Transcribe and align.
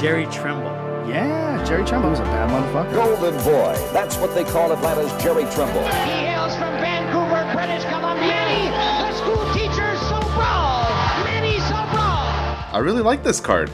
Jerry 0.00 0.24
Trimble. 0.26 0.70
Yeah, 1.06 1.62
Jerry 1.68 1.84
Trimble 1.84 2.08
was 2.08 2.20
a 2.20 2.22
bad 2.22 2.48
motherfucker. 2.48 2.94
Golden 2.94 3.34
Boy. 3.44 3.74
That's 3.92 4.16
what 4.16 4.34
they 4.34 4.44
call 4.44 4.72
Atlanta's 4.72 5.12
Jerry 5.22 5.44
Trimble. 5.52 5.82
He 5.82 6.24
hails 6.24 6.54
from 6.54 6.72
Vancouver, 6.80 7.52
British 7.52 7.84
Columbia. 7.84 8.28
Manny, 8.28 8.70
the 8.70 9.12
school 9.18 9.52
teacher, 9.52 9.96
so 10.08 10.18
brawl. 10.32 10.88
Manny, 11.24 11.58
so 11.60 11.74
brawl. 11.92 12.24
I 12.72 12.78
really 12.82 13.02
like 13.02 13.22
this 13.22 13.40
card. 13.40 13.70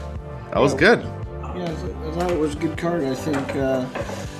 That 0.51 0.59
was 0.59 0.73
good. 0.73 1.01
Yeah, 1.55 1.63
I 1.63 2.11
thought 2.11 2.29
it 2.31 2.37
was 2.37 2.55
a 2.55 2.57
good 2.57 2.77
card. 2.77 3.05
I 3.05 3.15
think, 3.15 3.55
uh, 3.55 3.85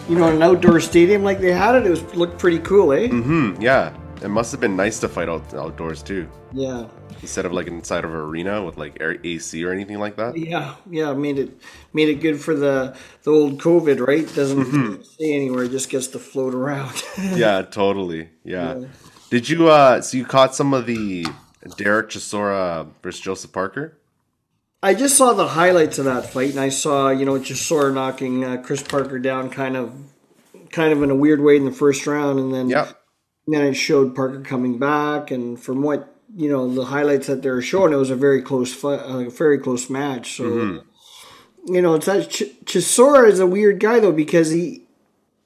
you 0.10 0.18
know, 0.18 0.28
an 0.28 0.44
outdoor 0.44 0.82
stadium 0.82 1.24
like 1.24 1.40
they 1.40 1.54
had 1.54 1.76
it, 1.76 1.86
it 1.86 1.90
was 1.90 2.04
looked 2.16 2.38
pretty 2.38 2.60
cool, 2.60 2.92
eh? 2.92 3.08
Mm-hmm. 3.08 3.62
Yeah. 3.62 3.96
It 4.22 4.30
must 4.30 4.52
have 4.52 4.60
been 4.60 4.76
nice 4.76 5.00
to 5.02 5.08
fight 5.08 5.30
out 5.30 5.54
outdoors 5.54 6.02
too, 6.02 6.28
Yeah, 6.52 6.88
instead 7.22 7.46
of 7.46 7.54
like 7.54 7.68
inside 7.68 8.04
of 8.04 8.10
an 8.12 8.18
arena 8.18 8.64
with 8.64 8.78
like 8.78 8.98
air 9.00 9.18
AC 9.24 9.64
or 9.64 9.72
anything 9.72 10.00
like 10.00 10.16
that. 10.18 10.36
yeah, 10.38 10.76
yeah. 10.90 11.14
Made 11.14 11.38
it 11.38 11.52
made 11.94 12.10
it 12.10 12.16
good 12.16 12.40
for 12.42 12.56
the 12.56 12.96
the 13.24 13.32
old 13.32 13.60
COVID, 13.62 14.06
right? 14.06 14.26
Doesn't 14.34 14.64
Mm-hmm. 14.66 15.02
stay 15.04 15.34
anywhere; 15.36 15.68
just 15.68 15.90
gets 15.90 16.08
to 16.08 16.20
float 16.20 16.56
around. 16.56 17.04
yeah, 17.36 17.62
totally. 17.62 18.30
Yeah. 18.44 18.86
Did 19.30 19.50
you 19.50 19.70
uh 19.70 20.02
so 20.02 20.18
you 20.18 20.26
caught 20.26 20.56
some 20.56 20.74
of 20.74 20.86
the 20.88 21.28
Derek 21.78 22.10
Chisora 22.10 22.88
versus 23.04 23.22
Joseph 23.22 23.52
Parker? 23.52 23.98
I 24.82 24.94
just 24.94 25.18
saw 25.18 25.34
the 25.34 25.50
highlights 25.50 25.98
of 26.00 26.06
that 26.06 26.30
fight, 26.32 26.52
and 26.52 26.60
I 26.60 26.70
saw 26.70 27.10
you 27.10 27.26
know 27.26 27.34
Chisora 27.40 27.94
knocking 27.94 28.44
uh, 28.44 28.58
Chris 28.66 28.82
Parker 28.82 29.20
down, 29.20 29.50
kind 29.50 29.76
of, 29.78 29.94
kind 30.72 30.92
of 30.94 31.04
in 31.04 31.10
a 31.12 31.16
weird 31.16 31.42
way 31.42 31.56
in 31.58 31.66
the 31.66 31.72
first 31.72 32.08
round, 32.08 32.40
and 32.40 32.54
then 32.54 32.70
Yep. 32.70 33.00
Then 33.48 33.64
it 33.64 33.74
showed 33.76 34.16
Parker 34.16 34.42
coming 34.42 34.78
back, 34.78 35.32
and 35.32 35.60
from 35.60 35.82
what 35.82 36.14
you 36.36 36.50
know, 36.50 36.72
the 36.72 36.86
highlights 36.86 37.28
that 37.28 37.42
they 37.42 37.50
were 37.50 37.62
showing, 37.62 37.94
it 37.94 37.96
was 37.96 38.10
a 38.10 38.16
very 38.16 38.42
close 38.42 38.74
fight, 38.74 39.00
a 39.04 39.30
very 39.30 39.58
close 39.58 39.90
match. 39.90 40.36
So, 40.38 40.44
Mm-hmm. 40.44 41.74
you 41.74 41.82
know, 41.82 41.96
it's 41.96 42.06
that 42.06 42.30
Ch- 42.30 42.44
Chisora 42.66 43.28
is 43.30 43.40
a 43.40 43.48
weird 43.48 43.80
guy 43.80 44.00
though 44.02 44.12
because 44.12 44.52
he 44.52 44.84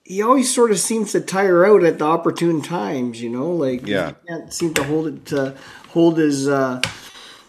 he 0.03 0.21
always 0.21 0.53
sort 0.53 0.71
of 0.71 0.79
seems 0.79 1.11
to 1.13 1.21
tire 1.21 1.65
out 1.65 1.83
at 1.83 1.99
the 1.99 2.05
opportune 2.05 2.61
times. 2.61 3.21
You 3.21 3.29
know, 3.29 3.51
like 3.51 3.85
Yeah. 3.87 4.13
he 4.23 4.27
can't 4.27 4.51
seem 4.51 4.73
to 4.73 4.83
hold 4.83 5.07
it 5.07 5.25
to 5.27 5.55
hold 5.89 6.17
his 6.17 6.49
uh, 6.49 6.81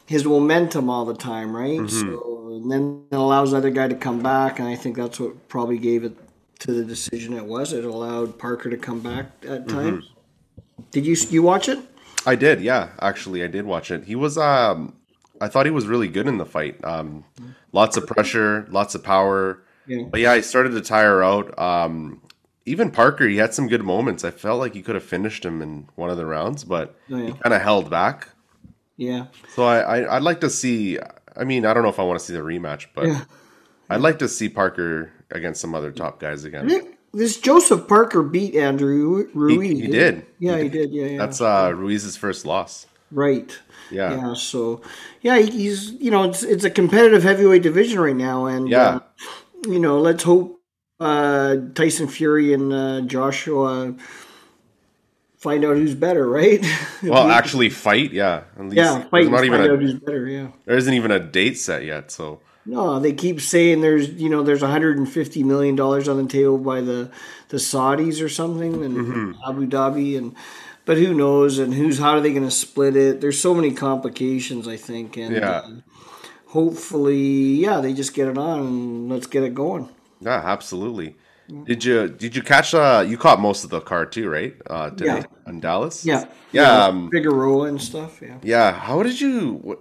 his 0.07 0.25
momentum 0.27 0.91
all 0.91 1.07
the 1.07 1.15
time, 1.15 1.57
right? 1.57 1.81
Mm-hmm. 1.81 2.13
So 2.13 2.39
and 2.53 2.71
then 2.71 3.05
it 3.11 3.17
allows 3.17 3.53
the 3.53 3.57
other 3.57 3.71
guy 3.71 3.89
to 3.89 3.95
come 3.97 4.21
back, 4.23 4.59
and 4.59 4.69
I 4.69 4.77
think 4.77 4.97
that's 4.97 5.19
what 5.19 5.49
probably 5.49 5.79
gave 5.79 6.05
it 6.05 6.13
to 6.61 6.73
the 6.73 6.85
decision 6.85 7.33
it 7.33 7.47
was. 7.47 7.73
It 7.73 7.85
allowed 7.85 8.39
Parker 8.39 8.69
to 8.69 8.77
come 8.77 9.01
back 9.01 9.27
at 9.49 9.67
Mm-hmm. 9.67 10.01
Did 10.91 11.07
you 11.07 11.17
you 11.31 11.43
watch 11.43 11.69
it? 11.69 11.79
I 12.27 12.35
did, 12.37 12.61
yeah. 12.61 12.91
Actually, 13.01 13.43
I 13.43 13.47
did 13.49 13.65
watch 13.65 13.91
it. 13.91 14.05
He 14.05 14.15
was 14.15 14.39
um 14.39 14.97
I 15.41 15.49
thought 15.49 15.67
he 15.67 15.73
was 15.73 15.87
really 15.87 16.09
good 16.09 16.27
in 16.27 16.39
the 16.39 16.47
fight. 16.47 16.83
Um 16.85 17.25
lots 17.73 17.97
of 17.97 18.07
pressure, 18.07 18.67
lots 18.71 18.95
of 18.95 19.03
power. 19.03 19.63
Yeah. 19.87 20.05
But 20.11 20.21
yeah, 20.21 20.37
he 20.37 20.43
started 20.43 20.71
to 20.71 20.81
tire 20.81 21.23
out. 21.23 21.59
Um 21.59 22.21
even 22.65 22.93
Parker, 22.93 23.27
he 23.27 23.39
had 23.39 23.53
some 23.53 23.67
good 23.67 23.83
moments. 23.83 24.23
I 24.25 24.31
felt 24.31 24.61
like 24.61 24.73
he 24.75 24.83
could 24.83 24.95
have 24.95 25.03
finished 25.05 25.45
him 25.45 25.61
in 25.63 25.89
one 25.97 26.11
of 26.11 26.17
the 26.17 26.27
rounds, 26.27 26.63
but 26.63 26.95
Oh, 27.11 27.17
yeah. 27.17 27.27
he 27.27 27.33
kind 27.33 27.53
of 27.55 27.61
held 27.61 27.91
back. 27.91 28.29
Yeah. 28.97 29.27
So 29.55 29.65
I, 29.65 29.81
I 29.99 30.17
I'd 30.17 30.23
like 30.23 30.41
to 30.43 30.51
see. 30.51 30.99
I 31.37 31.45
mean, 31.45 31.65
I 31.67 31.75
don't 31.75 31.83
know 31.83 31.89
if 31.89 31.99
I 31.99 32.05
want 32.05 32.21
to 32.21 32.25
see 32.25 32.35
the 32.35 32.41
rematch, 32.41 32.87
but 32.95 33.07
Yeah. 33.07 33.25
I'd 33.91 34.01
like 34.01 34.19
to 34.21 34.29
see 34.29 34.49
Parker 34.49 35.11
against 35.31 35.61
some 35.61 35.75
other 35.75 35.91
top 35.91 36.21
guys 36.21 36.45
again. 36.45 36.95
This 37.15 37.37
Joseph 37.39 37.87
Parker 37.89 38.23
beat 38.23 38.55
Andrew 38.55 39.29
Ruiz. 39.35 39.79
he 39.81 39.87
did. 39.89 40.25
Yeah, 40.39 40.57
He 40.57 40.63
he 40.65 40.69
did. 40.71 40.91
Yeah, 40.93 41.07
yeah. 41.07 41.19
That's 41.19 41.41
uh 41.41 41.73
Ruiz's 41.75 42.17
first 42.17 42.47
loss. 42.47 42.87
right. 43.11 43.59
Yeah. 43.91 44.17
Yeah. 44.17 44.35
So, 44.35 44.81
yeah, 45.21 45.39
he- 45.39 45.51
he's 45.51 45.91
you 46.01 46.11
know 46.11 46.23
it's 46.25 46.43
it's 46.43 46.65
a 46.65 46.71
competitive 46.71 47.23
heavyweight 47.23 47.63
division 47.63 48.01
right 48.01 48.17
now, 48.17 48.47
and 48.47 48.69
Yeah. 48.69 48.87
uh, 48.87 49.01
you 49.69 49.79
know 49.79 49.99
let's 50.01 50.23
hope 50.23 50.59
uh, 51.01 51.57
Tyson 51.75 52.09
Fury 52.09 52.55
and 52.55 52.73
uh, 52.73 53.01
Joshua 53.03 53.95
find 55.37 55.65
out 55.65 55.77
who's 55.77 55.95
better, 55.95 56.27
right? 56.29 56.65
Well, 57.03 57.29
actually, 57.31 57.69
fight. 57.69 58.13
Yeah. 58.13 58.45
At 58.57 58.63
least 58.67 58.77
yeah, 58.77 59.03
fight 59.11 59.29
not 59.29 59.45
even 59.45 59.59
find 59.59 59.71
a 59.71 59.75
out 59.75 59.81
who's 59.81 59.95
better. 59.95 60.27
Yeah. 60.27 60.49
there 60.65 60.77
isn't 60.79 60.95
even 60.95 61.11
a 61.11 61.19
date 61.19 61.59
set 61.59 61.85
yet. 61.85 62.11
So 62.13 62.41
No, 62.65 63.01
they 63.01 63.13
keep 63.13 63.41
saying 63.41 63.81
there's 63.81 64.09
you 64.11 64.29
know 64.29 64.43
there's 64.43 64.63
150 64.63 65.43
million 65.43 65.75
dollars 65.77 66.09
on 66.09 66.17
the 66.23 66.29
table 66.29 66.59
by 66.59 66.81
the 66.81 67.11
the 67.49 67.57
Saudis 67.59 68.23
or 68.25 68.29
something 68.29 68.85
and 68.85 68.97
Mm-hmm. 68.97 69.33
Abu 69.51 69.67
Dhabi 69.67 70.17
and 70.17 70.35
but 70.85 70.97
who 70.99 71.13
knows 71.15 71.59
and 71.59 71.75
who's 71.75 71.99
how 71.99 72.11
are 72.11 72.21
they 72.21 72.31
going 72.33 72.45
to 72.45 72.51
split 72.51 72.97
it? 72.97 73.21
There's 73.21 73.41
so 73.41 73.55
many 73.55 73.73
complications 73.73 74.69
I 74.69 74.77
think 74.77 75.17
and 75.17 75.35
Yeah. 75.37 75.51
uh, 75.51 75.71
hopefully 76.47 77.55
yeah 77.57 77.81
they 77.81 77.93
just 77.93 78.15
get 78.15 78.29
it 78.29 78.39
on 78.39 78.61
and 78.61 79.09
let's 79.09 79.27
get 79.27 79.43
it 79.43 79.55
going. 79.55 79.89
yeah, 80.21 80.41
absolutely. 80.45 81.17
Did 81.65 81.85
you 81.85 82.09
did 82.09 82.35
you 82.35 82.43
catch 82.43 82.73
uh 82.75 83.05
you 83.07 83.19
caught 83.19 83.39
most 83.41 83.65
of 83.65 83.71
the 83.71 83.81
car 83.81 84.07
too, 84.07 84.29
right? 84.31 84.55
Uh 84.71 84.91
today 84.91 85.19
Yeah. 85.19 85.51
in 85.51 85.61
Dallas? 85.61 86.05
Yeah, 86.05 86.25
Yeah, 86.53 86.87
um, 86.87 87.11
Figueroa 87.13 87.67
and 87.69 87.81
stuff. 87.83 88.23
Yeah, 88.23 88.39
Yeah, 88.43 88.73
how 88.73 89.03
did 89.03 89.21
you 89.21 89.55
what, 89.63 89.81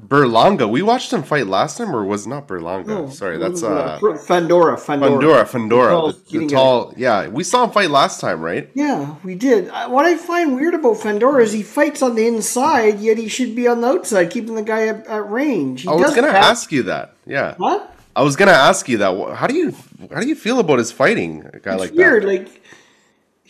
Berlanga? 0.00 0.68
We 0.68 0.80
watched 0.82 1.12
him 1.12 1.22
fight 1.22 1.46
last 1.46 1.76
time 1.78 1.94
or 1.94 2.04
was 2.04 2.26
it 2.26 2.30
not 2.30 2.48
Berlanga? 2.48 3.12
Sorry, 3.12 3.36
that's 3.38 3.62
uh 3.62 3.98
Fandora, 4.00 4.76
Fandora, 4.76 4.76
Fandora. 4.78 5.44
Fundora, 5.44 5.88
tall 5.90 6.12
the, 6.12 6.38
the 6.38 6.46
tall. 6.46 6.94
Yeah, 6.96 7.28
we 7.28 7.44
saw 7.44 7.64
him 7.64 7.70
fight 7.70 7.90
last 7.90 8.20
time, 8.20 8.40
right? 8.40 8.70
Yeah, 8.74 9.16
we 9.22 9.34
did. 9.34 9.68
What 9.68 10.06
I 10.06 10.16
find 10.16 10.56
weird 10.56 10.74
about 10.74 10.96
Fandora 10.96 11.42
is 11.42 11.52
he 11.52 11.62
fights 11.62 12.00
on 12.02 12.14
the 12.14 12.26
inside, 12.26 13.00
yet 13.00 13.18
he 13.18 13.28
should 13.28 13.54
be 13.54 13.68
on 13.68 13.80
the 13.82 13.88
outside, 13.88 14.30
keeping 14.30 14.54
the 14.54 14.62
guy 14.62 14.86
at, 14.88 15.06
at 15.06 15.30
range. 15.30 15.82
He 15.82 15.88
I 15.88 15.92
was 15.92 16.14
gonna 16.14 16.28
ask 16.28 16.72
you 16.72 16.84
that. 16.84 17.14
Yeah, 17.26 17.54
What? 17.58 17.94
I 18.16 18.22
was 18.22 18.36
gonna 18.36 18.52
ask 18.52 18.88
you 18.88 18.98
that. 18.98 19.34
How 19.36 19.46
do 19.46 19.54
you 19.54 19.74
how 20.12 20.20
do 20.20 20.28
you 20.28 20.34
feel 20.34 20.58
about 20.58 20.78
his 20.78 20.90
fighting? 20.90 21.44
A 21.52 21.58
guy 21.60 21.72
It's 21.74 21.80
like 21.80 21.92
weird. 21.92 22.22
that. 22.24 22.28
Like 22.28 22.62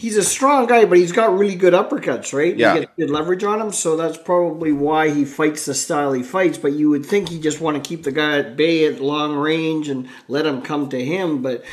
he's 0.03 0.17
a 0.17 0.25
strong 0.25 0.67
guy, 0.67 0.85
but 0.85 0.99
he's 0.99 1.13
got 1.13 1.33
really 1.39 1.55
good 1.55 1.73
uppercuts, 1.73 2.33
right? 2.33 2.57
Yeah. 2.57 2.75
He 2.75 2.81
gets 2.81 2.93
good 2.99 3.11
leverage 3.11 3.45
on 3.45 3.61
him, 3.61 3.71
so 3.73 3.97
that's 3.97 4.19
probably 4.19 4.73
why 4.73 5.11
he 5.11 5.25
fights 5.25 5.65
the 5.65 5.75
style 5.75 6.13
he 6.13 6.25
fights. 6.25 6.59
But 6.59 6.73
you 6.73 6.91
would 6.91 7.07
think 7.07 7.29
he 7.29 7.39
just 7.41 7.61
want 7.61 7.77
to 7.83 7.89
keep 7.89 8.03
the 8.03 8.11
guy 8.11 8.39
at 8.39 8.57
bay 8.57 8.85
at 8.87 9.01
long 9.01 9.37
range 9.37 9.89
and 9.89 10.09
let 10.27 10.45
him 10.45 10.61
come 10.63 10.89
to 10.91 11.03
him, 11.03 11.41
but. 11.43 11.65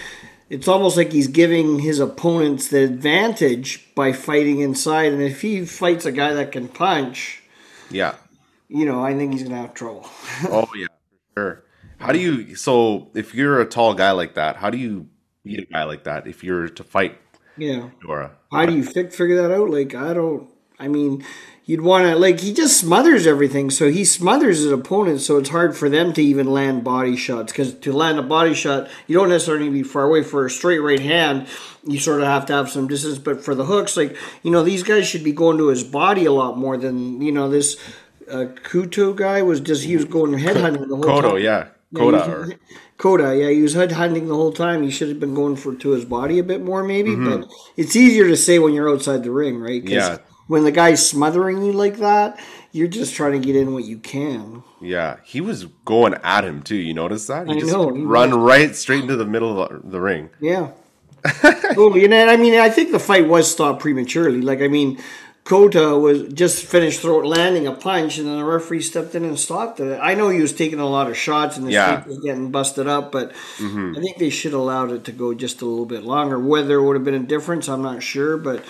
It's 0.51 0.68
almost 0.68 0.97
like 0.97 1.12
he's 1.12 1.28
giving 1.28 1.78
his 1.78 2.00
opponents 2.00 2.69
the 2.69 2.84
advantage 2.84 3.94
by 3.94 4.13
fighting 4.13 4.62
inside, 4.62 5.13
and 5.13 5.22
if 5.22 5.41
he 5.41 5.63
fights 5.63 6.06
a 6.07 6.12
guy 6.12 6.34
that 6.34 6.51
can 6.51 6.68
punch, 6.68 7.44
Yeah. 7.91 8.16
you 8.68 8.84
know, 8.84 9.06
I 9.06 9.13
think 9.13 9.34
he's 9.34 9.44
gonna 9.44 9.62
have 9.62 9.75
trouble. 9.75 10.09
Oh 10.50 10.68
yeah, 10.75 10.88
sure. 11.38 11.63
How 12.00 12.12
do 12.12 12.18
you? 12.18 12.56
So 12.56 13.12
if 13.13 13.35
you're 13.35 13.62
a 13.62 13.66
tall 13.68 13.94
guy 13.94 14.09
like 14.09 14.34
that, 14.41 14.56
how 14.56 14.72
do 14.72 14.79
you 14.79 15.07
beat 15.44 15.59
a 15.59 15.66
guy 15.72 15.84
like 15.84 16.06
that? 16.06 16.25
If 16.25 16.44
you're 16.44 16.68
to 16.68 16.84
fight 16.84 17.19
yeah. 17.59 17.90
Dora, 18.02 18.31
How 18.52 18.66
do 18.66 18.74
you 18.75 18.84
fi- 18.84 19.09
figure 19.09 19.42
that 19.42 19.52
out? 19.53 19.70
Like, 19.70 19.94
I 19.96 20.14
don't. 20.14 20.50
I 20.81 20.88
mean, 20.88 21.25
you'd 21.66 21.81
want 21.81 22.06
to 22.08 22.16
like 22.16 22.40
he 22.40 22.53
just 22.53 22.80
smothers 22.80 23.28
everything. 23.28 23.70
So 23.70 23.90
he 23.92 24.06
smothers 24.06 24.59
his 24.59 24.72
opponent, 24.72 25.20
so 25.20 25.38
it's 25.38 25.50
hard 25.50 25.75
for 25.75 25.90
them 25.90 26.14
to 26.14 26.22
even 26.24 26.48
land 26.52 26.86
body 26.86 27.18
shots. 27.18 27.52
Because 27.52 27.74
to 27.74 27.92
land 27.92 28.18
a 28.18 28.24
body 28.24 28.53
shot, 28.53 28.88
you 29.08 29.16
don't 29.18 29.28
necessarily 29.30 29.66
need 29.66 29.78
to 29.78 29.84
be 29.84 29.90
far 29.90 30.03
away. 30.03 30.24
For 30.24 30.46
a 30.46 30.50
straight 30.50 30.80
right 30.80 31.02
hand, 31.02 31.48
you 31.86 32.00
sort 32.00 32.22
of 32.22 32.28
have 32.28 32.46
to 32.46 32.53
have 32.53 32.69
some 32.69 32.88
distance. 32.88 33.18
But 33.18 33.44
for 33.44 33.53
the 33.56 33.66
hooks, 33.66 33.98
like 33.98 34.16
you 34.42 34.52
know, 34.52 34.64
these 34.64 34.84
guys 34.84 35.06
should 35.06 35.24
be 35.25 35.34
going 35.34 35.58
to 35.58 35.68
his 35.68 35.84
body 35.84 36.24
a 36.25 36.31
lot 36.31 36.58
more 36.58 36.78
than 36.78 37.22
you 37.22 37.31
know 37.34 37.50
this. 37.50 37.75
Uh, 38.31 38.46
Kuto 38.64 39.14
guy 39.16 39.42
was 39.42 39.59
just 39.59 39.84
he 39.84 39.96
was 39.96 40.06
going 40.06 40.31
headhunting 40.34 40.88
the 40.88 40.96
whole 40.96 41.03
Kodo, 41.03 41.31
time. 41.34 41.42
yeah, 41.42 41.68
Yeah, 41.91 42.00
Cota. 42.00 42.31
or, 42.31 42.53
Cota, 42.97 43.35
yeah, 43.35 43.50
he 43.50 43.61
was 43.61 43.73
head 43.73 43.94
hunting 43.94 44.27
the 44.27 44.35
whole 44.35 44.51
time. 44.51 44.83
He 44.83 44.91
should 44.91 45.09
have 45.09 45.19
been 45.19 45.33
going 45.33 45.55
for 45.55 45.73
to 45.75 45.89
his 45.89 46.05
body 46.05 46.39
a 46.39 46.44
bit 46.44 46.61
more, 46.61 46.83
maybe. 46.83 47.11
Mm-hmm. 47.11 47.41
But 47.41 47.50
it's 47.77 47.95
easier 47.95 48.27
to 48.27 48.38
say 48.38 48.59
when 48.59 48.73
you're 48.73 48.89
outside 48.89 49.23
the 49.23 49.31
ring, 49.31 49.59
right? 49.59 49.83
Yeah. 49.83 50.17
When 50.47 50.63
the 50.63 50.72
guy's 50.72 51.07
smothering 51.07 51.63
you 51.63 51.72
like 51.73 51.97
that, 51.97 52.39
you're 52.72 52.88
just 52.88 53.13
trying 53.16 53.33
to 53.33 53.45
get 53.45 53.55
in 53.55 53.73
what 53.73 53.85
you 53.85 54.00
can. 54.00 54.63
yeah, 54.81 55.17
he 55.23 55.41
was 55.41 55.66
going 55.85 56.16
at 56.23 56.44
him 56.44 56.61
too. 56.61 56.75
You 56.75 56.94
notice 56.94 57.27
that? 57.27 57.47
He 57.47 57.55
I 57.55 57.59
just 57.59 57.72
know, 57.72 57.89
run 57.91 58.33
right 58.39 58.75
straight 58.75 59.01
into 59.01 59.16
the 59.16 59.25
middle 59.25 59.62
of 59.62 59.83
the, 59.83 59.89
the 59.89 60.01
ring. 60.01 60.30
Yeah. 60.39 60.71
totally. 61.42 62.06
And 62.06 62.13
I 62.13 62.38
mean, 62.38 62.59
I 62.59 62.69
think 62.69 62.92
the 62.92 63.00
fight 63.00 63.27
was 63.27 63.51
stopped 63.51 63.81
prematurely. 63.81 64.42
Like, 64.42 64.62
I 64.62 64.68
mean, 64.68 65.00
Cota 65.44 65.97
was 65.97 66.31
just 66.33 66.63
finished 66.65 67.00
throw, 67.01 67.19
landing 67.19 67.65
a 67.65 67.71
punch, 67.71 68.19
and 68.19 68.27
then 68.27 68.38
the 68.38 68.44
referee 68.44 68.81
stepped 68.81 69.15
in 69.15 69.25
and 69.25 69.39
stopped 69.39 69.80
it. 69.80 70.00
I 70.01 70.13
know 70.13 70.30
he 70.30 70.41
was 70.41 70.53
taking 70.53 70.80
a 70.80 70.88
lot 70.88 71.09
of 71.09 71.18
shots 71.18 71.57
and 71.57 71.65
his 71.65 71.74
Yeah. 71.74 72.06
was 72.06 72.19
getting 72.19 72.51
busted 72.51 72.88
up, 72.88 73.12
but 73.12 73.31
mm-hmm. 73.57 73.95
I 73.97 74.00
think 74.00 74.18
they 74.18 74.30
should 74.30 74.51
have 74.51 74.62
allowed 74.62 74.91
it 74.91 75.06
to 75.06 75.12
go 75.12 75.33
just 75.33 75.62
a 75.62 75.65
little 75.65 75.88
bit 75.88 76.03
longer. 76.03 76.38
Whether 76.39 76.75
it 76.75 76.83
would 76.86 76.95
have 76.95 77.03
been 77.03 77.15
a 77.15 77.19
difference, 77.19 77.68
I'm 77.68 77.81
not 77.81 78.03
sure, 78.03 78.38
but. 78.38 78.63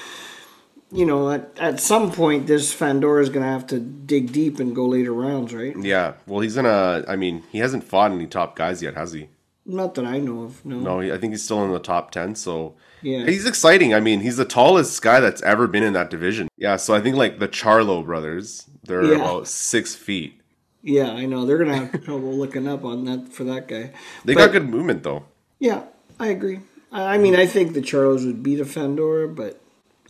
You 0.91 1.05
know, 1.05 1.29
at, 1.29 1.51
at 1.59 1.79
some 1.79 2.11
point, 2.11 2.47
this 2.47 2.73
Fandora 2.73 3.21
is 3.21 3.29
going 3.29 3.43
to 3.45 3.51
have 3.51 3.67
to 3.67 3.79
dig 3.79 4.31
deep 4.31 4.59
and 4.59 4.75
go 4.75 4.87
later 4.87 5.13
rounds, 5.13 5.53
right? 5.53 5.75
Yeah. 5.79 6.13
Well, 6.25 6.39
he's 6.39 6.55
gonna. 6.55 7.05
I 7.07 7.15
mean, 7.15 7.43
he 7.51 7.59
hasn't 7.59 7.83
fought 7.83 8.11
any 8.11 8.25
top 8.25 8.55
guys 8.55 8.81
yet, 8.81 8.95
has 8.95 9.13
he? 9.13 9.29
Not 9.69 9.95
that 9.95 10.05
I 10.05 10.19
know 10.19 10.43
of. 10.43 10.65
No. 10.65 10.79
No, 10.79 10.99
I 11.01 11.17
think 11.17 11.33
he's 11.33 11.43
still 11.43 11.63
in 11.63 11.71
the 11.71 11.79
top 11.79 12.11
ten. 12.11 12.35
So 12.35 12.73
Yeah. 13.01 13.25
he's 13.25 13.45
exciting. 13.45 13.93
I 13.93 13.99
mean, 13.99 14.21
he's 14.21 14.37
the 14.37 14.45
tallest 14.45 15.01
guy 15.01 15.19
that's 15.19 15.41
ever 15.43 15.67
been 15.67 15.83
in 15.83 15.93
that 15.93 16.09
division. 16.09 16.47
Yeah. 16.57 16.75
So 16.77 16.93
I 16.95 17.01
think 17.01 17.15
like 17.15 17.39
the 17.39 17.47
Charlo 17.47 18.03
brothers, 18.03 18.65
they're 18.83 19.03
Yeah. 19.05 19.15
about 19.15 19.47
six 19.47 19.95
feet. 19.95 20.33
Yeah, 20.81 21.11
I 21.11 21.25
know 21.25 21.45
they're 21.45 21.57
gonna 21.57 21.75
have 21.75 22.03
trouble 22.05 22.33
looking 22.35 22.67
up 22.67 22.83
on 22.83 23.05
that 23.05 23.31
for 23.31 23.43
that 23.43 23.67
guy. 23.67 23.91
They 24.25 24.33
But- 24.33 24.45
got 24.45 24.51
good 24.53 24.69
movement 24.69 25.03
though. 25.03 25.23
Yeah, 25.59 25.81
I 26.19 26.27
agree. 26.27 26.59
I 26.91 27.15
I 27.15 27.17
mean, 27.17 27.35
I 27.35 27.45
think 27.45 27.73
the 27.73 27.81
Charlos 27.81 28.25
would 28.25 28.41
beat 28.41 28.59
a 28.59 28.65
Fandora, 28.65 29.33
but 29.33 29.61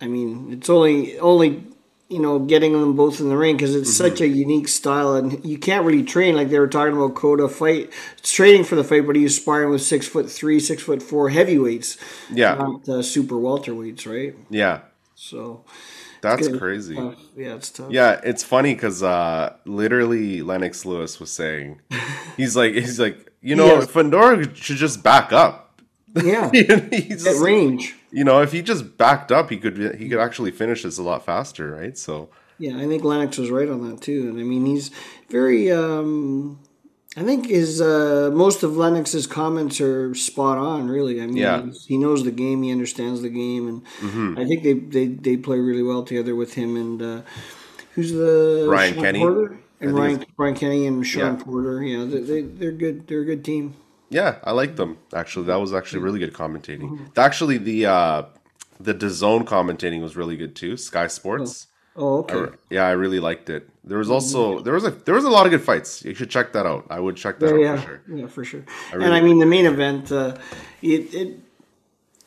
I 0.02 0.08
mean, 0.08 0.50
it's 0.52 0.70
only 0.70 1.20
only 1.20 1.64
you 2.10 2.20
know 2.20 2.40
getting 2.40 2.74
them 2.74 2.96
both 2.96 3.20
in 3.20 3.30
the 3.30 3.38
ring 3.38 3.56
because 3.56 3.76
it's 3.76 3.94
such 3.94 4.20
a 4.20 4.28
unique 4.28 4.68
style, 4.68 5.16
and 5.16 5.46
you 5.46 5.58
can't 5.58 5.86
really 5.86 6.04
train 6.04 6.36
like 6.36 6.50
they 6.50 6.60
were 6.60 6.68
talking 6.68 6.94
about. 6.96 7.16
Cota 7.16 7.48
fight, 7.48 7.92
training 8.24 8.64
for 8.64 8.76
the 8.76 8.84
fight, 8.84 9.06
but 9.06 9.16
he's 9.16 9.36
sparring 9.40 9.70
with 9.70 9.82
six 9.82 10.08
foot 10.08 10.30
three, 10.30 10.60
six 10.60 10.82
foot 10.84 11.02
four 11.04 11.30
heavyweights, 11.30 11.98
Yeah, 12.32 12.56
not 12.56 12.90
uh, 12.90 13.02
super 13.04 13.36
welterweights, 13.36 14.06
right? 14.06 14.36
yeah, 14.50 14.80
So 15.16 15.64
that's 16.22 16.48
crazy. 16.58 16.96
tough. 16.96 17.16
Yeah, 17.38 17.56
it's 17.56 17.70
tough. 17.70 17.92
Yeah, 17.92 18.20
it's 18.24 18.44
funny 18.44 18.74
because 18.74 19.04
uh, 19.04 19.54
literally 19.66 20.42
Lennox 20.42 20.86
Lewis 20.86 21.20
was 21.20 21.32
saying, 21.32 21.80
he's 22.38 22.56
like, 22.56 22.74
he's 22.74 23.00
like, 23.00 23.32
you 23.42 23.56
know, 23.56 23.66
Yes. 23.80 23.88
Fandora 23.88 24.54
should 24.56 24.78
just 24.78 25.04
back 25.04 25.32
up. 25.32 25.82
yeah. 26.24 26.50
he's 26.92 27.26
At 27.28 27.36
range. 27.38 27.96
You 28.12 28.24
know, 28.24 28.42
if 28.42 28.52
he 28.52 28.62
just 28.62 28.98
backed 28.98 29.32
up, 29.32 29.50
he 29.50 29.58
could 29.58 29.96
he 29.96 30.10
could 30.10 30.20
actually 30.20 30.52
finish 30.52 30.84
this 30.84 30.98
a 30.98 31.04
lot 31.04 31.26
faster, 31.26 31.72
right? 31.72 31.98
So 31.98 32.30
Yeah, 32.58 32.78
I 32.78 32.88
think 32.88 33.04
Lennox 33.04 33.38
was 33.38 33.50
right 33.52 33.70
on 33.70 33.88
that 33.90 34.02
too. 34.02 34.30
And 34.30 34.40
I 34.40 34.44
mean, 34.44 34.66
he's 34.66 34.92
very. 35.30 35.72
Um, 35.72 36.60
I 37.18 37.24
think 37.24 37.48
his 37.48 37.82
uh, 37.82 38.30
most 38.34 38.64
of 38.64 38.78
Lennox's 38.78 39.28
comments 39.28 39.82
are 39.82 40.14
spot 40.16 40.58
on. 40.58 40.88
Really, 40.90 41.22
I 41.22 41.26
mean, 41.28 41.38
Yeah. 41.38 41.66
he 41.88 41.98
knows 41.98 42.24
the 42.24 42.32
game, 42.32 42.62
he 42.64 42.72
understands 42.72 43.22
the 43.22 43.30
game, 43.30 43.68
and 43.68 43.84
Mm-hmm. 44.00 44.40
I 44.40 44.46
think 44.46 44.64
they, 44.64 44.74
they 44.74 45.08
they 45.08 45.38
play 45.38 45.60
really 45.60 45.84
well 45.84 46.04
together 46.04 46.36
with 46.36 46.54
him 46.54 46.76
and 46.78 47.02
uh, 47.02 47.22
who's 47.96 48.12
the 48.12 48.68
Ryan 48.70 48.94
Shawn 48.96 49.04
Kenny? 49.04 49.20
Porter? 49.20 49.60
And 49.82 49.96
Ryan 49.96 50.26
Ryan 50.38 50.56
Kenny 50.56 50.88
and 50.88 51.06
Shawn 51.06 51.38
Yeah. 51.38 51.44
Porter. 51.44 51.84
Yeah, 51.84 52.06
they, 52.06 52.22
they 52.22 52.42
they're 52.42 52.72
good. 52.72 53.08
They're 53.08 53.22
a 53.22 53.26
good 53.26 53.44
team. 53.46 53.76
Yeah, 54.10 54.38
I 54.44 54.52
like 54.52 54.76
them 54.76 54.98
actually. 55.14 55.46
That 55.48 55.58
was 55.60 55.74
actually 55.74 56.02
really 56.02 56.20
good 56.20 56.34
commentating. 56.34 57.10
Actually, 57.18 57.58
the 57.58 57.86
uh, 57.86 58.24
the 58.80 58.94
DAZN 58.94 59.44
commentating 59.46 60.02
was 60.02 60.16
really 60.16 60.38
good 60.38 60.56
too. 60.56 60.78
Sky 60.78 61.08
Sports. 61.08 61.68
Oh, 61.96 62.20
okay. 62.20 62.56
Yeah, 62.70 62.88
I 62.88 62.92
really 62.92 63.20
liked 63.20 63.50
it. 63.50 63.68
There 63.84 63.98
was 63.98 64.10
also 64.10 64.60
there 64.62 64.74
was 64.74 64.86
a 64.86 64.92
there 64.92 65.16
was 65.16 65.26
a 65.26 65.30
lot 65.30 65.46
of 65.46 65.52
good 65.52 65.62
fights. 65.64 66.04
You 66.06 66.14
should 66.14 66.30
check 66.30 66.54
that 66.54 66.66
out. 66.66 66.86
I 66.90 67.00
would 67.00 67.18
check 67.18 67.40
that 67.40 67.48
Yeah, 67.48 67.54
out 67.54 67.60
yeah, 67.62 67.76
for 67.78 67.82
sure. 67.88 68.02
yeah, 68.18 68.28
for 68.28 68.44
sure. 68.46 68.64
really- 68.94 69.06
and 69.06 69.14
I 69.14 69.22
mean, 69.22 69.40
the 69.40 69.46
main 69.46 69.66
event, 69.66 70.12
uh, 70.12 70.38
it, 70.82 71.14
it, 71.14 71.40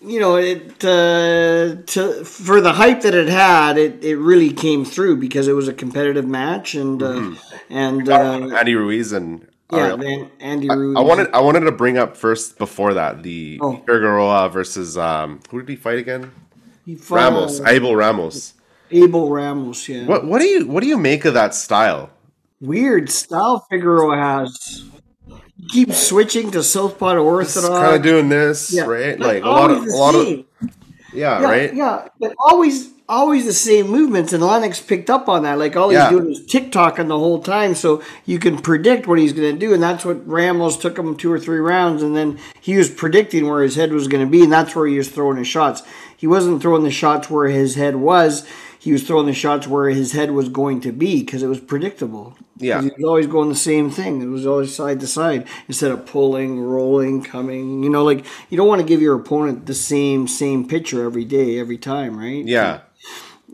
you 0.01 0.19
know, 0.21 0.37
it 0.37 0.85
uh, 0.85 1.77
to 1.87 2.25
for 2.25 2.61
the 2.61 2.73
hype 2.75 3.01
that 3.03 3.15
it 3.15 3.29
had, 3.29 3.79
it, 3.79 4.05
it 4.05 4.17
really 4.17 4.53
came 4.53 4.85
through 4.85 5.17
because 5.17 5.49
it 5.49 5.53
was 5.53 5.69
a 5.69 5.73
competitive 5.73 6.27
match, 6.27 6.75
and 6.75 7.03
uh, 7.03 7.13
Mm-hmm. 7.13 7.73
and 7.73 8.09
uh, 8.11 8.57
Andy 8.57 8.75
Ruiz 8.75 9.13
and 9.13 9.47
yeah, 9.73 9.79
Ariel. 9.79 9.97
then 9.99 10.31
Andy 10.41 10.69
Ruiz. 10.69 10.97
I 10.97 11.01
wanted 11.01 11.29
I 11.33 11.41
wanted 11.41 11.61
to 11.61 11.73
bring 11.73 11.99
up 11.99 12.17
first 12.17 12.59
before 12.59 12.95
that 12.95 13.23
the 13.23 13.59
Oh. 13.63 13.77
Figueroa 13.79 14.49
versus 14.51 14.97
um 14.99 15.41
who 15.51 15.61
did 15.61 15.69
he 15.69 15.77
fight 15.77 15.99
again? 15.99 16.31
he 16.85 16.95
fought, 16.97 17.17
Ramos, 17.17 17.61
uh, 17.61 17.65
Abel 17.69 17.95
Ramos. 17.97 18.55
Abel 18.91 19.31
Ramos. 19.31 19.89
Yeah, 19.89 20.07
What 20.07 20.27
what 20.27 20.41
do 20.41 20.47
you 20.47 20.67
what 20.67 20.83
do 20.83 20.89
you 20.89 20.99
make 20.99 21.25
of 21.25 21.35
that 21.35 21.55
style? 21.55 22.11
weird 22.61 23.11
style 23.11 23.67
Figueroa 23.71 24.17
has. 24.17 24.85
He 25.57 25.69
keeps 25.69 25.99
switching 25.99 26.51
to 26.53 26.63
southpaw 26.63 27.15
to 27.15 27.21
orthodox. 27.21 27.69
Kind 27.69 27.97
of 27.97 28.03
doing 28.03 28.29
this, 28.29 28.73
Yeah, 28.73 28.85
right? 28.85 29.19
but 29.19 29.27
Like 29.27 29.43
a 29.45 29.49
lot 29.49 29.71
of 29.71 29.83
a 29.83 29.97
lot 29.97 30.15
of 30.15 30.27
yeah, 30.29 30.45
yeah, 31.13 31.43
right? 31.43 31.75
Yeah, 31.75 32.09
but 32.21 32.35
always 32.39 32.92
always 33.09 33.45
the 33.45 33.53
same 33.53 33.89
movements, 33.89 34.33
and 34.33 34.43
Lennox 34.43 34.81
picked 34.81 35.11
up 35.11 35.29
on 35.29 35.43
that. 35.43 35.59
Like 35.59 35.77
all 35.77 35.93
Yeah. 35.93 36.09
he's 36.09 36.19
doing 36.19 36.33
is 36.33 36.47
tick 36.47 36.73
tocking 36.73 37.09
the 37.09 37.19
whole 37.19 37.41
time, 37.43 37.75
so 37.75 38.03
you 38.27 38.39
can 38.39 38.59
predict 38.59 39.07
what 39.07 39.19
he's 39.19 39.33
going 39.33 39.53
to 39.53 39.59
do, 39.59 39.75
and 39.75 39.83
that's 39.83 40.05
what 40.05 40.27
Ramos 40.27 40.77
took 40.77 40.99
him 40.99 41.17
two 41.17 41.33
or 41.33 41.39
three 41.39 41.59
rounds, 41.59 42.03
and 42.03 42.17
then 42.17 42.39
he 42.61 42.77
was 42.77 42.89
predicting 42.89 43.49
where 43.49 43.63
his 43.63 43.77
head 43.77 43.93
was 43.93 44.09
going 44.09 44.25
to 44.25 44.31
be, 44.31 44.43
and 44.43 44.53
that's 44.53 44.75
where 44.75 44.87
he 44.87 44.97
was 44.97 45.09
throwing 45.09 45.37
his 45.37 45.49
shots. 45.49 45.83
He 46.17 46.27
wasn't 46.27 46.63
throwing 46.63 46.85
the 46.85 46.91
shots 46.91 47.29
where 47.29 47.49
his 47.49 47.75
head 47.75 47.97
was. 47.97 48.47
He 48.79 48.91
was 48.91 49.05
throwing 49.05 49.27
the 49.27 49.33
shots 49.33 49.69
where 49.69 49.91
his 49.91 50.11
head 50.11 50.33
was 50.33 50.49
going 50.49 50.81
to 50.81 50.91
be 50.91 51.21
because 51.21 51.45
it 51.45 51.47
was 51.47 51.61
predictable. 51.61 52.37
Yeah, 52.59 52.81
he 52.83 52.89
was 52.97 53.05
always 53.05 53.27
going 53.29 53.49
the 53.49 53.55
same 53.55 53.91
thing. 53.91 54.21
It 54.21 54.27
was 54.27 54.45
always 54.45 54.75
side 54.75 54.99
to 55.01 55.07
side 55.07 55.47
instead 55.69 55.93
of 55.93 56.05
pulling, 56.07 56.61
rolling, 56.61 57.23
coming. 57.23 57.85
You 57.85 57.91
know, 57.91 58.03
like 58.05 58.25
you 58.51 58.57
don't 58.57 58.67
want 58.67 58.81
to 58.81 58.87
give 58.87 59.01
your 59.01 59.15
opponent 59.15 59.67
the 59.67 59.75
same 59.75 60.27
same 60.27 60.67
picture 60.67 61.05
every 61.05 61.25
day, 61.25 61.61
every 61.61 61.79
time, 61.79 62.19
right? 62.19 62.45
Yeah. 62.45 62.81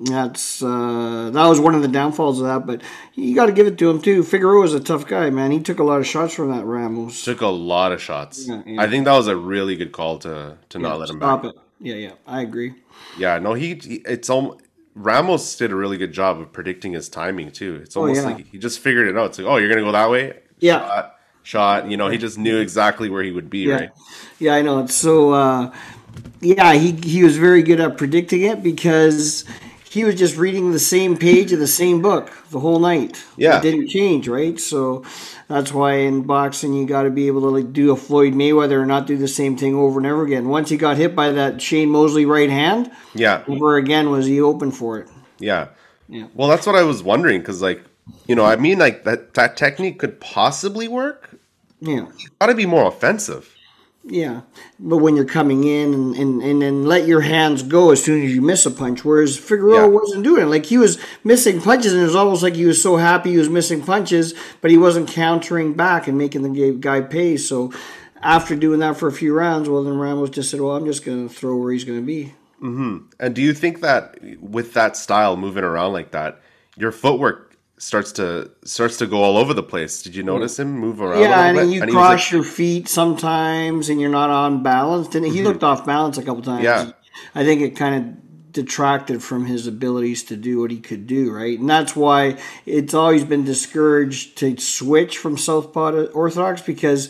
That's 0.00 0.62
uh, 0.62 1.30
that 1.32 1.46
was 1.48 1.58
one 1.58 1.74
of 1.74 1.82
the 1.82 1.88
downfalls 1.88 2.40
of 2.40 2.46
that, 2.46 2.66
but 2.66 2.82
you 3.14 3.34
got 3.34 3.46
to 3.46 3.52
give 3.52 3.66
it 3.66 3.76
to 3.78 3.90
him 3.90 4.00
too. 4.00 4.22
Figueroa 4.22 4.64
is 4.64 4.72
a 4.72 4.78
tough 4.80 5.06
guy, 5.08 5.28
man. 5.30 5.50
He 5.50 5.58
took 5.60 5.80
a 5.80 5.82
lot 5.84 5.98
of 5.98 6.06
shots 6.06 6.34
from 6.34 6.52
that 6.52 6.64
Ramos. 6.64 7.24
Took 7.24 7.40
a 7.40 7.48
lot 7.48 7.90
of 7.90 8.00
shots. 8.00 8.46
Yeah, 8.46 8.62
yeah. 8.64 8.80
I 8.80 8.88
think 8.88 9.06
that 9.06 9.16
was 9.16 9.26
a 9.26 9.36
really 9.36 9.74
good 9.74 9.90
call 9.90 10.18
to 10.20 10.56
to 10.68 10.78
not 10.78 11.00
let 11.00 11.10
him 11.10 11.16
Stop 11.16 11.42
back. 11.42 11.54
it. 11.54 11.60
Yeah, 11.80 11.94
yeah, 11.96 12.12
I 12.28 12.42
agree. 12.42 12.74
Yeah, 13.18 13.40
no, 13.40 13.54
he, 13.54 13.74
he 13.74 13.94
it's 14.06 14.30
almost 14.30 14.60
Ramos 14.94 15.56
did 15.56 15.72
a 15.72 15.76
really 15.76 15.96
good 15.98 16.12
job 16.12 16.38
of 16.40 16.52
predicting 16.52 16.92
his 16.92 17.08
timing 17.08 17.50
too. 17.50 17.80
It's 17.82 17.96
almost 17.96 18.20
Oh, 18.20 18.24
like 18.24 18.46
he 18.46 18.58
just 18.58 18.78
figured 18.78 19.08
it 19.08 19.16
out. 19.18 19.30
It's 19.30 19.38
like, 19.38 19.48
oh, 19.48 19.56
you're 19.56 19.68
gonna 19.68 19.80
go 19.82 19.90
that 19.92 20.10
way. 20.10 20.38
Yeah. 20.60 20.78
Shot, 20.86 21.16
shot. 21.42 21.90
You 21.90 21.96
know, 21.96 22.08
he 22.08 22.18
just 22.18 22.38
knew 22.38 22.58
exactly 22.58 23.10
where 23.10 23.24
he 23.24 23.32
would 23.32 23.50
be. 23.50 23.68
Right. 23.68 23.90
yeah, 24.38 24.54
I 24.54 24.62
know. 24.62 24.78
It's 24.78 24.94
so. 24.94 25.32
Uh, 25.32 25.74
yeah, 26.40 26.74
he 26.74 26.92
he 26.92 27.24
was 27.24 27.36
very 27.36 27.64
good 27.64 27.80
at 27.80 27.96
predicting 27.98 28.42
it 28.42 28.62
because 28.62 29.44
he 29.90 30.04
was 30.04 30.14
just 30.16 30.36
reading 30.36 30.72
the 30.72 30.78
same 30.78 31.16
page 31.16 31.52
of 31.52 31.58
the 31.58 31.66
same 31.66 32.02
book 32.02 32.30
the 32.50 32.60
whole 32.60 32.78
night. 32.78 33.22
Yeah. 33.36 33.58
it 33.58 33.62
didn't 33.62 33.88
change, 33.88 34.28
right? 34.28 34.58
So 34.60 35.04
that's 35.48 35.72
why 35.72 35.94
in 35.94 36.22
boxing 36.22 36.74
you 36.74 36.86
got 36.86 37.02
to 37.04 37.10
be 37.10 37.26
able 37.26 37.40
to 37.42 37.48
like 37.48 37.72
do 37.72 37.90
a 37.92 37.96
Floyd 37.96 38.34
Mayweather 38.34 38.78
and 38.80 38.88
not 38.88 39.06
do 39.06 39.16
the 39.16 39.28
same 39.28 39.56
thing 39.56 39.74
over 39.74 39.98
and 39.98 40.06
over 40.06 40.22
again. 40.24 40.48
Once 40.48 40.68
he 40.70 40.76
got 40.76 40.96
hit 40.96 41.14
by 41.16 41.30
that 41.30 41.60
Shane 41.62 41.90
Mosley 41.90 42.26
right 42.26 42.50
hand, 42.50 42.90
Yeah. 43.14 43.42
over 43.48 43.76
again 43.76 44.10
was 44.10 44.26
he 44.26 44.40
open 44.40 44.70
for 44.70 44.98
it. 44.98 45.08
Yeah. 45.38 45.68
Yeah. 46.08 46.26
Well, 46.34 46.48
that's 46.48 46.66
what 46.66 46.74
I 46.76 46.82
was 46.82 47.02
wondering 47.02 47.40
because, 47.40 47.60
like, 47.60 47.82
you 48.26 48.34
know, 48.34 48.44
I 48.44 48.56
mean, 48.56 48.78
like 48.78 49.04
that 49.04 49.34
that 49.34 49.56
technique 49.56 49.98
could 49.98 50.20
possibly 50.20 50.88
work. 50.88 51.38
Yeah. 51.80 52.06
Got 52.40 52.46
to 52.46 52.54
be 52.54 52.66
more 52.66 52.86
offensive. 52.88 53.54
Yeah, 54.10 54.42
but 54.78 54.98
when 54.98 55.16
you're 55.16 55.24
coming 55.24 55.64
in 55.64 55.92
and, 55.94 56.16
and, 56.16 56.42
and 56.42 56.62
then 56.62 56.84
let 56.86 57.06
your 57.06 57.20
hands 57.20 57.62
go 57.62 57.90
as 57.90 58.02
soon 58.02 58.24
as 58.24 58.34
you 58.34 58.40
miss 58.42 58.64
a 58.66 58.70
punch, 58.70 59.04
whereas 59.04 59.36
Figueroa 59.38 59.82
Yeah. 59.82 59.86
wasn't 59.86 60.24
doing 60.24 60.42
it. 60.42 60.46
Like 60.46 60.66
he 60.66 60.78
was 60.78 60.98
missing 61.24 61.60
punches, 61.60 61.92
and 61.92 62.00
it 62.02 62.06
was 62.06 62.16
almost 62.16 62.42
like 62.42 62.54
he 62.54 62.64
was 62.64 62.80
so 62.80 62.96
happy 62.96 63.32
he 63.32 63.38
was 63.38 63.48
missing 63.48 63.82
punches, 63.82 64.34
but 64.60 64.70
he 64.70 64.78
wasn't 64.78 65.08
countering 65.08 65.74
back 65.74 66.08
and 66.08 66.16
making 66.16 66.42
the 66.42 66.72
guy 66.72 67.00
pay. 67.00 67.36
So 67.36 67.72
after 68.22 68.56
doing 68.56 68.80
that 68.80 68.96
for 68.96 69.08
a 69.08 69.12
few 69.12 69.34
rounds, 69.34 69.68
well, 69.68 69.84
then 69.84 69.96
Ramos 69.98 70.30
just 70.30 70.50
said, 70.50 70.60
"Well, 70.60 70.74
I'm 70.76 70.86
just 70.86 71.04
going 71.04 71.28
to 71.28 71.34
throw 71.34 71.56
where 71.56 71.72
he's 71.72 71.84
going 71.84 72.00
to 72.00 72.06
be." 72.06 72.34
Mm-hmm. 72.62 73.06
And 73.20 73.34
do 73.34 73.42
you 73.42 73.54
think 73.54 73.80
that 73.82 74.18
with 74.40 74.74
that 74.74 74.96
style 74.96 75.36
moving 75.36 75.62
around 75.64 75.92
like 75.92 76.10
that, 76.10 76.40
your 76.76 76.90
footwork 76.90 77.47
starts 77.78 78.12
to 78.12 78.50
starts 78.64 78.96
to 78.98 79.06
go 79.06 79.22
all 79.22 79.36
over 79.36 79.54
the 79.54 79.62
place? 79.62 80.02
Did 80.02 80.14
you 80.14 80.22
notice 80.22 80.58
him 80.58 80.72
move 80.78 81.00
around? 81.00 81.18
a 81.18 81.22
Yeah, 81.22 81.28
little 81.28 81.60
and 81.60 81.70
bit? 81.70 81.74
you 81.74 81.82
And 81.82 81.90
cross 81.90 82.10
like- 82.26 82.30
your 82.32 82.42
feet 82.42 82.88
sometimes, 82.88 83.88
and 83.88 84.00
you're 84.00 84.10
not 84.10 84.30
on 84.30 84.62
balance. 84.62 85.14
And 85.14 85.24
he 85.24 85.32
mm-hmm. 85.32 85.46
looked 85.46 85.64
off 85.64 85.86
balance 85.86 86.18
a 86.18 86.22
couple 86.22 86.42
times. 86.42 86.64
Yeah. 86.64 86.92
I 87.34 87.44
think 87.44 87.60
it 87.60 87.76
kind 87.76 87.94
of 87.94 88.52
detracted 88.52 89.22
from 89.22 89.46
his 89.46 89.66
abilities 89.66 90.24
to 90.24 90.36
do 90.36 90.60
what 90.60 90.70
he 90.70 90.80
could 90.80 91.06
do, 91.06 91.30
right? 91.32 91.58
And 91.58 91.68
that's 91.68 91.94
why 91.94 92.38
it's 92.66 92.94
always 92.94 93.24
been 93.24 93.44
discouraged 93.44 94.36
to 94.38 94.56
switch 94.58 95.18
from 95.18 95.36
southpaw 95.36 95.90
to 95.92 96.10
orthodox 96.10 96.62
because 96.62 97.08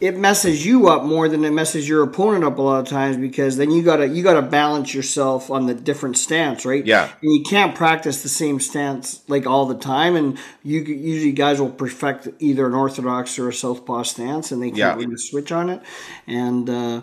it 0.00 0.16
messes 0.16 0.64
you 0.64 0.88
up 0.88 1.04
more 1.04 1.28
than 1.28 1.44
it 1.44 1.52
messes 1.52 1.88
your 1.88 2.02
opponent 2.02 2.44
up 2.44 2.58
a 2.58 2.62
lot 2.62 2.80
of 2.80 2.88
times 2.88 3.16
because 3.16 3.56
then 3.56 3.70
you 3.70 3.82
gotta 3.82 4.06
you 4.08 4.22
gotta 4.22 4.42
balance 4.42 4.94
yourself 4.94 5.50
on 5.50 5.66
the 5.66 5.74
different 5.74 6.16
stance, 6.16 6.64
right? 6.64 6.84
Yeah. 6.84 7.10
And 7.22 7.32
you 7.34 7.42
can't 7.42 7.74
practice 7.74 8.22
the 8.22 8.28
same 8.28 8.60
stance 8.60 9.22
like 9.28 9.46
all 9.46 9.66
the 9.66 9.74
time, 9.76 10.16
and 10.16 10.38
you 10.62 10.80
usually 10.80 11.32
guys 11.32 11.60
will 11.60 11.70
perfect 11.70 12.28
either 12.38 12.66
an 12.66 12.74
orthodox 12.74 13.38
or 13.38 13.48
a 13.48 13.52
southpaw 13.52 14.02
stance, 14.04 14.52
and 14.52 14.62
they 14.62 14.68
can't 14.68 14.78
Yeah. 14.78 14.94
really 14.94 15.16
switch 15.16 15.50
on 15.52 15.68
it, 15.70 15.82
and 16.26 16.68
uh, 16.70 17.00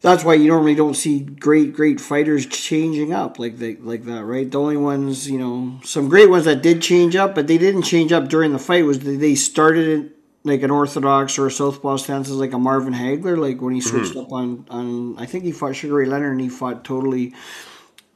that's 0.00 0.24
why 0.24 0.34
you 0.34 0.48
normally 0.48 0.74
don't 0.74 0.94
see 0.94 1.20
great 1.20 1.74
great 1.74 2.00
fighters 2.00 2.46
changing 2.46 3.12
up 3.12 3.38
like 3.38 3.58
they 3.58 3.76
like 3.76 4.04
that, 4.04 4.24
right? 4.24 4.50
The 4.50 4.58
only 4.60 4.76
ones 4.76 5.30
you 5.30 5.38
know, 5.38 5.80
some 5.84 6.08
great 6.08 6.30
ones 6.30 6.44
that 6.44 6.62
did 6.62 6.80
change 6.82 7.16
up, 7.16 7.34
but 7.34 7.46
they 7.48 7.58
didn't 7.58 7.82
change 7.82 8.12
up 8.12 8.28
during 8.28 8.52
the 8.52 8.58
fight 8.58 8.84
was 8.84 9.00
they 9.00 9.34
started 9.34 9.88
it 9.88 10.16
like 10.42 10.62
an 10.62 10.70
orthodox 10.70 11.38
or 11.38 11.46
a 11.46 11.50
southpaw 11.50 11.96
stance 11.96 12.28
is 12.28 12.36
like 12.36 12.52
a 12.52 12.58
Marvin 12.58 12.94
Hagler, 12.94 13.36
like 13.38 13.60
when 13.60 13.74
he 13.74 13.80
switched 13.80 14.16
up 14.16 14.32
on 14.32 14.66
on 14.70 15.18
I 15.18 15.26
think 15.26 15.44
he 15.44 15.52
fought 15.52 15.76
Sugar 15.76 15.94
Ray 15.94 16.06
Leonard 16.06 16.32
and 16.32 16.40
he 16.40 16.48
fought 16.48 16.84
totally 16.84 17.34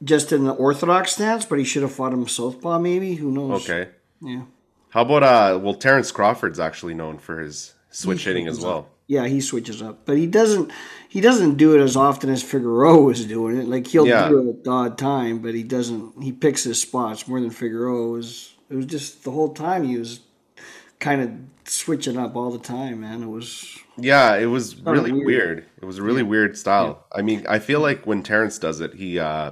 just 0.03 0.31
in 0.31 0.43
the 0.43 0.53
orthodox 0.53 1.13
stance, 1.13 1.45
but 1.45 1.59
he 1.59 1.65
should 1.65 1.81
have 1.83 1.91
fought 1.93 2.13
him 2.13 2.27
southpaw 2.27 2.79
maybe. 2.79 3.15
Who 3.15 3.31
knows? 3.31 3.69
Okay. 3.69 3.91
Yeah. 4.21 4.43
How 4.89 5.01
about 5.01 5.23
uh? 5.23 5.59
Well, 5.61 5.73
Terrence 5.75 6.11
Crawford's 6.11 6.59
actually 6.59 6.93
known 6.93 7.17
for 7.17 7.39
his 7.39 7.73
switch 7.89 8.23
He 8.23 8.29
hitting 8.29 8.47
as 8.47 8.59
well. 8.59 8.77
up. 8.79 8.89
Yeah, 9.07 9.27
he 9.27 9.39
switches 9.39 9.83
up, 9.83 10.05
but 10.05 10.17
he 10.17 10.25
doesn't. 10.25 10.71
He 11.09 11.21
doesn't 11.21 11.55
do 11.57 11.75
it 11.75 11.81
as 11.81 11.95
often 11.95 12.29
as 12.31 12.41
Figueroa 12.41 13.01
was 13.01 13.23
doing 13.25 13.57
it. 13.57 13.67
Like 13.67 13.85
he'll 13.87 14.07
Yeah. 14.07 14.27
do 14.29 14.49
it 14.49 14.67
at 14.67 14.71
odd 14.71 14.97
time, 14.97 15.39
but 15.39 15.53
he 15.53 15.61
doesn't. 15.63 16.23
He 16.23 16.31
picks 16.31 16.63
his 16.63 16.81
spots 16.81 17.27
more 17.27 17.39
than 17.39 17.51
Figueroa 17.51 18.07
was. 18.09 18.53
It 18.69 18.75
was 18.75 18.87
just 18.87 19.23
the 19.23 19.29
whole 19.31 19.53
time 19.53 19.83
he 19.83 19.97
was 19.97 20.21
kind 21.05 21.21
of 21.21 21.29
switching 21.71 22.17
up 22.17 22.35
all 22.35 22.51
the 22.51 22.59
time, 22.59 23.01
man. 23.01 23.21
It 23.23 23.27
was 23.29 23.77
Yeah, 23.97 24.35
it 24.35 24.47
was 24.47 24.75
really 24.81 25.11
weird. 25.11 25.25
weird. 25.25 25.65
It 25.81 25.85
was 25.85 25.97
a 25.99 26.03
really 26.03 26.23
weird 26.23 26.57
style. 26.57 27.05
I 27.11 27.21
mean, 27.21 27.45
I 27.47 27.59
feel 27.59 27.79
like 27.79 28.05
when 28.05 28.23
Terrence 28.23 28.57
does 28.59 28.81
it, 28.81 28.93
he 28.95 29.19
uh 29.19 29.51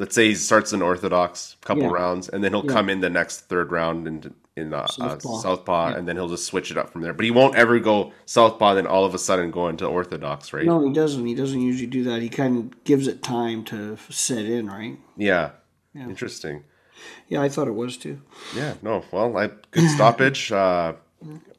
let's 0.00 0.14
say 0.14 0.28
he 0.28 0.34
starts 0.34 0.72
an 0.72 0.82
orthodox 0.82 1.56
couple 1.62 1.84
Yeah. 1.84 1.90
rounds 2.00 2.28
and 2.28 2.42
then 2.42 2.52
he'll 2.52 2.64
Yeah. 2.66 2.72
come 2.76 2.88
in 2.90 3.00
the 3.00 3.10
next 3.10 3.48
third 3.50 3.70
round 3.72 4.06
in 4.08 4.34
in 4.56 4.74
uh, 4.74 4.86
southpaw, 4.88 5.18
Southpaw. 5.18 5.34
uh, 5.36 5.40
southpaw 5.42 5.86
and 5.96 6.08
then 6.08 6.16
he'll 6.16 6.28
just 6.36 6.46
switch 6.46 6.72
it 6.72 6.76
up 6.76 6.90
from 6.92 7.02
there. 7.02 7.12
But 7.12 7.24
he 7.24 7.30
won't 7.30 7.54
ever 7.54 7.78
go 7.78 8.12
southpaw 8.26 8.74
then 8.74 8.88
all 8.88 9.04
of 9.04 9.14
a 9.14 9.18
sudden 9.28 9.52
go 9.52 9.68
into 9.68 9.86
orthodox, 9.86 10.52
right? 10.52 10.64
no, 10.66 10.84
he 10.86 10.92
doesn't. 10.92 11.24
He 11.24 11.34
doesn't 11.42 11.60
usually 11.70 11.86
do 11.98 12.02
that. 12.10 12.22
He 12.22 12.28
kind 12.28 12.54
of 12.58 12.84
gives 12.84 13.06
it 13.06 13.22
time 13.22 13.62
to 13.66 13.96
set 14.10 14.44
in, 14.56 14.66
right? 14.66 14.98
Yeah. 15.16 15.50
Interesting. 15.94 16.64
Yeah, 17.28 17.42
I 17.42 17.48
thought 17.48 17.68
it 17.68 17.74
was 17.74 17.96
too. 17.96 18.20
Yeah, 18.56 18.74
no. 18.82 19.04
Well, 19.12 19.36
I 19.36 19.50
good 19.70 19.90
stoppage. 19.96 20.52
Uh 20.52 20.94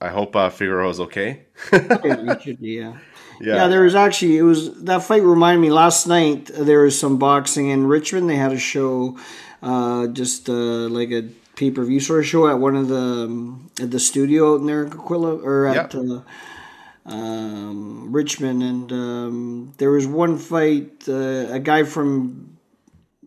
I 0.02 0.08
hope 0.10 0.36
uh 0.36 0.50
Figueroa's 0.50 1.00
okay. 1.00 1.44
Yeah, 1.74 2.38
should 2.40 2.62
be, 2.62 2.72
yeah. 2.80 2.94
Yeah. 3.42 3.56
Yeah, 3.56 3.68
there 3.68 3.84
was 3.84 3.96
actually 3.96 4.38
it 4.38 4.44
was 4.44 4.74
that 4.84 5.04
fight 5.04 5.24
reminded 5.24 5.62
me 5.62 5.70
last 5.70 6.08
night. 6.08 6.50
There 6.54 6.82
was 6.84 7.00
some 7.00 7.18
boxing 7.18 7.70
in 7.70 7.88
Richmond. 7.88 8.30
They 8.30 8.36
had 8.36 8.52
a 8.52 8.58
show, 8.60 9.18
uh, 9.64 10.08
just 10.08 10.50
uh, 10.50 10.54
like 10.90 11.12
a 11.12 11.24
pay 11.56 11.72
per 11.72 11.84
view 11.86 12.00
sort 12.02 12.20
of 12.20 12.26
show 12.26 12.48
at 12.50 12.60
one 12.60 12.76
of 12.76 12.88
the 12.90 12.96
um, 13.26 13.70
at 13.82 13.92
the 13.92 14.00
studio 14.00 14.54
out 14.56 14.60
in 14.62 14.66
there 14.66 14.84
in 14.84 14.90
Coquitlam 14.90 15.42
or 15.44 15.68
at 15.68 15.94
Yep. 15.94 15.96
uh, 15.96 16.22
um, 17.06 18.12
Richmond, 18.12 18.62
and 18.64 18.92
um, 18.92 19.74
there 19.78 19.92
was 19.92 20.06
one 20.08 20.38
fight. 20.38 21.08
Uh, 21.08 21.48
a 21.50 21.60
guy 21.60 21.84
from 21.84 22.58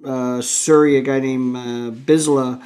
uh, 0.05 0.41
Surrey, 0.41 0.97
a 0.97 1.03
guy 1.03 1.21
named 1.21 1.57
uh, 1.57 1.91
Bisla. 1.91 2.63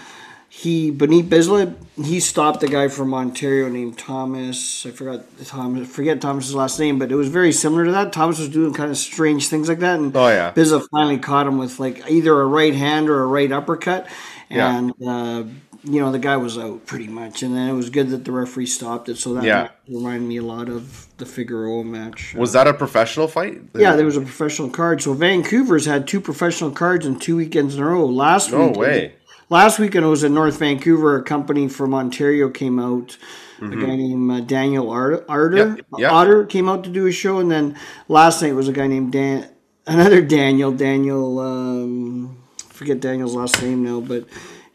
He 0.48 0.90
Benit 0.90 1.28
Bisla, 1.28 1.74
he 2.02 2.18
stopped 2.18 2.62
a 2.62 2.66
guy 2.66 2.88
from 2.88 3.12
Ontario 3.12 3.68
named 3.68 3.98
Thomas. 3.98 4.86
I 4.86 4.90
forgot 4.90 5.26
Thomas, 5.44 5.86
forget 5.86 6.20
Thomas's 6.22 6.54
last 6.54 6.78
name, 6.80 6.98
but 6.98 7.12
it 7.12 7.14
was 7.14 7.28
very 7.28 7.52
similar 7.52 7.84
to 7.84 7.92
that. 7.92 8.10
Thomas 8.14 8.38
was 8.38 8.48
doing 8.48 8.72
kind 8.72 8.90
of 8.90 8.96
strange 8.96 9.48
things 9.48 9.68
like 9.68 9.80
that, 9.80 9.98
and 9.98 10.16
Oh, 10.16 10.28
yeah. 10.28 10.52
Bisla 10.54 10.86
finally 10.90 11.18
caught 11.18 11.46
him 11.46 11.58
with 11.58 11.78
like 11.78 12.10
either 12.10 12.40
a 12.40 12.46
right 12.46 12.74
hand 12.74 13.10
or 13.10 13.22
a 13.22 13.26
right 13.26 13.52
uppercut, 13.52 14.06
Yeah. 14.48 14.78
and 14.78 14.94
uh, 15.06 15.42
you 15.88 16.00
know 16.00 16.10
the 16.10 16.18
guy 16.18 16.36
was 16.36 16.58
out 16.58 16.84
pretty 16.86 17.06
much. 17.06 17.42
And 17.42 17.54
then 17.56 17.68
it 17.68 17.72
was 17.74 17.90
good 17.90 18.10
that 18.10 18.24
the 18.24 18.32
referee 18.32 18.66
stopped 18.66 19.08
it, 19.08 19.18
so 19.18 19.34
that 19.34 19.44
Yeah. 19.44 19.68
reminded 19.88 20.26
me 20.28 20.36
a 20.38 20.42
lot 20.42 20.68
of 20.68 21.06
the 21.18 21.24
Figueroa 21.26 21.84
match. 21.84 22.34
Was 22.36 22.52
that 22.52 22.66
a 22.66 22.74
professional 22.74 23.28
fight? 23.28 23.62
Yeah, 23.74 23.94
there 23.96 24.04
was 24.04 24.16
a 24.16 24.20
professional 24.20 24.68
card. 24.70 25.00
So 25.02 25.12
Vancouver's 25.14 25.86
had 25.86 26.06
two 26.08 26.20
professional 26.20 26.70
cards 26.72 27.06
in 27.06 27.18
two 27.18 27.36
weekends 27.36 27.76
in 27.76 27.82
a 27.82 27.86
row. 27.86 28.04
Last 28.06 28.50
No 28.50 28.58
weekend, 28.58 28.76
way. 28.76 29.14
Last 29.48 29.78
weekend 29.78 30.04
it 30.04 30.08
was 30.08 30.24
in 30.24 30.34
North 30.34 30.58
Vancouver. 30.58 31.16
A 31.18 31.22
company 31.22 31.68
from 31.68 31.94
Ontario 31.94 32.48
came 32.50 32.78
out. 32.80 33.16
A 33.62 33.68
guy 33.68 33.96
named 33.96 34.30
uh, 34.30 34.40
Daniel 34.40 34.90
Arter 34.90 35.24
Yep, 35.56 35.66
Mm-hmm. 35.68 36.00
yep. 36.00 36.12
Otter 36.12 36.44
came 36.44 36.68
out 36.68 36.84
to 36.84 36.90
do 36.90 37.06
a 37.06 37.12
show, 37.12 37.38
and 37.38 37.50
then 37.50 37.74
last 38.08 38.42
night 38.42 38.54
was 38.54 38.68
a 38.68 38.72
guy 38.72 38.86
named 38.86 39.12
Dan, 39.12 39.48
another 39.86 40.20
Daniel 40.20 40.72
Daniel. 40.72 41.38
Um, 41.38 42.36
forget 42.68 43.00
Daniel's 43.00 43.34
last 43.34 43.62
name 43.62 43.82
now, 43.82 44.00
but 44.00 44.24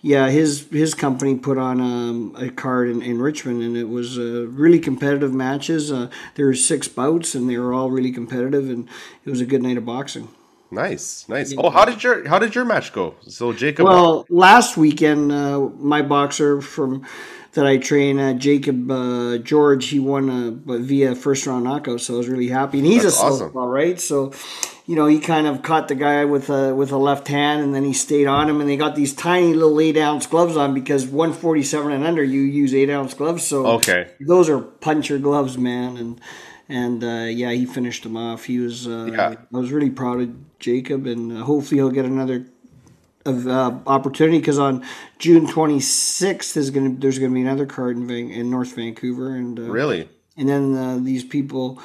yeah, 0.02 0.30
his 0.30 0.68
his 0.72 0.94
company 0.94 1.36
put 1.36 1.58
on 1.58 1.80
um, 1.80 2.36
a 2.38 2.50
card 2.50 2.90
in, 2.90 3.02
in 3.02 3.22
Richmond, 3.22 3.62
and 3.62 3.78
it 3.78 3.90
was 3.90 4.18
uh, 4.18 4.48
really 4.48 4.80
competitive 4.80 5.34
matches. 5.34 5.92
Uh, 5.92 6.10
there 6.36 6.48
were 6.48 6.56
six 6.56 6.88
bouts, 6.88 7.36
and 7.36 7.50
they 7.50 7.58
were 7.58 7.74
all 7.74 7.92
really 7.92 8.12
competitive, 8.12 8.70
and 8.70 8.88
it 9.24 9.30
was 9.30 9.42
a 9.42 9.46
good 9.46 9.62
night 9.62 9.78
of 9.78 9.86
boxing. 9.86 10.28
Nice, 10.72 11.28
nice. 11.28 11.54
Oh, 11.58 11.70
how 11.70 11.86
did 11.86 12.04
your 12.04 12.28
how 12.28 12.40
did 12.40 12.56
your 12.56 12.66
match 12.66 12.94
go? 12.94 13.16
So 13.28 13.54
Jacob 13.54 13.86
Well, 13.86 14.26
last 14.30 14.78
weekend, 14.78 15.32
uh, 15.32 15.60
my 15.60 16.02
boxer 16.02 16.62
from 16.62 17.06
that 17.54 17.68
I 17.68 17.78
train, 17.78 18.18
uh, 18.18 18.34
Jacob 18.34 18.90
uh, 18.90 19.38
George, 19.40 19.88
he 19.88 20.00
won 20.00 20.30
uh, 20.30 20.78
via 20.78 21.16
first 21.16 21.46
round 21.46 21.66
knockout, 21.66 22.00
so 22.00 22.16
I 22.16 22.18
was 22.18 22.30
really 22.30 22.48
happy. 22.48 22.78
And 22.78 22.88
he's 22.88 23.04
That's 23.04 23.20
a 23.20 23.26
awesome. 23.26 23.40
southpaw, 23.48 23.66
right? 23.66 24.00
So, 24.00 24.32
you 24.92 24.98
know, 24.98 25.08
he 25.08 25.20
kind 25.20 25.48
of 25.48 25.62
caught 25.62 25.88
the 25.88 25.96
guy 25.96 26.26
with 26.26 26.50
a 26.50 26.76
with 26.76 26.92
a 26.92 26.98
left 26.98 27.28
hand, 27.30 27.62
and 27.64 27.74
then 27.74 27.84
he 27.86 27.94
stayed 27.94 28.28
on 28.28 28.50
him, 28.50 28.60
and 28.60 28.70
they 28.70 28.76
got 28.76 28.94
these 28.96 29.14
tiny 29.14 29.54
little 29.54 29.80
eight 29.80 29.96
ounce 29.98 30.28
gloves 30.28 30.58
on 30.58 30.74
because 30.74 31.08
one 31.08 31.32
forty 31.34 31.64
seven 31.64 31.92
and 31.94 32.04
under, 32.04 32.24
you 32.24 32.42
use 32.42 32.74
eight 32.74 32.90
ounce 32.90 33.14
gloves. 33.14 33.44
So 33.48 33.66
Okay. 33.78 34.02
those 34.20 34.50
are 34.50 34.60
puncher 34.60 35.18
gloves, 35.18 35.58
man, 35.58 35.98
and. 35.98 36.22
And 36.70 37.04
uh, 37.04 37.28
yeah, 37.42 37.52
he 37.52 37.66
finished 37.66 38.06
him 38.06 38.16
off. 38.16 38.46
He 38.46 38.58
was. 38.60 38.88
Uh, 38.88 39.10
Yeah. 39.12 39.36
I 39.54 39.58
was 39.58 39.74
really 39.74 39.90
proud 39.90 40.22
of 40.22 40.30
Jacob, 40.60 41.06
and 41.06 41.24
uh, 41.34 41.44
hopefully 41.44 41.80
he'll 41.80 41.90
get 42.00 42.06
another 42.06 42.46
of 43.26 43.46
uh, 43.46 43.74
opportunity 43.86 44.40
because 44.40 44.58
on 44.58 44.82
June 45.20 45.46
26th 45.48 46.56
is 46.56 46.70
gonna 46.72 46.96
there's 46.98 47.20
gonna 47.20 47.34
be 47.34 47.42
another 47.42 47.66
card 47.66 47.98
in, 47.98 48.08
Van, 48.08 48.30
in 48.32 48.50
North 48.50 48.74
Vancouver 48.74 49.36
and 49.36 49.60
uh, 49.60 49.64
really? 49.64 50.08
and 50.38 50.48
then 50.48 50.76
uh, 50.78 50.98
these 50.98 51.24
people 51.26 51.78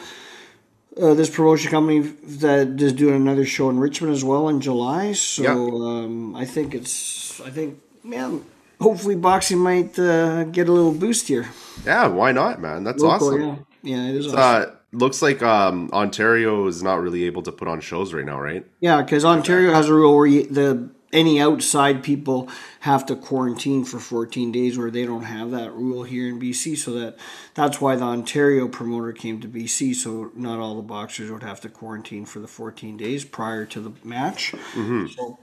uh, 1.01 1.15
this 1.15 1.29
promotion 1.31 1.71
company 1.71 2.01
that 2.01 2.81
is 2.81 2.93
doing 2.93 3.15
another 3.17 3.45
show 3.45 3.69
in 3.71 3.79
Richmond 3.79 4.15
as 4.15 4.25
well 4.25 4.49
in 4.49 4.61
July 4.61 5.13
so 5.13 5.43
Yeah. 5.43 5.53
um, 5.55 6.35
I 6.37 6.45
think 6.45 6.75
it's 6.75 7.41
I 7.41 7.51
think 7.51 7.81
man 8.05 8.43
hopefully 8.81 9.17
boxing 9.17 9.59
might 9.59 9.99
uh, 9.99 10.45
get 10.45 10.69
a 10.69 10.73
little 10.73 10.93
boost 10.93 11.29
here 11.29 11.47
Yeah, 11.85 12.07
why 12.09 12.33
not, 12.33 12.61
man? 12.61 12.85
That's 12.85 13.03
Local, 13.03 13.29
awesome. 13.29 13.41
yeah 13.43 13.57
yeah 13.83 14.09
it 14.11 14.17
is 14.17 14.27
awesome. 14.29 14.39
Uh, 14.39 14.65
looks 14.93 15.21
like 15.23 15.43
um, 15.43 15.91
Ontario 15.93 16.67
is 16.67 16.83
not 16.83 17.01
really 17.03 17.25
able 17.25 17.43
to 17.43 17.53
put 17.53 17.69
on 17.69 17.81
shows 17.81 18.15
right 18.15 18.25
now, 18.25 18.41
right? 18.41 18.65
Yeah, 18.81 19.03
because 19.03 19.25
Ontario 19.25 19.73
has 19.75 19.89
a 19.89 19.95
rule 19.95 20.17
where 20.17 20.27
you, 20.27 20.47
the 20.47 20.89
any 21.17 21.41
outside 21.41 22.05
people 22.05 22.49
have 22.81 23.07
to 23.07 23.17
quarantine 23.17 23.85
for 23.85 23.99
14 23.99 24.53
days, 24.53 24.79
where 24.79 24.91
they 24.91 25.05
don't 25.07 25.25
have 25.25 25.51
that 25.51 25.73
rule 25.73 26.05
here 26.05 26.29
in 26.29 26.39
BC. 26.39 26.77
So 26.77 26.93
that 26.93 27.17
that's 27.55 27.81
why 27.81 27.97
the 27.97 28.05
Ontario 28.05 28.69
promoter 28.69 29.13
came 29.13 29.41
to 29.41 29.49
BC. 29.49 29.95
So 29.95 30.31
not 30.35 30.61
all 30.61 30.77
the 30.77 30.83
boxers 30.83 31.31
would 31.31 31.43
have 31.43 31.61
to 31.63 31.69
quarantine 31.69 32.27
for 32.27 32.39
the 32.39 32.47
14 32.47 32.97
days 32.97 33.25
prior 33.25 33.65
to 33.67 33.81
the 33.81 33.93
match. 34.05 34.53
Mm-hmm. 34.53 35.07
So 35.07 35.39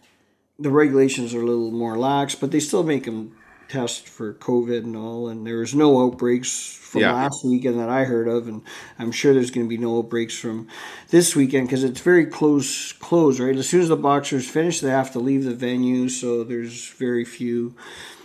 the 0.59 0.69
regulations 0.69 1.33
are 1.33 1.41
a 1.41 1.45
little 1.45 1.71
more 1.71 1.97
lax, 1.97 2.35
but 2.35 2.51
they 2.51 2.59
still 2.59 2.83
make 2.83 3.05
them 3.05 3.35
test 3.69 4.07
for 4.07 4.33
COVID 4.33 4.79
and 4.83 4.95
all. 4.95 5.27
And 5.29 5.45
there 5.45 5.57
was 5.57 5.73
no 5.75 6.05
outbreaks 6.05 6.75
from 6.75 7.01
Yeah. 7.01 7.13
last 7.13 7.43
weekend 7.43 7.79
that 7.79 7.89
I 7.89 8.03
heard 8.03 8.27
of, 8.27 8.47
and 8.47 8.61
I'm 8.99 9.11
sure 9.11 9.33
there's 9.33 9.49
going 9.49 9.65
to 9.65 9.69
be 9.69 9.77
no 9.79 9.97
outbreaks 9.97 10.37
from 10.37 10.67
this 11.09 11.35
weekend 11.35 11.67
because 11.67 11.83
it's 11.83 12.01
very 12.01 12.25
close, 12.27 12.91
close, 12.93 13.39
right? 13.39 13.55
As 13.55 13.67
soon 13.67 13.81
as 13.81 13.89
the 13.89 13.95
boxers 13.95 14.47
finish, 14.47 14.79
they 14.79 14.91
have 14.91 15.11
to 15.13 15.19
leave 15.19 15.43
the 15.43 15.55
venue, 15.55 16.07
so 16.07 16.43
there's 16.43 16.89
very 16.89 17.25
few 17.25 17.73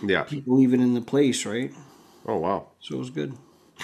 Yeah. 0.05 0.23
people 0.23 0.61
even 0.61 0.81
in 0.81 0.93
the 0.93 1.01
place, 1.01 1.45
right? 1.47 1.73
Oh 2.27 2.37
wow, 2.37 2.67
So 2.79 2.95
it 2.95 2.99
was 2.99 3.09
good. 3.09 3.33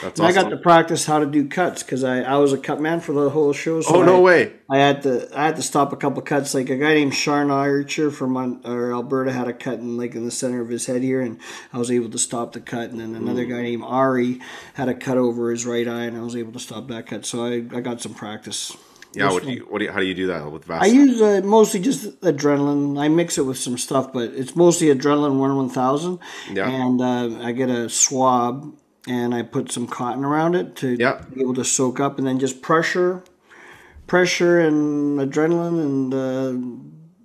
That's 0.02 0.20
awesome. 0.20 0.26
I 0.26 0.32
got 0.32 0.50
to 0.50 0.58
practice 0.58 1.06
how 1.06 1.20
to 1.20 1.26
do 1.26 1.48
cuts 1.48 1.84
because 1.84 2.04
I, 2.04 2.22
I 2.22 2.38
was 2.38 2.54
a 2.54 2.58
cut 2.58 2.82
man 2.82 3.00
for 3.00 3.14
the 3.14 3.30
whole 3.30 3.54
show. 3.54 3.82
So 3.82 3.96
oh 3.98 4.04
no 4.04 4.18
I- 4.18 4.22
way. 4.22 4.54
I 4.70 4.78
had 4.78 5.04
to 5.04 5.30
I 5.38 5.46
had 5.46 5.56
to 5.58 5.62
stop 5.62 5.94
a 5.94 5.96
couple 5.96 6.22
cuts. 6.24 6.54
Like 6.54 6.70
a 6.70 6.78
guy 6.78 6.96
named 6.96 7.14
Sharn 7.14 7.52
Archer 7.52 8.10
from 8.10 8.36
or 8.66 8.94
Alberta 8.94 9.32
had 9.32 9.48
a 9.48 9.54
cut 9.54 9.80
in 9.80 9.96
like 9.98 10.16
in 10.16 10.26
the 10.26 10.32
center 10.32 10.62
of 10.62 10.70
his 10.70 10.86
head 10.88 11.04
here, 11.04 11.22
and 11.22 11.40
I 11.72 11.78
was 11.78 11.92
able 11.92 12.10
to 12.10 12.18
stop 12.18 12.54
the 12.54 12.62
cut. 12.62 12.90
And 12.90 13.00
then 13.00 13.16
another 13.16 13.46
guy 13.46 13.62
named 13.62 13.84
Ari 13.84 14.42
had 14.74 14.90
a 14.90 14.96
cut 14.96 15.18
over 15.18 15.52
his 15.52 15.66
right 15.66 15.88
eye, 15.88 16.06
and 16.06 16.18
I 16.18 16.22
was 16.22 16.36
able 16.36 16.52
to 16.54 16.60
stop 16.60 16.88
that 16.88 17.06
cut. 17.08 17.26
So 17.26 17.46
I, 17.46 17.56
I 17.76 17.82
got 17.82 18.02
some 18.02 18.14
practice. 18.14 18.76
Yeah. 19.14 19.32
What 19.32 19.44
do 19.44 19.52
you? 19.52 19.62
What 19.70 19.80
do 19.80 19.86
you? 19.86 19.92
How 19.92 20.00
do 20.00 20.06
you 20.06 20.14
do 20.14 20.28
that 20.28 20.52
with 20.52 20.70
I 20.70 20.88
use 20.88 21.22
uh, 21.22 21.42
mostly 21.44 21.80
just 21.80 22.20
adrenaline. 22.22 23.00
I 23.00 23.08
mix 23.08 23.38
it 23.38 23.44
with 23.44 23.58
some 23.58 23.78
stuff, 23.78 24.12
but 24.12 24.32
it's 24.32 24.56
mostly 24.56 24.88
adrenaline 24.88 25.40
one 25.40 25.56
one 25.56 25.70
thousand. 25.70 26.20
Yeah. 26.52 26.70
And 26.70 27.00
uh, 27.02 27.40
I 27.42 27.54
get 27.54 27.70
a 27.70 27.88
swab 27.88 28.76
and 29.08 29.34
I 29.36 29.42
put 29.44 29.72
some 29.72 29.88
cotton 29.88 30.24
around 30.26 30.56
it 30.56 30.76
to 30.78 30.96
Yeah. 31.00 31.22
be 31.34 31.42
able 31.42 31.54
to 31.56 31.64
soak 31.66 32.00
up, 32.00 32.18
and 32.18 32.26
then 32.28 32.40
just 32.40 32.62
pressure, 32.62 33.24
pressure 34.08 34.60
and 34.60 35.20
adrenaline, 35.20 35.82
and 35.82 36.14
uh, 36.14 36.54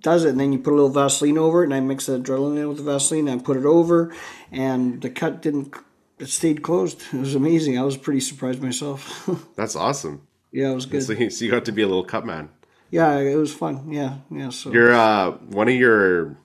does 0.01 0.25
it. 0.25 0.29
And 0.29 0.39
then 0.39 0.51
you 0.53 0.59
put 0.59 0.73
a 0.73 0.75
little 0.75 0.89
Vaseline 0.89 1.37
over 1.37 1.61
it, 1.63 1.65
and 1.65 1.73
I 1.73 1.79
mix 1.79 2.05
the 2.07 2.19
adrenaline 2.19 2.57
in 2.57 2.67
with 2.67 2.77
the 2.77 2.83
Vaseline. 2.83 3.27
And 3.27 3.39
I 3.41 3.43
put 3.43 3.57
it 3.57 3.65
over, 3.65 4.13
and 4.51 5.01
the 5.01 5.09
cut 5.09 5.41
didn't. 5.41 5.75
It 6.19 6.29
stayed 6.29 6.61
closed. 6.61 7.01
It 7.13 7.19
was 7.19 7.35
amazing. 7.35 7.77
I 7.79 7.83
was 7.83 7.97
pretty 7.97 8.19
surprised 8.21 8.61
myself. 8.61 9.27
That's 9.55 9.75
awesome. 9.75 10.21
yeah, 10.51 10.71
it 10.71 10.75
was 10.75 10.85
good. 10.85 11.03
So 11.03 11.13
you, 11.13 11.29
so 11.29 11.45
you 11.45 11.51
got 11.51 11.65
to 11.65 11.71
be 11.71 11.81
a 11.81 11.87
little 11.87 12.03
cut 12.03 12.25
man. 12.25 12.49
Yeah, 12.91 13.17
it 13.19 13.35
was 13.35 13.53
fun. 13.53 13.91
Yeah, 13.91 14.17
yeah. 14.29 14.49
So 14.49 14.71
You're 14.71 14.93
uh, 14.93 15.31
one 15.49 15.67
of 15.69 15.75
your 15.75 16.37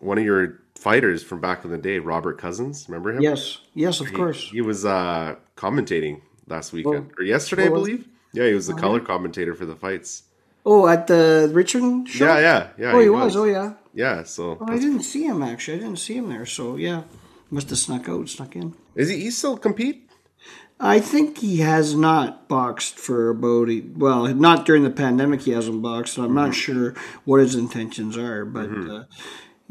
one 0.00 0.18
of 0.18 0.24
your 0.24 0.60
fighters 0.84 1.22
from 1.22 1.40
back 1.40 1.64
in 1.64 1.70
the 1.70 1.78
day, 1.78 1.98
Robert 1.98 2.36
Cousins. 2.38 2.86
Remember 2.88 3.10
him? 3.10 3.22
yes, 3.22 3.58
yes, 3.72 4.00
of 4.00 4.12
course. 4.12 4.50
He 4.50 4.60
was 4.60 4.84
uh, 4.84 5.36
commentating 5.56 6.20
last 6.46 6.74
weekend 6.74 7.10
or 7.18 7.24
yesterday, 7.24 7.64
I 7.64 7.68
oh, 7.68 7.74
believe. 7.74 8.06
Yeah, 8.34 8.48
he 8.48 8.54
was 8.54 8.66
the 8.66 8.74
color 8.74 9.00
commentator 9.00 9.54
for 9.54 9.64
the 9.64 9.76
fights. 9.76 10.24
Oh, 10.66 10.86
at 10.86 11.06
the 11.06 11.50
Richmond 11.52 12.08
show? 12.08 12.26
Yeah, 12.26 12.38
yeah, 12.38 12.68
yeah. 12.78 12.92
Oh, 12.92 13.00
he 13.00 13.08
was. 13.08 13.34
Oh, 13.34 13.44
yeah. 13.44 13.74
Yeah. 13.94 14.24
So 14.24 14.58
Oh, 14.60 14.66
I 14.68 14.76
didn't 14.76 15.02
see 15.02 15.24
him 15.24 15.42
actually. 15.42 15.78
I 15.78 15.80
didn't 15.80 15.98
see 15.98 16.16
him 16.16 16.28
there. 16.28 16.46
So 16.46 16.76
yeah, 16.76 17.04
must 17.50 17.70
have 17.70 17.78
snuck 17.78 18.08
out, 18.08 18.28
snuck 18.28 18.54
in. 18.56 18.74
is 18.94 19.08
he? 19.08 19.20
He 19.20 19.30
still 19.30 19.56
compete? 19.56 20.10
I 20.80 20.98
think 21.00 21.38
he 21.38 21.58
has 21.58 21.94
not 21.94 22.48
boxed 22.48 22.98
for 22.98 23.30
about 23.30 23.70
a, 23.70 23.80
well, 23.94 24.26
not 24.34 24.66
during 24.66 24.82
the 24.82 24.90
pandemic. 24.90 25.42
He 25.42 25.52
hasn't 25.52 25.80
boxed. 25.80 26.18
I'm 26.18 26.34
not 26.34 26.54
sure 26.54 26.94
what 27.24 27.40
his 27.40 27.54
intentions 27.54 28.18
are, 28.18 28.44
but 28.44 28.68
uh, 28.70 29.04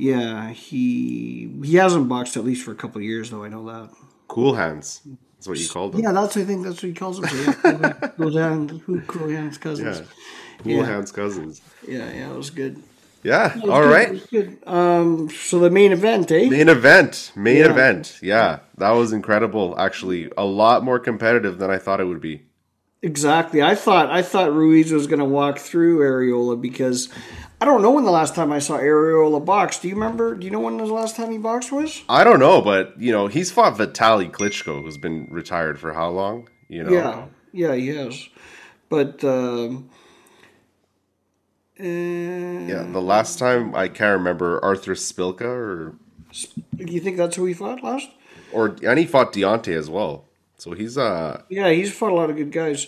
yeah, 0.04 0.50
he 0.52 1.50
he 1.64 1.76
hasn't 1.78 2.10
boxed 2.10 2.36
at 2.38 2.44
least 2.44 2.64
for 2.66 2.72
a 2.72 2.76
couple 2.76 2.98
of 3.00 3.04
years 3.06 3.30
though. 3.30 3.44
I 3.44 3.50
know 3.50 3.66
that. 3.66 3.90
Cool 4.28 4.56
hands. 4.56 5.02
That's 5.38 5.48
what 5.48 5.60
you 5.60 5.70
called 5.70 5.96
him. 5.96 6.02
Yeah, 6.02 6.12
that's 6.12 6.36
I 6.38 6.44
think 6.44 6.64
that's 6.66 6.82
what 6.82 6.90
he 6.90 6.94
calls 6.94 7.20
them. 7.20 7.30
So, 7.30 7.70
yeah, 7.70 7.94
cool 8.18 8.38
hands, 8.38 8.82
cool 8.86 9.02
cool 9.08 9.30
hands 9.30 9.58
cousins. 9.58 10.02
Yeah. 10.64 10.78
Wuhan's 10.84 11.12
cousins. 11.12 11.62
Yeah, 11.88 12.12
yeah, 12.12 12.32
it 12.32 12.38
was 12.38 12.50
good. 12.50 12.82
Yeah. 13.24 13.54
Was 13.60 13.70
All 13.70 13.82
good, 13.82 13.92
right. 13.94 14.30
good. 14.30 14.58
Um, 14.68 15.30
so 15.30 15.60
the 15.60 15.70
main 15.70 15.92
event, 15.92 16.32
eh? 16.32 16.50
Main 16.50 16.70
event. 16.70 17.32
Main 17.36 17.58
Yeah. 17.58 17.70
event. 17.72 18.20
Yeah. 18.22 18.60
That 18.78 18.92
was 18.92 19.14
incredible. 19.14 19.76
Actually, 19.78 20.32
a 20.38 20.46
lot 20.46 20.84
more 20.84 21.00
competitive 21.00 21.58
than 21.58 21.70
I 21.70 21.78
thought 21.78 22.00
it 22.02 22.06
would 22.06 22.22
be. 22.22 22.44
Exactly. 23.04 23.62
I 23.62 23.76
thought 23.76 24.10
I 24.10 24.22
thought 24.22 24.54
Ruiz 24.54 24.94
was 24.94 25.08
going 25.08 25.20
to 25.20 25.26
walk 25.26 25.60
through 25.60 26.00
Arreola 26.00 26.60
because 26.60 27.10
I 27.60 27.66
don't 27.66 27.82
know 27.82 27.92
when 27.92 28.06
the 28.06 28.12
last 28.12 28.34
time 28.34 28.52
I 28.54 28.60
saw 28.60 28.78
Arreola 28.78 29.44
box. 29.44 29.80
Do 29.80 29.90
you 29.90 29.96
remember? 29.96 30.36
Do 30.36 30.46
you 30.46 30.52
know 30.52 30.62
when 30.62 30.78
the 30.78 30.86
last 30.86 31.18
time 31.18 31.30
he 31.30 31.38
boxed 31.38 31.74
was? 31.74 32.02
I 32.08 32.24
don't 32.24 32.40
know, 32.40 32.62
but 32.62 32.98
you 32.98 33.12
know, 33.12 33.28
he's 33.28 33.52
fought 33.52 33.76
Vitali 33.76 34.30
Klitschko, 34.30 34.82
who's 34.82 34.98
been 34.98 35.28
retired 35.30 35.80
for 35.80 35.92
how 35.92 36.10
long? 36.10 36.48
You 36.70 36.84
know. 36.84 36.92
Yeah, 36.92 37.26
yeah, 37.52 37.76
he 37.76 37.88
has. 37.90 38.30
But 38.88 39.22
um, 39.26 39.90
uh, 41.78 41.84
Yeah, 41.84 42.84
the 42.90 43.02
last 43.02 43.38
time 43.38 43.76
I 43.76 43.90
can't 43.90 44.18
remember 44.18 44.64
Artur 44.64 44.94
Szpilka 44.94 45.42
or 45.42 45.96
do 46.78 46.94
you 46.94 47.02
think 47.02 47.18
that's 47.18 47.36
who 47.36 47.46
he 47.46 47.54
fought 47.54 47.84
last? 47.84 48.08
or 48.54 48.78
and 48.82 48.98
he 48.98 49.06
fought 49.06 49.34
Deontay 49.34 49.76
as 49.76 49.90
well. 49.90 50.26
So 50.64 50.72
he's 50.72 50.98
uh 50.98 51.42
Yeah, 51.50 51.72
he's 51.72 51.92
fought 51.92 52.14
a 52.14 52.16
lot 52.16 52.30
of 52.30 52.38
good 52.38 52.54
guys. 52.54 52.88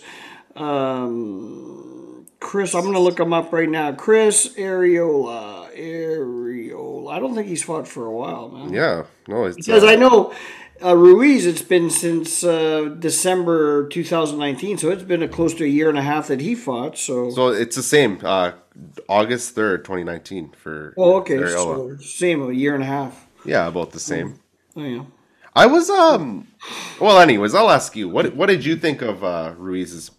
Um, 0.54 2.26
Chris, 2.40 2.74
I'm 2.74 2.80
going 2.80 2.94
to 2.94 3.00
look 3.00 3.20
him 3.20 3.34
up 3.34 3.52
right 3.52 3.68
now. 3.68 3.92
Chris 3.92 4.54
Arreola, 4.56 5.76
Arreola. 5.76 7.12
I 7.12 7.18
don't 7.18 7.34
think 7.34 7.48
he's 7.48 7.62
fought 7.62 7.86
for 7.86 8.06
a 8.06 8.10
while, 8.10 8.48
man. 8.48 8.72
yeah 8.72 9.04
no 9.28 9.44
it's 9.44 9.56
Because 9.56 9.84
uh, 9.84 9.88
I 9.88 9.96
know 9.96 10.32
uh, 10.82 10.96
Ruiz, 10.96 11.44
it's 11.44 11.60
been 11.60 11.90
since 11.90 12.42
uh, 12.42 12.94
December 12.98 13.86
2019, 13.88 14.78
so 14.78 14.90
it's 14.90 15.02
been 15.02 15.22
a 15.22 15.28
close 15.28 15.52
to 15.54 15.64
a 15.64 15.68
year 15.68 15.90
and 15.90 15.98
a 15.98 16.02
half 16.02 16.28
that 16.28 16.40
he 16.40 16.54
fought. 16.54 16.96
So, 16.96 17.28
so 17.28 17.48
it's 17.48 17.76
the 17.76 17.82
same 17.82 18.20
uh 18.22 18.52
August 19.06 19.54
third, 19.54 19.84
twenty 19.84 20.04
nineteen 20.04 20.48
for 20.50 20.94
oh, 20.96 21.16
okay, 21.16 21.38
so 21.46 21.96
same 21.98 22.42
a 22.42 22.52
year 22.52 22.74
and 22.74 22.82
a 22.82 22.86
half. 22.86 23.26
yeah 23.44 23.66
about 23.66 23.90
the 23.92 24.00
same. 24.00 24.40
Oh 24.76 24.82
yeah. 24.82 25.02
I 25.56 25.66
was 25.66 25.88
um 25.88 26.46
well 27.00 27.18
anyways 27.18 27.54
I'll 27.54 27.70
ask 27.70 27.96
you 27.96 28.08
what 28.08 28.36
what 28.36 28.46
did 28.46 28.64
you 28.64 28.76
think 28.76 29.02
of 29.02 29.24
uh 29.24 29.54
Ruiz's 29.56 30.10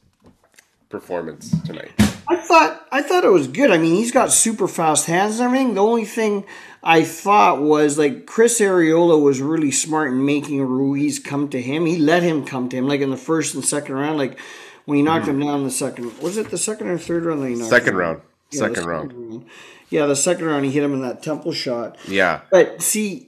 performance 0.89 1.55
tonight? 1.61 1.91
I 2.27 2.35
thought 2.35 2.87
I 2.91 3.01
thought 3.01 3.23
it 3.23 3.29
was 3.29 3.47
good. 3.47 3.71
I 3.71 3.77
mean, 3.77 3.95
he's 3.95 4.11
got 4.11 4.31
super 4.31 4.67
fast 4.67 5.05
hands 5.05 5.39
and 5.39 5.45
everything. 5.45 5.75
The 5.75 5.83
only 5.83 6.05
thing 6.05 6.45
I 6.83 7.03
thought 7.03 7.61
was 7.61 7.97
like 7.97 8.25
Chris 8.25 8.59
Arreola 8.59 9.21
was 9.21 9.39
really 9.39 9.71
smart 9.71 10.11
in 10.11 10.25
making 10.25 10.61
Ruiz 10.61 11.19
come 11.19 11.49
to 11.49 11.61
him. 11.61 11.85
He 11.85 11.97
let 11.97 12.23
him 12.23 12.43
come 12.43 12.67
to 12.69 12.77
him, 12.77 12.87
like 12.87 13.01
in 13.01 13.11
the 13.11 13.17
first 13.17 13.53
and 13.55 13.63
second 13.63 13.95
round. 13.95 14.17
Like 14.17 14.39
when 14.85 14.97
he 14.97 15.03
knocked 15.03 15.27
him 15.27 15.39
down 15.39 15.59
in 15.59 15.63
the 15.65 15.71
second, 15.71 16.17
was 16.19 16.37
it 16.37 16.49
the 16.49 16.57
second 16.57 16.87
or 16.87 16.97
third 16.97 17.25
round? 17.25 17.43
That 17.43 17.49
he 17.49 17.55
knocked. 17.55 17.69
Second 17.69 17.93
him 17.93 17.97
round. 17.97 18.21
Yeah, 18.49 18.49
the 18.49 18.57
Second 18.57 18.85
round. 18.87 19.45
Yeah, 19.89 20.05
the 20.05 20.15
second 20.15 20.45
round 20.45 20.65
he 20.65 20.71
hit 20.71 20.83
him 20.83 20.93
in 20.93 21.01
that 21.01 21.23
temple 21.23 21.53
shot. 21.53 21.97
Yeah. 22.07 22.41
But 22.51 22.81
see, 22.81 23.26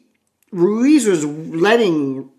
Ruiz 0.51 1.06
was 1.06 1.25
letting, 1.25 2.29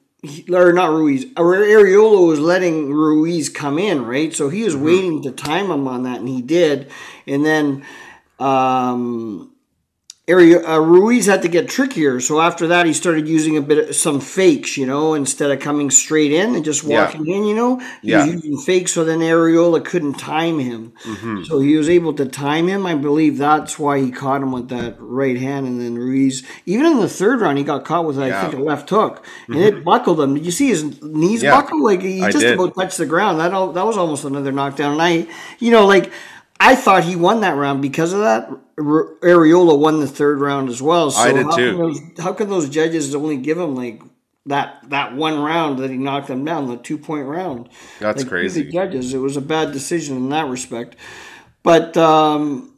or 0.52 0.72
not 0.72 0.90
Ruiz, 0.90 1.24
Arreola 1.34 2.26
was 2.26 2.40
letting 2.40 2.92
Ruiz 2.92 3.48
come 3.48 3.78
in, 3.78 4.04
right? 4.04 4.34
So 4.34 4.48
he 4.48 4.64
was 4.64 4.74
Mm-hmm. 4.74 4.84
waiting 4.84 5.22
to 5.22 5.32
time 5.32 5.70
him 5.70 5.86
on 5.88 6.02
that, 6.04 6.20
and 6.20 6.28
he 6.28 6.42
did. 6.42 6.90
And 7.26 7.44
then 7.44 7.84
um, 8.38 9.49
uh, 10.32 10.78
Ruiz 10.78 11.26
had 11.26 11.42
to 11.42 11.48
get 11.48 11.68
trickier. 11.68 12.20
So 12.20 12.40
after 12.40 12.66
that, 12.68 12.86
he 12.86 12.92
started 12.92 13.28
using 13.28 13.56
a 13.56 13.60
bit 13.60 13.88
of 13.88 13.96
some 13.96 14.20
fakes, 14.20 14.76
you 14.76 14.86
know, 14.86 15.14
instead 15.14 15.50
of 15.50 15.60
coming 15.60 15.90
straight 15.90 16.32
in 16.32 16.54
and 16.54 16.64
just 16.64 16.84
Yeah. 16.84 17.04
walking 17.04 17.26
in, 17.26 17.44
you 17.44 17.54
know. 17.54 17.78
He 18.02 18.10
Yeah. 18.10 18.24
was 18.24 18.34
using 18.34 18.58
fakes, 18.58 18.92
so 18.92 19.04
then 19.04 19.20
Arreola 19.20 19.84
couldn't 19.84 20.14
time 20.14 20.58
him. 20.58 20.92
Mm-hmm. 21.04 21.44
So 21.44 21.60
he 21.60 21.76
was 21.76 21.88
able 21.88 22.12
to 22.14 22.26
time 22.26 22.68
him. 22.68 22.86
I 22.86 22.94
believe 22.94 23.38
that's 23.38 23.78
why 23.78 24.00
he 24.00 24.10
caught 24.10 24.42
him 24.42 24.52
with 24.52 24.68
that 24.68 24.96
right 24.98 25.38
hand. 25.38 25.66
And 25.66 25.80
then 25.80 25.96
Ruiz, 25.96 26.42
even 26.66 26.86
in 26.86 27.00
the 27.00 27.08
third 27.08 27.40
round, 27.40 27.58
he 27.58 27.64
got 27.64 27.84
caught 27.84 28.04
with, 28.04 28.18
I 28.18 28.28
Yeah. 28.28 28.40
Mm-hmm. 28.42 28.50
think, 28.50 28.62
a 28.62 28.64
left 28.66 28.90
hook. 28.90 29.24
And 29.48 29.56
it 29.58 29.84
buckled 29.84 30.20
him. 30.20 30.34
Did 30.34 30.44
you 30.44 30.52
see 30.52 30.68
his 30.68 30.84
knees 31.02 31.42
Yeah. 31.42 31.52
buckle? 31.60 31.82
Like 31.82 32.02
he 32.02 32.22
I 32.22 32.30
just 32.30 32.44
did. 32.44 32.54
about 32.54 32.74
touched 32.74 32.98
the 32.98 33.06
ground. 33.06 33.40
That, 33.40 33.52
al- 33.52 33.72
that 33.72 33.86
was 33.86 33.96
almost 33.96 34.24
another 34.24 34.52
knockdown. 34.52 34.92
And 34.92 35.02
I, 35.02 35.26
you 35.58 35.70
know, 35.70 35.86
like. 35.86 36.10
I 36.62 36.74
thought 36.74 37.04
he 37.04 37.16
won 37.16 37.40
that 37.40 37.56
round 37.56 37.80
because 37.80 38.12
of 38.12 38.18
that. 38.20 38.50
Arreola 38.80 39.78
won 39.78 40.00
the 40.00 40.06
third 40.06 40.40
round 40.40 40.68
as 40.68 40.80
well. 40.80 41.10
So 41.10 41.20
I 41.20 41.32
did 41.32 41.46
how 41.46 41.56
too. 41.56 41.70
Can 41.70 41.78
those, 41.78 42.00
how 42.18 42.32
can 42.32 42.48
those 42.48 42.68
judges 42.68 43.14
only 43.14 43.36
give 43.36 43.58
him 43.58 43.74
like 43.74 44.02
that 44.46 44.88
that 44.90 45.14
one 45.14 45.40
round 45.40 45.78
that 45.78 45.90
he 45.90 45.96
knocked 45.96 46.28
them 46.28 46.44
down, 46.44 46.68
the 46.68 46.76
two 46.76 46.98
point 46.98 47.26
round? 47.26 47.68
That's 47.98 48.22
Like, 48.22 48.28
crazy. 48.28 48.62
The 48.62 48.72
judges, 48.72 49.14
it 49.14 49.18
was 49.18 49.36
a 49.36 49.42
bad 49.42 49.72
decision 49.72 50.16
in 50.16 50.28
that 50.30 50.48
respect. 50.48 50.96
But 51.62 51.96
um, 51.96 52.74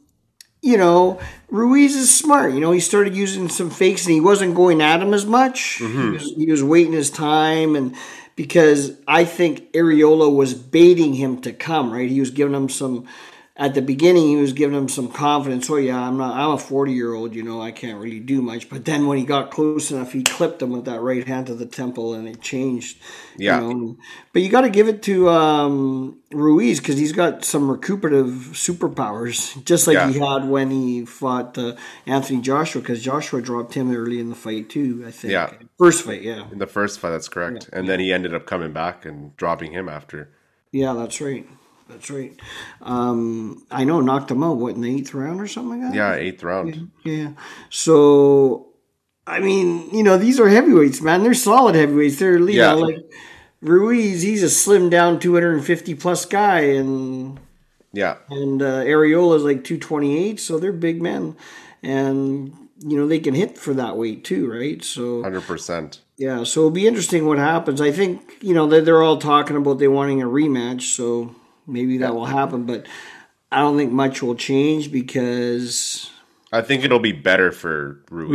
you 0.61 0.77
know, 0.77 1.19
Ruiz 1.49 1.95
is 1.95 2.15
smart. 2.15 2.53
You 2.53 2.59
know, 2.59 2.71
he 2.71 2.79
started 2.79 3.15
using 3.15 3.49
some 3.49 3.69
fakes 3.69 4.05
and 4.05 4.13
he 4.13 4.21
wasn't 4.21 4.55
going 4.55 4.81
at 4.81 5.01
him 5.01 5.13
as 5.13 5.25
much. 5.25 5.79
Mm-hmm. 5.79 6.01
He, 6.01 6.09
was, 6.09 6.33
he 6.35 6.51
was 6.51 6.63
waiting 6.63 6.93
his 6.93 7.09
time 7.09 7.75
and 7.75 7.95
because 8.35 8.97
I 9.07 9.25
think 9.25 9.71
Arreola 9.73 10.33
was 10.33 10.53
baiting 10.53 11.13
him 11.13 11.41
to 11.41 11.53
come, 11.53 11.91
right? 11.91 12.09
He 12.09 12.19
was 12.19 12.31
giving 12.31 12.55
him 12.55 12.69
some 12.69 13.07
at 13.55 13.75
the 13.75 13.81
beginning 13.83 14.29
he 14.29 14.35
was 14.35 14.51
giving 14.51 14.75
him 14.75 14.89
some 14.89 15.07
confidence. 15.11 15.69
Oh 15.69 15.75
yeah, 15.75 15.99
I'm 15.99 16.17
not 16.17 16.35
I'm 16.35 16.51
a 16.51 16.57
40 16.57 16.91
year 16.91 17.13
old, 17.13 17.35
you 17.35 17.43
know, 17.43 17.61
I 17.61 17.71
can't 17.71 17.99
really 18.01 18.19
do 18.19 18.41
much. 18.41 18.67
But 18.67 18.85
then 18.85 19.05
when 19.05 19.19
he 19.19 19.25
got 19.25 19.51
close 19.51 19.91
enough, 19.91 20.11
he 20.11 20.23
clipped 20.23 20.59
him 20.61 20.71
with 20.71 20.85
that 20.85 21.01
right 21.01 21.25
hand 21.27 21.45
to 21.47 21.53
the 21.53 21.67
temple 21.67 22.15
and 22.15 22.27
it 22.27 22.41
changed. 22.41 22.97
you 23.37 23.45
Yeah. 23.45 23.59
know. 23.59 23.97
But 24.31 24.41
you 24.41 24.49
got 24.49 24.61
to 24.61 24.71
give 24.71 24.87
it 24.87 25.03
to 25.03 25.29
um, 25.29 26.19
Ruiz 26.31 26.79
because 26.79 26.97
he's 26.97 27.11
got 27.11 27.45
some 27.45 27.69
recuperative 27.69 28.25
superpowers, 28.53 29.63
just 29.65 29.85
like 29.85 29.95
Yeah. 29.95 30.11
he 30.11 30.17
had 30.17 30.49
when 30.49 30.71
he 30.71 31.05
fought 31.05 31.55
uh, 31.57 31.75
Anthony 32.07 32.41
Joshua. 32.41 32.81
Because 32.81 33.03
Joshua 33.03 33.39
dropped 33.39 33.75
him 33.75 33.95
early 33.95 34.19
in 34.19 34.29
the 34.29 34.35
fight 34.35 34.69
too. 34.69 35.03
I 35.05 35.11
think. 35.11 35.31
Yeah. 35.31 35.53
First 35.77 36.03
fight, 36.05 36.23
yeah, 36.23 36.49
In 36.51 36.57
the 36.57 36.65
first 36.65 36.99
fight, 36.99 37.11
that's 37.11 37.29
correct. 37.29 37.69
And 37.71 37.87
then 37.87 37.99
he 37.99 38.11
ended 38.11 38.33
up 38.33 38.47
coming 38.47 38.73
back 38.73 39.05
and 39.05 39.37
dropping 39.37 39.73
him 39.73 39.87
after. 39.89 40.29
yeah, 40.71 40.93
that's 40.93 41.21
right. 41.21 41.45
That's 41.89 42.09
right. 42.09 42.33
Um, 42.81 43.65
I 43.69 43.83
know 43.83 44.01
knocked 44.01 44.31
him 44.31 44.43
out 44.43 44.57
what 44.57 44.75
in 44.75 44.81
the 44.81 44.95
eighth 44.95 45.13
round 45.13 45.39
or 45.41 45.47
something 45.47 45.81
like 45.81 45.91
that. 45.91 45.95
Yeah, 45.95 46.15
eighth 46.15 46.43
round. 46.43 46.91
Yeah. 47.03 47.31
So, 47.69 48.67
I 49.27 49.39
mean, 49.39 49.89
you 49.93 50.03
know, 50.03 50.17
these 50.17 50.39
are 50.39 50.47
heavyweights, 50.49 51.01
man. 51.01 51.23
They're 51.23 51.33
solid 51.33 51.75
heavyweights. 51.75 52.17
They're, 52.19 52.37
you 52.39 52.47
Yeah. 52.59 52.71
know, 52.73 52.79
like 52.79 53.11
Ruiz, 53.61 54.21
he's 54.21 54.43
a 54.43 54.49
slim 54.49 54.89
down 54.89 55.19
250 55.19 55.95
plus 55.95 56.25
guy, 56.25 56.59
and 56.61 57.39
Yeah. 57.93 58.17
and 58.29 58.61
uh, 58.61 58.83
Arreola's 58.83 59.43
like 59.43 59.63
228, 59.63 60.39
so 60.39 60.59
they're 60.59 60.71
big 60.73 61.01
men, 61.01 61.35
and 61.81 62.53
you 62.85 62.97
know 62.97 63.07
they 63.07 63.19
can 63.19 63.33
hit 63.33 63.57
for 63.57 63.73
that 63.75 63.95
weight 63.97 64.23
too, 64.25 64.51
right? 64.51 64.83
So 64.83 65.21
100%. 65.23 65.99
yeah, 66.17 66.43
so 66.43 66.61
it'll 66.61 66.71
be 66.71 66.87
interesting 66.87 67.25
what 67.25 67.37
happens. 67.37 67.79
I 67.79 67.91
think 67.91 68.37
you 68.41 68.53
know 68.53 68.67
they're, 68.67 68.81
they're 68.81 69.03
all 69.03 69.17
talking 69.17 69.55
about 69.55 69.79
they 69.79 69.87
wanting 69.87 70.21
a 70.21 70.25
rematch, 70.27 70.81
so 70.95 71.33
maybe 71.67 71.97
that 71.99 72.13
will 72.15 72.25
happen, 72.25 72.65
but 72.65 72.85
I 73.51 73.59
don't 73.59 73.77
think 73.77 73.91
much 73.91 74.21
will 74.21 74.35
change 74.35 74.91
because 74.91 76.09
I 76.51 76.61
think 76.61 76.83
it'll 76.83 76.99
be 76.99 77.11
better 77.11 77.51
for 77.51 78.03
Ruiz. 78.09 78.29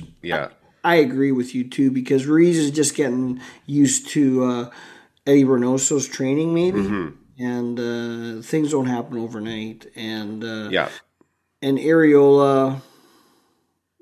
Ruiz. 0.00 0.02
Yeah. 0.22 0.48
I 0.84 0.96
agree 0.96 1.32
with 1.32 1.54
you 1.54 1.68
too 1.68 1.90
because 1.90 2.26
Ruiz 2.26 2.56
is 2.58 2.70
just 2.70 2.94
getting 2.94 3.40
used 3.66 4.08
to 4.10 4.44
uh, 4.44 4.70
Eddie 5.26 5.44
Reynoso's 5.44 6.06
training, 6.08 6.54
maybe, 6.54 6.80
Mm-hmm. 6.80 7.42
and 7.44 7.78
uh, 7.80 8.42
things 8.42 8.70
don't 8.70 8.86
happen 8.86 9.18
overnight. 9.18 9.86
And 9.96 10.42
uh, 10.44 10.68
Yeah. 10.70 10.88
and 11.60 11.78
Arreola, 11.78 12.80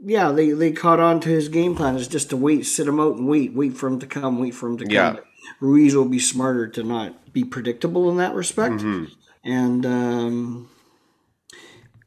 yeah, 0.04 0.30
they 0.30 0.50
they 0.50 0.72
caught 0.72 1.00
on 1.00 1.20
to 1.20 1.28
his 1.28 1.48
game 1.48 1.74
plan 1.74 1.96
is 1.96 2.06
just 2.08 2.28
to 2.30 2.36
wait, 2.36 2.66
sit 2.66 2.86
him 2.86 3.00
out, 3.00 3.16
and 3.16 3.26
wait, 3.26 3.54
wait 3.54 3.76
for 3.76 3.86
him 3.88 3.98
to 4.00 4.06
come, 4.06 4.38
wait 4.38 4.54
for 4.54 4.68
him 4.68 4.76
to 4.78 4.84
come. 4.84 4.92
Yeah. 4.92 5.16
Ruiz 5.60 5.94
will 5.94 6.08
be 6.08 6.18
smarter 6.18 6.66
to 6.68 6.82
not 6.82 7.32
be 7.32 7.44
predictable 7.44 8.10
in 8.10 8.16
that 8.18 8.34
respect, 8.34 8.74
Mm-hmm. 8.76 9.04
and. 9.44 9.86
Um, 9.86 10.68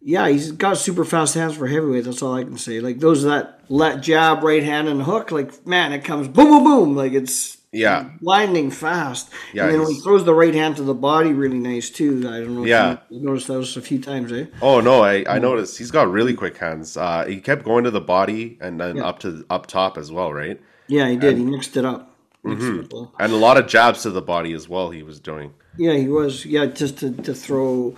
yeah, 0.01 0.29
he's 0.29 0.53
got 0.53 0.77
super 0.77 1.03
fast 1.03 1.35
hands 1.35 1.57
for 1.57 1.67
heavyweight. 1.67 2.05
That's 2.05 2.21
all 2.21 2.33
I 2.35 2.43
can 2.43 2.57
say. 2.57 2.79
Like 2.79 2.99
those 2.99 3.23
that 3.23 3.59
let 3.67 4.01
jab, 4.01 4.43
right 4.43 4.63
hand, 4.63 4.87
and 4.87 5.01
hook. 5.03 5.29
Like 5.31 5.67
man, 5.67 5.91
it 5.91 6.03
comes 6.05 6.27
boom, 6.29 6.47
boom, 6.49 6.63
boom. 6.63 6.95
Like 6.95 7.11
it's 7.11 7.57
Yeah. 7.73 8.09
blinding 8.21 8.71
fast. 8.71 9.29
Yeah, 9.53 9.65
and 9.65 9.73
then 9.73 9.81
when 9.81 9.91
he 9.91 9.99
throws 9.99 10.23
the 10.23 10.33
right 10.33 10.55
hand 10.55 10.77
to 10.77 10.83
the 10.83 10.93
body, 10.93 11.33
really 11.33 11.59
nice 11.59 11.89
too. 11.89 12.19
I 12.29 12.39
don't 12.39 12.55
know. 12.55 12.65
Yeah. 12.65 12.93
if 12.93 12.99
you 13.09 13.19
noticed 13.19 13.47
those 13.49 13.75
a 13.75 13.81
few 13.81 13.99
times, 13.99 14.31
eh? 14.31 14.45
Oh 14.61 14.79
no, 14.79 15.01
I, 15.03 15.25
I 15.27 15.37
noticed 15.37 15.77
he's 15.77 15.91
got 15.91 16.09
really 16.09 16.33
quick 16.33 16.55
hands. 16.57 16.95
Uh, 16.95 17.25
he 17.25 17.41
kept 17.41 17.65
going 17.65 17.83
to 17.83 17.91
the 17.91 18.01
body 18.01 18.57
and 18.61 18.79
then 18.79 18.95
Yeah. 18.97 19.03
up 19.03 19.19
to 19.19 19.45
up 19.49 19.67
top 19.67 19.97
as 19.97 20.13
well, 20.13 20.31
right? 20.33 20.61
Yeah, 20.87 21.09
he 21.09 21.17
did. 21.17 21.37
he 21.37 21.43
mixed 21.43 21.75
it 21.75 21.83
up. 21.83 22.08
Mm-hmm. 22.45 22.79
it 22.79 22.85
up 22.85 22.93
well. 22.93 23.13
And 23.19 23.31
a 23.33 23.35
lot 23.37 23.57
of 23.57 23.67
jabs 23.67 24.03
to 24.03 24.09
the 24.11 24.21
body 24.21 24.53
as 24.53 24.67
well. 24.69 24.89
He 24.91 25.03
was 25.03 25.19
doing. 25.19 25.53
Yeah, 25.77 25.93
he 25.93 26.07
was. 26.07 26.45
Yeah, 26.45 26.65
just 26.67 26.97
to, 26.99 27.11
to 27.11 27.33
throw 27.33 27.95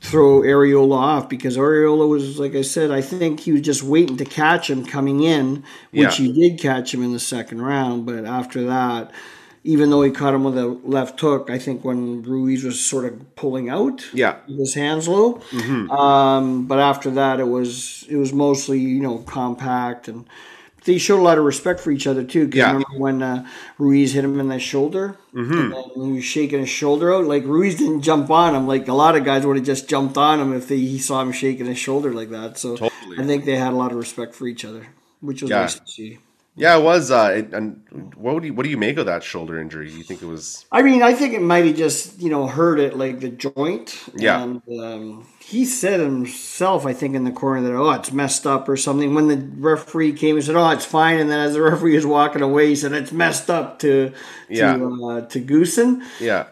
throw 0.00 0.40
Arreola 0.42 0.96
off 0.96 1.28
because 1.28 1.56
Arreola 1.56 2.08
was 2.08 2.38
like 2.38 2.54
I 2.54 2.62
said. 2.62 2.90
I 2.90 3.00
think 3.00 3.40
he 3.40 3.52
was 3.52 3.60
just 3.60 3.82
waiting 3.82 4.16
to 4.18 4.24
catch 4.24 4.68
him 4.70 4.84
coming 4.84 5.22
in, 5.22 5.64
which 5.90 6.18
Yeah. 6.18 6.26
he 6.26 6.32
did 6.32 6.60
catch 6.60 6.92
him 6.94 7.02
in 7.02 7.12
the 7.12 7.20
second 7.20 7.62
round. 7.62 8.06
But 8.06 8.24
after 8.24 8.64
that, 8.66 9.10
even 9.64 9.90
though 9.90 10.02
he 10.02 10.10
caught 10.10 10.34
him 10.34 10.42
with 10.42 10.58
a 10.58 10.66
left 10.66 11.20
hook, 11.20 11.50
I 11.50 11.58
think 11.58 11.84
when 11.84 12.22
Ruiz 12.22 12.64
was 12.64 12.80
sort 12.80 13.04
of 13.04 13.36
pulling 13.36 13.68
out, 13.68 14.04
Yeah. 14.12 14.36
his 14.48 14.74
hands 14.74 15.06
low. 15.06 15.40
Um, 15.90 16.66
but 16.66 16.78
after 16.80 17.10
that, 17.12 17.38
it 17.40 17.48
was 17.48 18.04
it 18.08 18.16
was 18.16 18.32
mostly 18.32 18.78
you 18.80 19.00
know 19.00 19.18
compact 19.18 20.08
and 20.08 20.24
they 20.84 20.98
showed 20.98 21.20
a 21.20 21.22
lot 21.22 21.38
of 21.38 21.44
respect 21.44 21.80
for 21.80 21.90
each 21.90 22.06
other 22.06 22.24
too. 22.24 22.46
'cause 22.48 22.56
Yeah. 22.56 22.66
remember 22.72 22.98
when 22.98 23.22
uh, 23.22 23.46
Ruiz 23.78 24.12
hit 24.12 24.24
him 24.24 24.38
in 24.40 24.48
the 24.48 24.58
shoulder, 24.58 25.16
Mm-hmm. 25.34 25.52
and 25.58 25.72
then 25.72 26.04
he 26.06 26.12
was 26.12 26.24
shaking 26.24 26.60
his 26.60 26.68
shoulder 26.68 27.14
out. 27.14 27.24
Like 27.24 27.44
Ruiz 27.44 27.76
didn't 27.76 28.02
jump 28.02 28.30
on 28.30 28.54
him. 28.54 28.66
Like 28.66 28.86
a 28.88 28.92
lot 28.94 29.16
of 29.16 29.24
guys 29.24 29.46
would 29.46 29.56
have 29.56 29.64
just 29.66 29.88
jumped 29.88 30.16
on 30.18 30.40
him 30.40 30.52
if 30.52 30.68
they, 30.68 30.76
he 30.78 30.98
saw 30.98 31.22
him 31.22 31.32
shaking 31.32 31.66
his 31.66 31.78
shoulder 31.78 32.12
like 32.12 32.30
that. 32.30 32.58
So 32.58 32.76
Totally. 32.76 33.18
I 33.18 33.24
think 33.24 33.44
they 33.44 33.56
had 33.56 33.72
a 33.72 33.76
lot 33.76 33.92
of 33.92 33.98
respect 33.98 34.34
for 34.34 34.46
each 34.46 34.64
other, 34.64 34.86
which 35.20 35.40
was 35.42 35.50
Yeah. 35.50 35.60
nice 35.62 35.74
to 35.78 35.86
see. 35.86 36.18
Yeah, 36.54 36.76
it 36.76 36.82
was. 36.82 37.10
Uh, 37.10 37.32
it, 37.36 37.54
and 37.54 38.12
what 38.14 38.34
would 38.34 38.44
you 38.44 38.52
what 38.52 38.64
do 38.64 38.70
you 38.70 38.76
make 38.76 38.98
of 38.98 39.06
that 39.06 39.22
shoulder 39.22 39.58
injury? 39.58 39.88
Do 39.88 39.96
you 39.96 40.02
think 40.02 40.20
it 40.22 40.26
was? 40.26 40.66
I 40.70 40.82
mean, 40.82 41.02
I 41.02 41.14
think 41.14 41.32
it 41.32 41.40
might 41.40 41.64
have 41.64 41.76
just 41.76 42.20
you 42.20 42.28
know 42.28 42.46
hurt 42.46 42.78
it 42.78 42.96
like 42.96 43.20
the 43.20 43.30
joint. 43.30 43.98
Yeah. 44.14 44.42
And 44.42 44.62
um, 44.78 45.26
he 45.40 45.64
said 45.64 46.00
himself, 46.00 46.84
I 46.84 46.92
think, 46.92 47.14
in 47.14 47.24
the 47.24 47.30
corner 47.32 47.62
that 47.62 47.74
oh, 47.74 47.90
it's 47.92 48.12
messed 48.12 48.46
up 48.46 48.68
or 48.68 48.76
something. 48.76 49.14
When 49.14 49.28
the 49.28 49.38
referee 49.60 50.12
came, 50.12 50.36
he 50.36 50.42
said, 50.42 50.54
oh, 50.56 50.68
it's 50.70 50.84
fine. 50.84 51.18
And 51.20 51.30
then 51.30 51.40
as 51.40 51.54
the 51.54 51.62
referee 51.62 51.94
was 51.96 52.04
walking 52.06 52.42
away, 52.42 52.68
he 52.68 52.76
said 52.76 52.92
it's 52.92 53.12
messed 53.12 53.48
up 53.48 53.78
to 53.78 54.10
to 54.10 54.14
Yeah. 54.50 54.74
uh, 54.74 55.22
to 55.22 55.40
Goossen. 55.40 56.02
Yeah, 56.20 56.48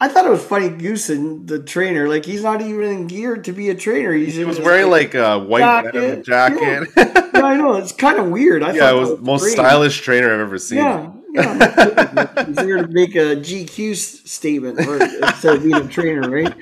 I 0.00 0.08
thought 0.08 0.24
it 0.26 0.30
was 0.30 0.42
funny, 0.44 0.70
Goossen, 0.70 1.46
the 1.46 1.62
trainer, 1.62 2.08
like 2.08 2.24
he's 2.24 2.42
not 2.42 2.62
even 2.62 3.06
geared 3.06 3.44
to 3.44 3.52
be 3.52 3.68
a 3.68 3.74
trainer. 3.74 4.12
He's 4.12 4.34
he 4.34 4.44
was 4.44 4.58
wearing 4.58 4.90
like 4.90 5.14
a 5.14 5.38
white 5.38 5.60
Jacket. 5.92 6.24
jacket. 6.24 6.88
yeah, 6.96 7.12
I 7.44 7.56
know 7.56 7.74
it's 7.74 7.92
kind 7.92 8.18
of 8.18 8.28
weird. 8.28 8.62
I 8.62 8.72
yeah, 8.72 8.80
thought 8.80 8.94
it 8.94 8.98
was 8.98 9.10
the 9.10 9.16
most 9.18 9.42
great. 9.42 9.52
stylish 9.52 10.00
trainer 10.00 10.32
I've 10.32 10.40
ever 10.40 10.58
seen. 10.58 10.78
Yeah, 10.78 11.12
yeah. 11.32 12.44
He's 12.46 12.60
here 12.60 12.76
to 12.82 12.88
make 12.88 13.14
a 13.14 13.36
GQ 13.36 13.96
statement 13.96 14.86
or, 14.86 15.02
instead 15.02 15.56
of 15.56 15.62
being 15.62 15.74
a 15.74 15.88
trainer, 15.88 16.28
right? 16.28 16.54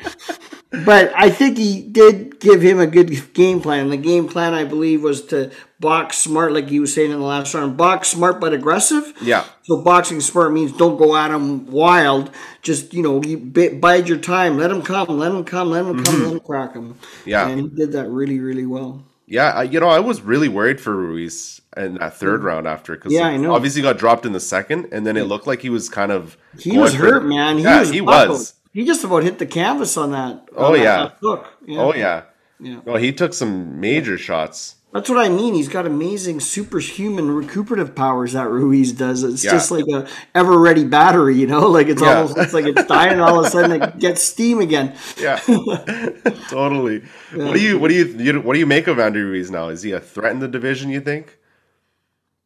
But 0.70 1.12
I 1.16 1.30
think 1.30 1.58
he 1.58 1.82
did 1.82 2.38
give 2.38 2.62
him 2.62 2.78
a 2.78 2.86
good 2.86 3.34
game 3.34 3.60
plan. 3.60 3.90
The 3.90 3.96
game 3.96 4.28
plan, 4.28 4.54
I 4.54 4.64
believe, 4.64 5.02
was 5.02 5.26
to 5.26 5.50
box 5.80 6.18
smart, 6.18 6.52
like 6.52 6.70
you 6.70 6.82
were 6.82 6.86
saying 6.86 7.10
in 7.10 7.18
the 7.18 7.26
last 7.26 7.52
round. 7.54 7.76
Box 7.76 8.08
smart 8.08 8.40
but 8.40 8.52
aggressive. 8.52 9.12
Yeah. 9.20 9.44
So 9.62 9.82
boxing 9.82 10.20
smart 10.20 10.52
means 10.52 10.72
don't 10.72 10.96
go 10.96 11.16
at 11.16 11.32
him 11.32 11.66
wild. 11.66 12.30
Just 12.62 12.94
you 12.94 13.02
know, 13.02 13.20
you 13.22 13.38
bide 13.38 14.08
your 14.08 14.18
time. 14.18 14.58
Let 14.58 14.70
him 14.70 14.82
come. 14.82 15.08
Let 15.18 15.32
him 15.32 15.44
come. 15.44 15.70
Let 15.70 15.86
him 15.86 16.04
come. 16.04 16.22
Let 16.22 16.32
him 16.34 16.40
crack 16.40 16.74
him. 16.74 16.94
Mm-hmm. 16.94 17.28
Yeah. 17.28 17.48
and 17.48 17.60
he 17.60 17.68
did 17.68 17.92
that 17.92 18.08
really, 18.08 18.38
really 18.38 18.66
well. 18.66 19.04
Yeah, 19.30 19.50
I, 19.50 19.62
you 19.62 19.78
know, 19.78 19.88
I 19.88 20.00
was 20.00 20.20
really 20.22 20.48
worried 20.48 20.80
for 20.80 20.94
Ruiz 20.94 21.60
in 21.76 21.94
that 21.94 22.16
third 22.16 22.42
round 22.42 22.66
after 22.66 22.96
because. 22.96 23.12
Yeah, 23.12 23.28
I 23.28 23.36
know. 23.36 23.54
obviously 23.54 23.80
got 23.80 23.96
dropped 23.96 24.26
in 24.26 24.32
the 24.32 24.40
second, 24.40 24.88
and 24.90 25.06
then 25.06 25.16
it 25.16 25.22
looked 25.22 25.46
like 25.46 25.62
he 25.62 25.70
was 25.70 25.88
kind 25.88 26.10
of 26.10 26.36
He 26.58 26.76
was 26.76 26.94
hurt, 26.94 27.24
man. 27.24 27.58
He 27.58 27.62
yeah, 27.62 27.78
was 27.78 27.90
he 27.90 28.00
buckled. 28.00 28.38
was. 28.38 28.54
He 28.72 28.84
just 28.84 29.04
about 29.04 29.22
hit 29.22 29.38
the 29.38 29.46
canvas 29.46 29.96
on 29.96 30.10
that. 30.10 30.48
Oh, 30.56 30.72
that 30.72 30.82
yeah. 30.82 31.10
hook. 31.20 31.46
Yeah. 31.64 31.78
Oh 31.78 31.94
yeah, 31.94 32.22
Yeah. 32.58 32.80
Well, 32.84 32.96
he 32.96 33.12
took 33.12 33.32
some 33.32 33.80
major 33.80 34.18
shots. 34.18 34.74
That's 34.92 35.08
what 35.08 35.18
I 35.24 35.28
mean. 35.28 35.54
He's 35.54 35.68
got 35.68 35.86
amazing 35.86 36.40
superhuman 36.40 37.30
recuperative 37.30 37.94
powers 37.94 38.32
that 38.32 38.48
Ruiz 38.48 38.90
does. 38.92 39.22
It's 39.22 39.44
Yeah. 39.44 39.52
just 39.52 39.70
like 39.70 39.84
a 39.86 40.08
ever 40.34 40.58
ready 40.58 40.84
battery, 40.84 41.36
you 41.36 41.46
know? 41.46 41.68
Like 41.68 41.86
it's 41.86 42.02
Yeah. 42.02 42.16
almost 42.16 42.36
looks 42.36 42.52
like 42.52 42.64
it's 42.66 42.84
dying 42.86 43.12
and 43.12 43.20
all 43.20 43.38
of 43.38 43.46
a 43.46 43.50
sudden 43.50 43.80
it 43.80 43.98
gets 44.00 44.20
steam 44.20 44.58
again. 44.58 44.94
Yeah, 45.16 45.36
totally. 46.48 47.02
What 47.34 47.54
do 47.54 47.60
you 47.60 47.78
what 47.78 47.88
do 47.88 47.94
you, 47.94 48.40
what 48.40 48.54
do 48.54 48.58
you 48.58 48.66
make 48.66 48.88
of 48.88 48.98
Andy 48.98 49.20
Ruiz 49.20 49.50
now? 49.50 49.68
Is 49.68 49.82
he 49.82 49.92
a 49.92 50.00
threat 50.00 50.32
in 50.32 50.40
the 50.40 50.48
division? 50.48 50.90
You 50.90 51.00
think? 51.00 51.38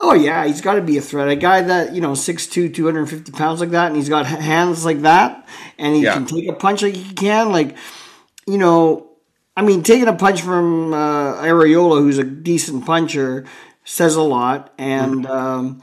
Oh 0.00 0.12
yeah, 0.12 0.44
he's 0.46 0.60
got 0.60 0.74
to 0.74 0.82
be 0.82 0.98
a 0.98 1.00
threat. 1.00 1.28
A 1.28 1.36
guy 1.36 1.62
that 1.62 1.94
you 1.94 2.02
know 2.02 2.12
6'2", 2.12 2.74
250 2.74 3.32
pounds 3.32 3.60
like 3.60 3.70
that, 3.70 3.86
and 3.86 3.96
he's 3.96 4.08
got 4.10 4.26
hands 4.26 4.84
like 4.84 5.00
that, 5.02 5.46
and 5.78 5.94
he 5.96 6.02
Yeah. 6.02 6.14
can 6.14 6.26
take 6.26 6.46
a 6.48 6.52
punch 6.52 6.82
like 6.82 6.94
he 6.94 7.14
can. 7.14 7.52
Like, 7.52 7.76
you 8.46 8.58
know, 8.58 9.13
I 9.56 9.62
mean, 9.62 9.82
taking 9.82 10.08
a 10.08 10.14
punch 10.14 10.42
from 10.42 10.92
uh, 10.92 11.34
Arreola, 11.42 12.00
who's 12.00 12.18
a 12.18 12.24
decent 12.24 12.84
puncher, 12.86 13.44
says 13.84 14.16
a 14.16 14.22
lot, 14.22 14.72
and 14.78 15.24
Mm-hmm. 15.24 15.30
um, 15.32 15.82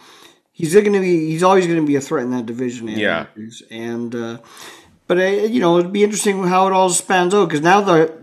he's 0.51 0.73
going 0.73 0.91
to 0.93 0.99
be. 0.99 1.29
He's 1.31 1.43
always 1.43 1.65
going 1.67 1.79
to 1.79 1.85
be 1.87 1.95
a 1.95 2.01
threat 2.01 2.23
in 2.25 2.31
that 2.31 2.45
division. 2.45 2.87
Yeah. 2.89 3.27
Ruiz. 3.35 3.63
and 3.71 4.13
uh, 4.13 4.37
but 5.07 5.17
uh, 5.19 5.21
you 5.23 5.59
know, 5.61 5.77
it'd 5.79 5.93
be 5.93 6.03
interesting 6.03 6.43
how 6.43 6.67
it 6.67 6.73
all 6.73 6.89
spans 6.89 7.33
out 7.33 7.45
because 7.47 7.61
now 7.61 7.81
the 7.81 8.19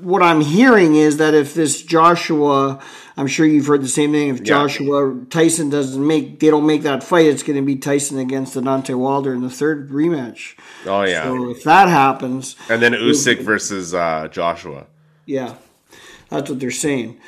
what 0.00 0.22
I'm 0.22 0.40
hearing 0.40 0.96
is 0.96 1.18
that 1.18 1.32
if 1.34 1.54
this 1.54 1.80
Joshua, 1.82 2.80
I'm 3.16 3.26
sure 3.26 3.44
you've 3.46 3.66
heard 3.66 3.82
the 3.82 3.88
same 3.88 4.12
thing. 4.12 4.28
If 4.28 4.42
Joshua 4.42 5.14
Tyson 5.28 5.68
doesn't 5.70 6.04
make, 6.06 6.40
they 6.40 6.48
don't 6.50 6.66
make 6.66 6.82
that 6.82 7.02
fight, 7.04 7.26
it's 7.26 7.42
going 7.42 7.56
to 7.56 7.62
be 7.62 7.76
Tyson 7.76 8.18
against 8.18 8.54
Deontay 8.54 8.94
Wilder 8.96 9.34
in 9.34 9.42
the 9.42 9.50
third 9.50 9.90
rematch. 9.90 10.58
Oh 10.86 11.02
yeah, 11.02 11.22
So 11.24 11.50
if 11.50 11.62
that 11.64 11.88
happens, 11.88 12.56
and 12.70 12.80
then 12.80 12.92
Usyk 12.92 13.40
versus 13.42 13.94
uh, 13.94 14.28
Joshua. 14.28 14.86
yeah, 15.26 15.56
that's 16.30 16.48
what 16.48 16.58
they're 16.60 16.70
saying. 16.70 17.18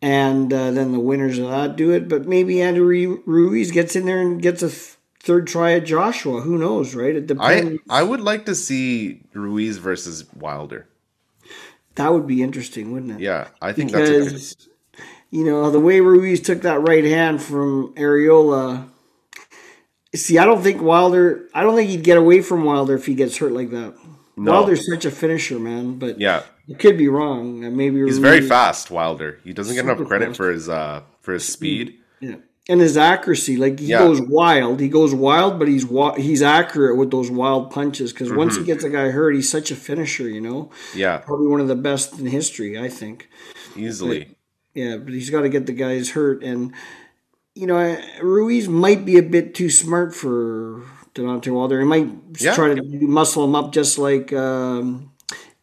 And 0.00 0.52
uh, 0.52 0.70
then 0.70 0.92
the 0.92 1.00
winners 1.00 1.38
of 1.38 1.48
that 1.48 1.76
do 1.76 1.90
it. 1.90 2.08
But 2.08 2.26
maybe 2.26 2.60
Andrew 2.60 3.22
Ruiz 3.26 3.70
gets 3.70 3.96
in 3.96 4.04
there 4.04 4.20
and 4.20 4.40
gets 4.40 4.62
a 4.62 4.68
th- 4.68 4.96
third 5.20 5.46
try 5.46 5.72
at 5.72 5.86
Joshua. 5.86 6.42
Who 6.42 6.58
knows, 6.58 6.94
right? 6.94 7.16
It 7.16 7.26
depends. 7.26 7.80
I 7.88 8.00
I 8.00 8.02
would 8.02 8.20
like 8.20 8.44
to 8.46 8.54
see 8.54 9.22
Ruiz 9.32 9.78
versus 9.78 10.26
Wilder. 10.34 10.86
that 11.94 12.12
would 12.12 12.26
be 12.26 12.42
interesting, 12.42 12.92
wouldn't 12.92 13.12
it? 13.12 13.20
Yeah, 13.20 13.48
I 13.62 13.72
think 13.72 13.92
that's 13.92 14.10
a 14.10 14.12
good, 14.12 14.24
because 14.26 14.68
you 15.36 15.44
know 15.44 15.70
the 15.70 15.80
way 15.80 16.00
Ruiz 16.00 16.40
took 16.40 16.62
that 16.62 16.80
right 16.80 17.04
hand 17.04 17.42
from 17.42 17.92
Arreola. 17.96 18.88
See, 20.14 20.38
I 20.38 20.44
don't 20.44 20.62
think 20.62 20.80
Wilder. 20.80 21.48
I 21.52 21.62
don't 21.62 21.74
think 21.74 21.90
he'd 21.90 22.04
get 22.04 22.16
away 22.18 22.40
from 22.40 22.64
Wilder 22.64 22.94
if 22.94 23.06
he 23.06 23.14
gets 23.14 23.36
hurt 23.38 23.52
like 23.52 23.70
that. 23.70 23.94
No. 24.36 24.52
Wilder's 24.52 24.86
such 24.88 25.04
a 25.04 25.10
finisher, 25.10 25.58
man. 25.58 25.98
But 25.98 26.20
yeah. 26.20 26.42
it 26.68 26.78
could 26.78 26.96
be 26.96 27.08
wrong. 27.08 27.60
Maybe 27.76 27.96
He's 27.96 28.02
Ruiz- 28.04 28.18
very 28.18 28.40
fast, 28.48 28.90
Wilder. 28.90 29.40
He 29.44 29.52
doesn't 29.52 29.74
get 29.74 29.84
enough 29.84 30.06
credit 30.06 30.26
fast. 30.28 30.36
for 30.36 30.50
his 30.52 30.68
uh 30.68 31.02
for 31.20 31.32
his 31.34 31.44
speed. 31.46 31.94
Yeah. 32.20 32.36
And 32.68 32.80
his 32.80 32.96
accuracy, 32.96 33.56
like 33.56 33.78
he 33.78 33.86
Yeah. 33.86 33.98
goes 33.98 34.20
wild. 34.22 34.80
He 34.80 34.88
goes 34.88 35.12
wild, 35.12 35.58
but 35.58 35.68
he's 35.68 35.84
wa- 35.84 36.14
he's 36.14 36.42
accurate 36.42 36.96
with 36.96 37.10
those 37.10 37.30
wild 37.30 37.70
punches. 37.72 38.12
Because 38.12 38.32
once 38.32 38.54
Mm-hmm. 38.54 38.62
he 38.62 38.66
gets 38.66 38.84
a 38.84 38.90
guy 38.90 39.08
hurt, 39.10 39.34
he's 39.34 39.50
such 39.50 39.70
a 39.70 39.76
finisher. 39.76 40.28
You 40.28 40.40
know, 40.40 40.70
Yeah, 40.94 41.18
probably 41.18 41.48
one 41.48 41.60
of 41.60 41.68
the 41.68 41.74
best 41.76 42.18
in 42.20 42.26
history, 42.26 42.78
I 42.78 42.88
think. 42.88 43.28
easily. 43.76 44.33
Yeah, 44.74 44.96
but 44.96 45.12
he's 45.12 45.30
got 45.30 45.42
to 45.42 45.48
get 45.48 45.66
the 45.66 45.72
guys 45.72 46.10
hurt, 46.10 46.42
and 46.42 46.72
you 47.54 47.66
know 47.66 47.96
Ruiz 48.20 48.68
might 48.68 49.04
be 49.04 49.16
a 49.18 49.22
bit 49.22 49.54
too 49.54 49.70
smart 49.70 50.14
for 50.14 50.82
Deontay 51.14 51.52
Wilder. 51.52 51.78
He 51.80 51.86
might 51.86 52.08
Yeah. 52.40 52.54
try 52.54 52.74
to 52.74 52.82
muscle 53.06 53.44
him 53.44 53.54
up 53.54 53.72
just 53.72 53.98
like 53.98 54.32
um, 54.32 55.12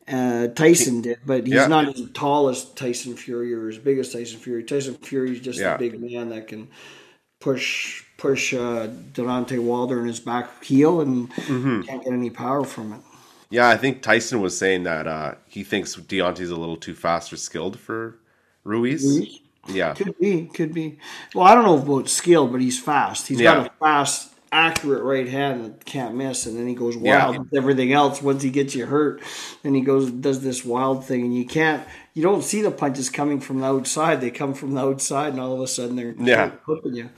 uh, 0.08 0.48
Tyson 0.48 1.02
did, 1.02 1.20
but 1.26 1.46
he's 1.46 1.56
Yeah. 1.56 1.68
not 1.68 1.90
as 1.90 2.02
tall 2.14 2.48
as 2.50 2.66
Tyson 2.74 3.16
Fury 3.16 3.54
or 3.54 3.68
as 3.68 3.78
big 3.78 4.00
as 4.00 4.14
Tyson 4.14 4.40
Fury. 4.40 4.64
Tyson 4.64 4.96
Fury 4.96 5.34
is 5.34 5.40
just 5.42 5.60
Yeah. 5.60 5.76
a 5.76 5.78
big 5.78 6.00
man 6.02 6.30
that 6.30 6.48
can 6.48 6.70
push 7.40 8.04
push 8.18 8.54
uh, 8.54 8.88
Deontay 9.14 9.60
Wilder 9.60 10.00
in 10.00 10.08
his 10.08 10.20
back 10.20 10.64
heel 10.64 11.02
and 11.02 11.30
Mm-hmm. 11.32 11.82
can't 11.82 12.04
get 12.04 12.14
any 12.14 12.30
power 12.30 12.64
from 12.64 12.94
it. 12.94 13.00
Yeah, 13.50 13.68
I 13.68 13.76
think 13.78 14.02
Tyson 14.02 14.40
was 14.42 14.58
saying 14.58 14.84
that 14.84 15.08
uh, 15.08 15.36
he 15.48 15.64
thinks 15.64 15.96
Deontay's 15.96 16.52
a 16.52 16.56
little 16.56 16.78
too 16.78 16.94
fast 16.96 17.34
or 17.34 17.38
skilled 17.38 17.78
for 17.80 18.16
Ruiz. 18.64 19.04
Ruiz? 19.04 19.40
Yeah, 19.68 19.94
Could 19.94 20.18
be, 20.20 20.48
could 20.48 20.74
be. 20.74 20.98
Well, 21.36 21.46
I 21.46 21.54
don't 21.54 21.64
know 21.64 21.78
about 21.78 22.10
skill, 22.10 22.48
but 22.48 22.62
he's 22.62 22.80
fast. 22.80 23.28
He's 23.28 23.40
Yeah. 23.40 23.56
got 23.56 23.68
a 23.68 23.70
fast, 23.80 24.34
accurate 24.52 25.04
right 25.04 25.30
hand 25.30 25.64
that 25.64 25.86
can't 25.86 26.16
miss, 26.16 26.46
and 26.48 26.58
then 26.58 26.68
he 26.68 26.74
goes 26.74 26.96
Yeah. 26.98 27.26
wild 27.26 27.38
with 27.40 27.54
everything 27.56 27.94
else. 27.94 28.22
Once 28.24 28.42
he 28.42 28.50
gets 28.50 28.74
you 28.76 28.88
hurt, 28.88 29.22
then 29.62 29.74
he 29.76 29.82
goes 29.82 30.10
does 30.10 30.42
this 30.42 30.66
wild 30.66 31.06
thing, 31.06 31.22
and 31.22 31.36
you 31.36 31.46
can't. 31.46 31.84
You 32.16 32.24
don't 32.24 32.44
see 32.44 32.62
the 32.62 32.72
punches 32.72 33.10
coming 33.10 33.40
from 33.40 33.60
the 33.60 33.68
outside; 33.68 34.20
they 34.20 34.32
come 34.32 34.54
from 34.56 34.74
the 34.74 34.82
outside, 34.82 35.34
and 35.34 35.40
all 35.40 35.54
of 35.54 35.62
a 35.62 35.68
sudden 35.68 35.96
they're 35.96 36.16
Yeah. 36.20 36.50
clipping 36.66 36.96
you. 36.96 37.10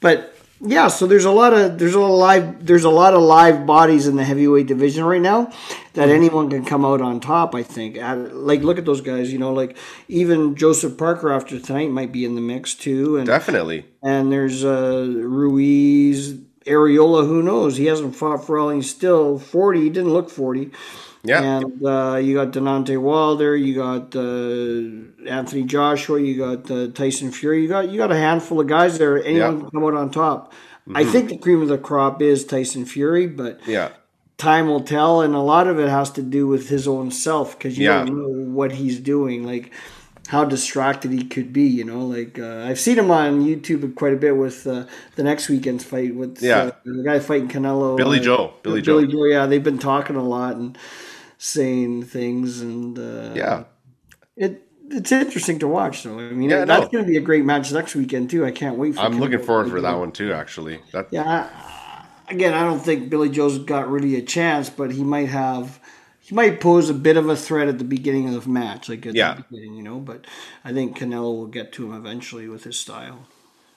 But 0.00 0.34
yeah, 0.60 0.88
so 0.88 1.06
there's 1.06 1.24
a 1.24 1.30
lot 1.30 1.52
of 1.52 1.78
there's 1.78 1.94
a 1.94 2.00
lot 2.00 2.10
of 2.12 2.18
live 2.18 2.66
there's 2.66 2.84
a 2.84 2.90
lot 2.90 3.14
of 3.14 3.22
live 3.22 3.66
bodies 3.66 4.06
in 4.06 4.16
the 4.16 4.24
heavyweight 4.24 4.66
division 4.66 5.04
right 5.04 5.20
now 5.20 5.46
that 5.94 6.08
Mm-hmm. 6.08 6.10
anyone 6.10 6.50
can 6.50 6.64
come 6.64 6.84
out 6.84 7.00
on 7.00 7.18
top. 7.20 7.54
I 7.54 7.62
think. 7.62 7.96
Like 7.96 8.60
look 8.62 8.78
at 8.78 8.84
those 8.84 9.00
guys. 9.00 9.32
You 9.32 9.38
know, 9.38 9.52
like 9.52 9.76
even 10.08 10.54
Joseph 10.56 10.96
Parker 10.98 11.32
after 11.32 11.58
tonight 11.58 11.90
might 11.90 12.12
be 12.12 12.24
in 12.24 12.34
the 12.34 12.40
mix 12.40 12.74
too, 12.74 13.16
and 13.16 13.26
definitely. 13.26 13.86
and 14.02 14.30
there's 14.32 14.64
uh, 14.64 15.06
Ruiz. 15.08 16.38
Arreola, 16.66 17.26
who 17.26 17.42
knows? 17.42 17.78
He 17.78 17.86
hasn't 17.86 18.14
fought 18.14 18.44
for 18.44 18.58
all. 18.58 18.68
He's 18.68 18.88
still 18.90 19.38
40. 19.38 19.80
He 19.80 19.88
didn't 19.88 20.12
look 20.12 20.28
40. 20.28 20.70
Yeah, 21.22 21.58
And 21.58 21.84
uh, 21.86 22.16
you 22.16 22.34
got 22.34 22.50
Deontay 22.52 22.98
Wilder, 23.00 23.54
you 23.54 23.74
got 23.74 24.16
uh, 24.16 25.28
Anthony 25.30 25.64
Joshua, 25.64 26.18
you 26.20 26.38
got 26.38 26.70
uh, 26.70 26.88
Tyson 26.88 27.30
Fury. 27.30 27.62
You 27.62 27.68
got 27.68 27.90
you 27.90 27.98
got 27.98 28.10
a 28.10 28.16
handful 28.16 28.58
of 28.60 28.66
guys 28.68 28.96
there. 28.98 29.18
Anyone 29.22 29.36
Yeah. 29.36 29.48
Mm-hmm. 29.50 29.60
can 29.60 29.70
come 29.70 29.84
out 29.84 29.94
on 29.94 30.10
top. 30.10 30.52
I 30.94 31.04
think 31.04 31.28
the 31.28 31.36
cream 31.36 31.60
of 31.62 31.68
the 31.68 31.78
crop 31.78 32.20
is 32.22 32.44
Tyson 32.44 32.84
Fury, 32.86 33.26
but 33.26 33.60
yeah, 33.66 33.90
time 34.38 34.66
will 34.66 34.80
tell, 34.80 35.20
and 35.20 35.34
a 35.34 35.40
lot 35.40 35.66
of 35.68 35.78
it 35.78 35.88
has 35.90 36.10
to 36.12 36.22
do 36.22 36.46
with 36.48 36.68
his 36.70 36.88
own 36.88 37.10
self 37.10 37.56
because 37.56 37.78
you 37.78 37.84
Yeah. 37.84 38.04
don't 38.04 38.16
know 38.18 38.50
what 38.52 38.72
he's 38.72 38.98
doing. 38.98 39.44
Like 39.44 39.72
how 40.28 40.44
distracted 40.44 41.10
he 41.12 41.22
could 41.24 41.52
be. 41.52 41.64
You 41.64 41.84
know, 41.84 42.06
like 42.06 42.38
uh, 42.38 42.64
I've 42.66 42.80
seen 42.80 42.98
him 42.98 43.10
on 43.10 43.44
YouTube 43.44 43.94
quite 43.94 44.14
a 44.14 44.16
bit 44.16 44.36
with 44.36 44.66
uh, 44.66 44.86
the 45.16 45.22
next 45.22 45.48
weekend's 45.50 45.84
fight 45.84 46.14
with 46.16 46.42
Yeah. 46.42 46.58
uh, 46.58 46.70
the 46.84 47.02
guy 47.04 47.18
fighting 47.20 47.48
Canelo. 47.48 47.96
Billy 47.96 48.20
Joe. 48.20 48.54
Billy 48.62 48.80
Billy 48.80 49.06
Joe. 49.06 49.12
Joe. 49.12 49.24
Yeah, 49.26 49.46
they've 49.46 49.62
been 49.62 49.78
talking 49.78 50.16
a 50.16 50.24
lot 50.24 50.56
and 50.56 50.76
saying 51.42 52.02
things, 52.04 52.60
and 52.60 52.98
uh, 52.98 53.32
Yeah. 53.34 53.64
it 54.36 54.66
it's 54.90 55.10
interesting 55.12 55.58
to 55.60 55.68
watch. 55.68 56.02
Though 56.02 56.18
I 56.18 56.30
mean, 56.32 56.50
Yeah, 56.50 56.64
that's 56.66 56.86
no. 56.86 56.88
going 56.90 57.04
to 57.04 57.10
be 57.10 57.16
a 57.16 57.20
great 57.22 57.44
match 57.44 57.72
next 57.72 57.94
weekend 57.94 58.28
too. 58.28 58.44
I 58.44 58.50
can't 58.50 58.76
wait. 58.76 58.94
for 58.96 59.00
I'm 59.00 59.18
looking 59.18 59.38
forward 59.38 59.70
for 59.70 59.80
that 59.80 59.96
one 59.98 60.12
too. 60.12 60.32
Actually, 60.32 60.80
that 60.92 61.08
Yeah. 61.10 61.22
I, 61.24 62.06
again, 62.32 62.52
I 62.54 62.62
don't 62.64 62.80
think 62.80 63.08
Billy 63.08 63.30
Joe's 63.30 63.58
got 63.58 63.90
really 63.90 64.16
a 64.16 64.22
chance, 64.22 64.68
but 64.68 64.92
he 64.92 65.02
might 65.02 65.28
have. 65.30 65.80
He 66.20 66.34
might 66.34 66.60
pose 66.60 66.90
a 66.90 66.94
bit 66.94 67.16
of 67.16 67.28
a 67.28 67.34
threat 67.34 67.66
at 67.68 67.78
the 67.78 67.84
beginning 67.84 68.32
of 68.34 68.44
the 68.44 68.50
match, 68.50 68.88
like 68.88 69.06
at 69.06 69.14
Yeah. 69.14 69.34
the 69.34 69.44
beginning, 69.50 69.74
you 69.76 69.82
know. 69.82 69.98
But 69.98 70.26
I 70.64 70.72
think 70.72 70.96
Canelo 70.98 71.34
will 71.38 71.46
get 71.46 71.72
to 71.72 71.86
him 71.86 71.94
eventually 71.96 72.48
with 72.48 72.64
his 72.64 72.76
style. 72.78 73.26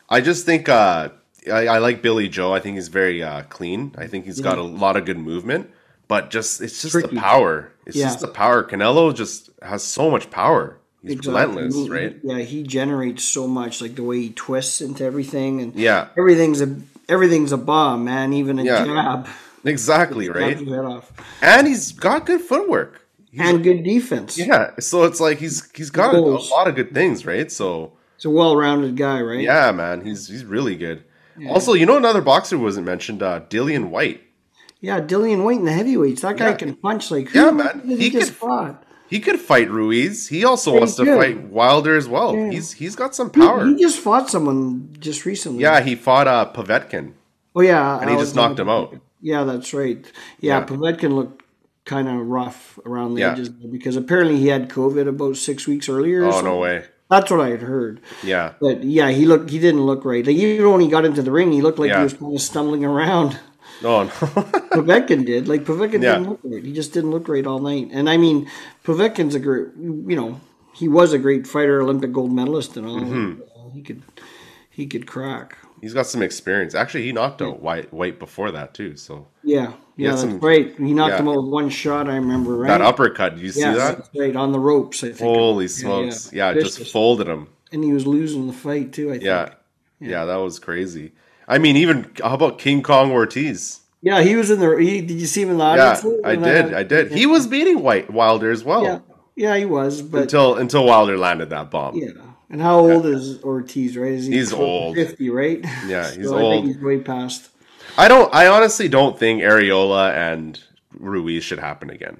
I 0.10 0.20
just 0.20 0.46
think 0.46 0.68
uh, 0.68 1.10
I, 1.52 1.68
I 1.68 1.78
like 1.78 2.02
Billy 2.02 2.28
Joe. 2.28 2.54
I 2.54 2.60
think 2.60 2.76
he's 2.76 2.90
very 2.90 3.24
uh, 3.24 3.44
clean. 3.44 3.94
I 3.98 4.08
think 4.08 4.26
he's 4.26 4.42
got 4.42 4.58
a 4.58 4.62
lot 4.64 4.98
of 4.98 5.06
good 5.06 5.18
movement, 5.18 5.70
but 6.08 6.30
just 6.30 6.62
it's 6.62 6.82
just 6.82 6.92
Tricky. 6.94 7.16
the 7.16 7.22
power. 7.22 7.72
It's 7.86 7.96
Yeah. 7.98 8.06
just 8.06 8.20
the 8.22 8.28
power. 8.28 8.64
Canelo 8.64 9.14
just 9.14 9.50
has 9.62 9.84
so 9.84 10.10
much 10.10 10.30
power. 10.32 10.78
He's 11.02 11.14
Exactly. 11.14 11.42
relentless, 11.58 11.76
He- 11.76 11.90
right? 11.90 12.18
Yeah, 12.24 12.38
he 12.40 12.64
generates 12.64 13.24
so 13.26 13.46
much, 13.48 13.82
like 13.82 13.96
the 13.96 14.04
way 14.04 14.20
he 14.22 14.30
twists 14.30 14.80
into 14.82 15.04
everything, 15.04 15.60
and 15.62 15.76
Yeah, 15.76 16.08
everything's 16.18 16.62
a 16.62 16.76
everything's 17.10 17.52
a 17.52 17.58
bomb, 17.58 18.06
man. 18.06 18.32
Even 18.34 18.58
a 18.60 18.64
Yeah. 18.64 18.86
jab, 18.86 19.28
exactly, 19.66 20.30
right. 20.40 20.58
And 21.42 21.68
he's 21.68 21.92
got 21.92 22.26
good 22.26 22.42
footwork. 22.42 23.02
and 23.38 23.64
good 23.64 23.84
defense. 23.84 24.38
Yeah, 24.38 24.72
so 24.80 25.04
it's 25.06 25.20
like 25.20 25.40
he's 25.40 25.68
he's 25.74 25.90
got 25.90 26.14
a, 26.14 26.20
a 26.20 26.40
lot 26.52 26.68
of 26.68 26.76
good 26.76 26.94
things, 26.94 27.26
right? 27.26 27.52
So 27.52 27.94
He's 28.16 28.26
a 28.26 28.30
well-rounded 28.30 28.96
guy, 28.96 29.22
right? 29.22 29.42
yeah, 29.42 29.72
man, 29.72 30.06
he's 30.06 30.28
he's 30.28 30.46
really 30.46 30.76
good. 30.76 31.04
Also, 31.50 31.74
you 31.74 31.86
know 31.88 31.98
another 31.98 32.22
boxer 32.22 32.58
wasn't 32.60 32.86
mentioned, 32.86 33.24
uh, 33.24 33.42
Dillian 33.50 33.90
Whyte. 33.90 34.22
Yeah, 34.84 35.00
Dillian 35.00 35.44
Whyte 35.46 35.60
in 35.60 35.66
the 35.66 35.72
heavyweights. 35.72 36.22
That 36.22 36.36
guy 36.38 36.50
Yeah. 36.50 36.56
can 36.64 36.76
punch 36.76 37.10
like 37.10 37.30
who 37.30 37.40
Yeah, 37.40 37.52
man. 37.52 37.82
He 37.88 37.96
He, 37.96 38.10
just 38.10 38.32
could- 38.32 38.36
fought. 38.38 38.84
He 39.08 39.20
could 39.20 39.40
fight 39.40 39.70
Ruiz. 39.72 40.28
He 40.28 40.44
also 40.44 40.74
Yeah, 40.74 40.80
wants 40.80 40.98
he 40.98 41.06
to 41.06 41.12
could. 41.12 41.20
fight 41.20 41.40
Wilder 41.50 41.96
as 41.96 42.08
well. 42.10 42.36
Yeah. 42.36 42.50
He's 42.52 42.74
he's 42.74 42.96
got 42.96 43.16
some 43.16 43.30
power. 43.30 43.66
He, 43.66 43.76
just 43.76 44.00
fought 44.00 44.30
someone 44.30 44.90
just 45.00 45.26
recently. 45.26 45.62
yeah, 45.62 45.80
he 45.82 45.96
fought 45.96 46.28
uh, 46.28 46.52
Povetkin, 46.54 47.14
Oh 47.56 47.62
yeah, 47.62 48.00
and 48.02 48.10
he 48.10 48.16
I 48.16 48.20
just 48.20 48.36
knocked 48.36 48.60
him 48.60 48.70
out. 48.70 48.96
Yeah, 49.22 49.44
that's 49.46 49.74
right. 49.74 50.04
Yeah, 50.42 50.60
Yeah. 50.60 50.66
Povetkin 50.66 51.14
looked 51.14 51.44
kind 51.86 52.08
of 52.10 52.16
rough 52.28 52.80
around 52.86 53.16
the 53.16 53.24
edges 53.24 53.50
because 53.50 53.96
apparently 53.96 54.38
he 54.38 54.48
had 54.48 54.68
COVID 54.70 55.08
about 55.08 55.38
six 55.38 55.68
weeks 55.68 55.88
earlier. 55.88 56.26
Oh 56.26 56.42
no 56.42 56.58
way! 56.58 56.86
That's 57.12 57.30
what 57.30 57.40
I 57.40 57.50
had 57.56 57.62
heard. 57.62 58.02
Yeah, 58.24 58.54
But 58.60 58.84
yeah, 58.84 59.10
he 59.12 59.26
looked. 59.28 59.50
He 59.52 59.60
didn't 59.60 59.86
look 59.86 60.04
right. 60.06 60.26
Like 60.26 60.36
even 60.36 60.72
when 60.72 60.82
he 60.82 60.88
got 60.88 61.06
into 61.06 61.22
the 61.22 61.32
ring, 61.32 61.52
he 61.52 61.62
looked 61.62 61.78
like 61.80 61.92
he 61.96 62.02
was 62.04 62.14
kind 62.14 62.34
of 62.36 62.42
stumbling 62.42 62.84
around. 62.84 63.38
No, 63.82 64.04
no. 64.04 64.10
Povetkin 64.72 65.26
did. 65.26 65.48
Like 65.48 65.64
Povetkin 65.66 66.02
Yeah. 66.02 66.14
didn't 66.18 66.30
look 66.30 66.40
right. 66.44 66.64
He 66.64 66.74
just 66.74 66.94
didn't 66.94 67.12
look 67.12 67.24
great 67.24 67.46
all 67.48 67.60
night. 67.60 67.90
And 67.92 68.10
I 68.10 68.18
mean, 68.18 68.50
Povetkin's 68.84 69.36
a 69.36 69.40
great. 69.40 69.68
You 69.78 70.16
know, 70.16 70.42
he 70.74 70.88
was 70.88 71.14
a 71.14 71.18
great 71.20 71.46
fighter, 71.48 71.82
Olympic 71.82 72.12
gold 72.12 72.32
medalist, 72.32 72.78
and 72.78 72.86
all. 72.88 73.00
Mm-hmm. 73.00 73.42
He 73.74 73.82
could, 73.82 74.04
he 74.70 74.86
could 74.86 75.08
crack. 75.08 75.58
he's 75.82 75.94
got 75.96 76.06
some 76.06 76.22
experience. 76.22 76.76
Actually, 76.76 77.04
he 77.06 77.12
knocked 77.12 77.42
out 77.42 77.62
Whyte 77.62 77.92
Whyte 77.92 78.20
before 78.20 78.52
that 78.52 78.74
too. 78.76 78.96
So 78.96 79.28
Yeah, 79.44 79.74
yeah, 79.98 80.10
that's 80.12 80.22
some- 80.22 80.40
right. 80.40 80.76
He 80.78 80.94
knocked 80.94 81.14
yeah. 81.14 81.20
him 81.20 81.28
out 81.30 81.38
with 81.44 81.52
one 81.52 81.70
shot. 81.70 82.08
I 82.10 82.16
remember. 82.16 82.56
Right. 82.58 82.68
that 82.68 82.82
uppercut, 82.82 83.36
did 83.36 83.44
you 83.44 83.52
see 83.52 83.62
that? 83.64 84.10
right 84.16 84.36
on 84.36 84.52
the 84.52 84.60
ropes. 84.60 85.04
I 85.04 85.08
think. 85.08 85.20
Holy 85.20 85.68
smokes! 85.68 86.32
yeah. 86.32 86.52
Yeah, 86.52 86.62
just 86.62 86.92
folded 86.92 87.28
him. 87.28 87.48
and 87.72 87.84
he 87.84 87.92
was 87.92 88.06
losing 88.06 88.46
the 88.48 88.54
fight 88.54 88.94
too. 88.94 89.10
I 89.10 89.14
think. 89.14 89.24
Yeah. 89.24 89.50
yeah, 90.00 90.26
that 90.26 90.36
was 90.38 90.60
crazy. 90.60 91.14
I 91.48 91.58
mean, 91.58 91.76
even 91.78 92.12
how 92.24 92.34
about 92.36 92.60
King 92.60 92.82
Kong 92.84 93.12
Ortiz? 93.12 93.82
Yeah, 94.02 94.22
he 94.22 94.36
was 94.36 94.52
in 94.52 94.60
the. 94.60 94.76
He, 94.78 95.02
did 95.02 95.20
you 95.20 95.26
see 95.26 95.44
him 95.44 95.50
in 95.52 95.58
the 95.58 95.64
Yeah. 95.64 96.02
I 96.26 96.36
did. 96.36 96.74
uh, 96.74 96.78
I 96.78 96.84
did. 96.84 97.12
He 97.12 97.26
was 97.26 97.48
beating 97.48 97.82
White 97.82 98.10
Wilder 98.10 98.52
as 98.52 98.64
well 98.64 98.84
Yeah, 98.84 99.00
yeah, 99.36 99.56
he 99.58 99.66
was. 99.66 100.02
But 100.02 100.24
until 100.24 100.56
until 100.56 100.86
Wilder 100.86 101.18
landed 101.18 101.50
that 101.52 101.72
bomb. 101.72 101.96
yeah, 101.96 102.10
and 102.50 102.62
how 102.62 102.80
old 102.80 103.06
is 103.06 103.42
Ortiz? 103.44 103.96
Right? 103.98 104.12
Is 104.12 104.26
he 104.28 104.34
He's 104.34 104.52
old. 104.52 104.96
Fifty, 104.96 105.30
right? 105.30 105.60
Yeah, 105.88 106.12
he's 106.12 106.26
So 106.30 106.38
I 106.38 106.42
old. 106.42 106.54
think 106.66 106.76
he's 106.76 106.84
way 106.84 107.00
past. 107.00 107.50
I 107.98 108.08
don't. 108.08 108.34
I 108.34 108.48
honestly 108.48 108.88
don't 108.90 109.18
think 109.18 109.42
Arreola 109.42 110.14
and 110.14 110.62
Ruiz 111.00 111.44
should 111.44 111.60
happen 111.60 111.90
again. 111.90 112.20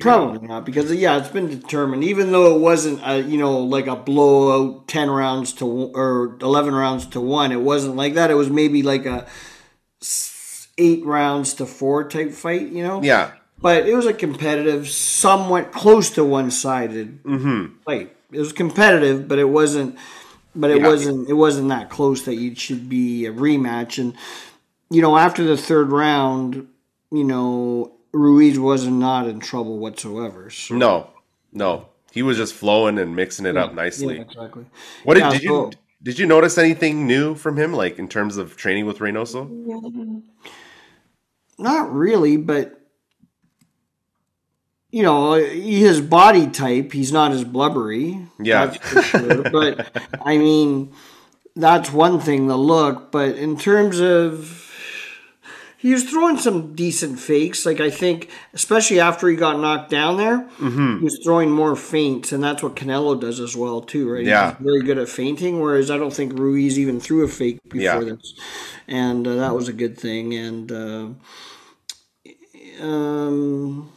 Probably 0.00 0.46
not 0.46 0.64
because 0.64 0.92
yeah, 0.94 1.18
it's 1.18 1.28
been 1.28 1.48
determined. 1.48 2.04
Even 2.04 2.32
though 2.32 2.54
it 2.56 2.60
wasn't 2.60 3.00
a 3.04 3.20
you 3.22 3.38
know 3.38 3.58
like 3.58 3.86
a 3.86 3.96
blowout 3.96 4.88
ten 4.88 5.10
rounds 5.10 5.52
to 5.54 5.66
or 5.66 6.36
eleven 6.40 6.74
rounds 6.74 7.06
to 7.06 7.20
one, 7.20 7.52
it 7.52 7.60
wasn't 7.60 7.96
like 7.96 8.14
that. 8.14 8.30
It 8.30 8.34
was 8.34 8.50
maybe 8.50 8.82
like 8.82 9.06
a 9.06 9.26
eight 10.78 11.04
rounds 11.04 11.54
to 11.54 11.66
four 11.66 12.08
type 12.08 12.32
fight. 12.32 12.68
You 12.68 12.82
know. 12.82 13.02
Yeah, 13.02 13.32
but 13.60 13.86
it 13.86 13.94
was 13.94 14.06
a 14.06 14.14
competitive, 14.14 14.88
somewhat 14.88 15.72
close 15.72 16.10
to 16.10 16.24
one-sided 16.24 17.22
mm-hmm. 17.22 17.74
fight. 17.84 18.16
It 18.32 18.38
was 18.38 18.52
competitive, 18.52 19.28
but 19.28 19.38
it 19.38 19.48
wasn't. 19.48 19.96
But 20.54 20.70
it 20.70 20.80
Yeah. 20.80 20.88
wasn't. 20.88 21.28
It 21.28 21.34
wasn't 21.34 21.68
that 21.68 21.90
close 21.90 22.24
that 22.24 22.36
you 22.36 22.54
should 22.54 22.88
be 22.88 23.26
a 23.26 23.32
rematch. 23.32 23.98
And 23.98 24.14
you 24.90 25.02
know, 25.02 25.16
after 25.16 25.44
the 25.44 25.56
third 25.56 25.92
round, 25.92 26.66
you 27.12 27.24
know, 27.24 27.92
Ruiz 28.12 28.58
was 28.58 28.86
not 28.86 29.26
in 29.28 29.40
trouble 29.40 29.78
whatsoever. 29.78 30.50
So, 30.50 30.74
no, 30.76 31.10
no. 31.52 31.86
He 32.12 32.22
was 32.22 32.36
just 32.36 32.54
flowing 32.54 32.98
and 32.98 33.14
mixing 33.14 33.46
it 33.46 33.56
up 33.56 33.72
nicely. 33.74 34.16
yeah, 34.16 34.22
exactly. 34.22 34.66
What 35.04 35.14
did, 35.14 35.20
Yeah, 35.20 35.30
did 35.30 35.42
you 35.42 35.48
so- 35.48 35.70
did 36.02 36.18
you 36.18 36.26
notice 36.26 36.56
anything 36.58 37.06
new 37.06 37.34
from 37.34 37.56
him, 37.58 37.72
like 37.74 37.98
in 37.98 38.08
terms 38.08 38.36
of 38.38 38.56
training 38.56 38.86
with 38.86 38.98
Reynoso? 38.98 40.22
Not 41.58 41.92
really, 41.92 42.36
but 42.38 42.76
you 44.90 45.02
know, 45.04 45.34
his 45.34 46.00
body 46.00 46.48
type, 46.48 46.92
he's 46.92 47.12
not 47.12 47.30
as 47.32 47.44
blubbery. 47.44 48.26
Yeah. 48.40 48.66
that's 48.66 48.88
for 48.88 49.02
sure. 49.02 49.42
but 49.52 50.02
I 50.24 50.36
mean, 50.38 50.92
that's 51.54 51.92
one 51.92 52.18
thing, 52.18 52.48
the 52.48 52.56
look. 52.56 53.12
But 53.12 53.36
in 53.36 53.56
terms 53.56 54.00
of, 54.00 54.69
he 55.80 55.92
was 55.92 56.04
throwing 56.04 56.36
some 56.36 56.74
decent 56.74 57.18
fakes. 57.18 57.64
Like 57.64 57.80
I 57.80 57.88
think, 57.90 58.28
especially 58.52 59.00
after 59.00 59.28
he 59.28 59.36
got 59.36 59.58
knocked 59.58 59.90
down 59.90 60.16
there, 60.18 60.40
Mm-hmm. 60.58 60.98
he 60.98 61.04
was 61.04 61.18
throwing 61.24 61.50
more 61.50 61.74
feints, 61.74 62.32
and 62.32 62.42
that's 62.44 62.62
what 62.62 62.76
Canelo 62.76 63.18
does 63.18 63.40
as 63.40 63.56
well 63.56 63.80
too, 63.80 64.10
right? 64.12 64.24
Yeah. 64.24 64.56
He's 64.56 64.64
very 64.64 64.82
good 64.82 64.98
at 64.98 65.08
feinting. 65.08 65.58
Whereas 65.60 65.90
I 65.90 65.96
don't 65.96 66.12
think 66.12 66.38
Ruiz 66.38 66.78
even 66.78 67.00
threw 67.00 67.24
a 67.24 67.28
fake 67.28 67.58
before 67.64 67.80
Yeah. 67.80 67.98
this, 68.00 68.34
and 68.86 69.26
uh, 69.26 69.36
that 69.36 69.54
was 69.54 69.68
a 69.68 69.72
good 69.72 69.96
thing. 69.98 70.34
And 70.34 70.70
uh, 70.72 71.08
um, 72.84 73.90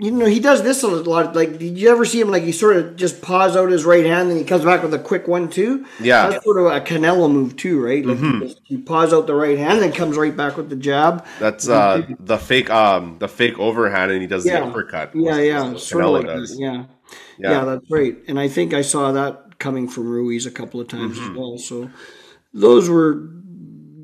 you 0.00 0.10
know, 0.10 0.24
he 0.26 0.40
does 0.40 0.62
this 0.62 0.82
a 0.82 0.88
lot. 0.88 1.36
Like, 1.36 1.58
did 1.58 1.76
you 1.76 1.90
ever 1.90 2.04
see 2.06 2.20
him? 2.20 2.30
Like, 2.30 2.42
he 2.42 2.52
sort 2.52 2.76
of 2.78 2.96
just 2.96 3.20
paws 3.20 3.54
out 3.56 3.70
his 3.70 3.84
right 3.84 4.04
hand, 4.06 4.30
and 4.30 4.38
he 4.38 4.44
comes 4.44 4.64
back 4.64 4.82
with 4.82 4.94
a 4.94 4.98
quick 4.98 5.28
one 5.28 5.50
too. 5.50 5.84
Yeah. 6.00 6.22
Mm-hmm. 6.22 6.30
that's 6.32 6.44
sort 6.44 6.58
of 6.58 6.66
a 6.66 6.80
Canelo 6.80 7.30
move 7.30 7.56
too, 7.56 7.84
right? 7.84 8.04
Like, 8.04 8.18
he, 8.18 8.40
just, 8.40 8.60
he 8.64 8.76
paws 8.78 9.12
out 9.12 9.26
the 9.26 9.34
right 9.34 9.58
hand, 9.58 9.74
and 9.74 9.82
then 9.82 9.92
comes 9.92 10.16
right 10.16 10.34
back 10.34 10.56
with 10.56 10.70
the 10.70 10.76
jab. 10.76 11.26
That's 11.38 11.68
uh 11.68 12.06
the 12.18 12.38
fake 12.38 12.70
um 12.70 13.18
the 13.18 13.28
fake 13.28 13.58
overhand, 13.58 14.10
and 14.10 14.20
he 14.22 14.26
does 14.26 14.46
Yeah. 14.46 14.60
the 14.60 14.66
uppercut. 14.68 15.10
Yeah, 15.14 15.38
yeah, 15.38 15.76
sort 15.76 16.04
of 16.04 16.10
Canelo 16.10 16.12
like 16.12 16.26
does. 16.26 16.58
Yeah. 16.58 16.84
Yeah. 17.38 17.50
yeah, 17.50 17.64
that's 17.64 17.90
right. 17.90 18.16
And 18.28 18.38
I 18.40 18.48
think 18.48 18.72
I 18.72 18.82
saw 18.82 19.12
that 19.12 19.58
coming 19.58 19.86
from 19.88 20.08
Ruiz 20.08 20.46
a 20.46 20.50
couple 20.50 20.80
of 20.80 20.88
times 20.88 21.18
Mm-hmm. 21.18 21.32
as 21.32 21.36
well. 21.36 21.58
So 21.58 21.90
those 22.54 22.88
were 22.88 23.28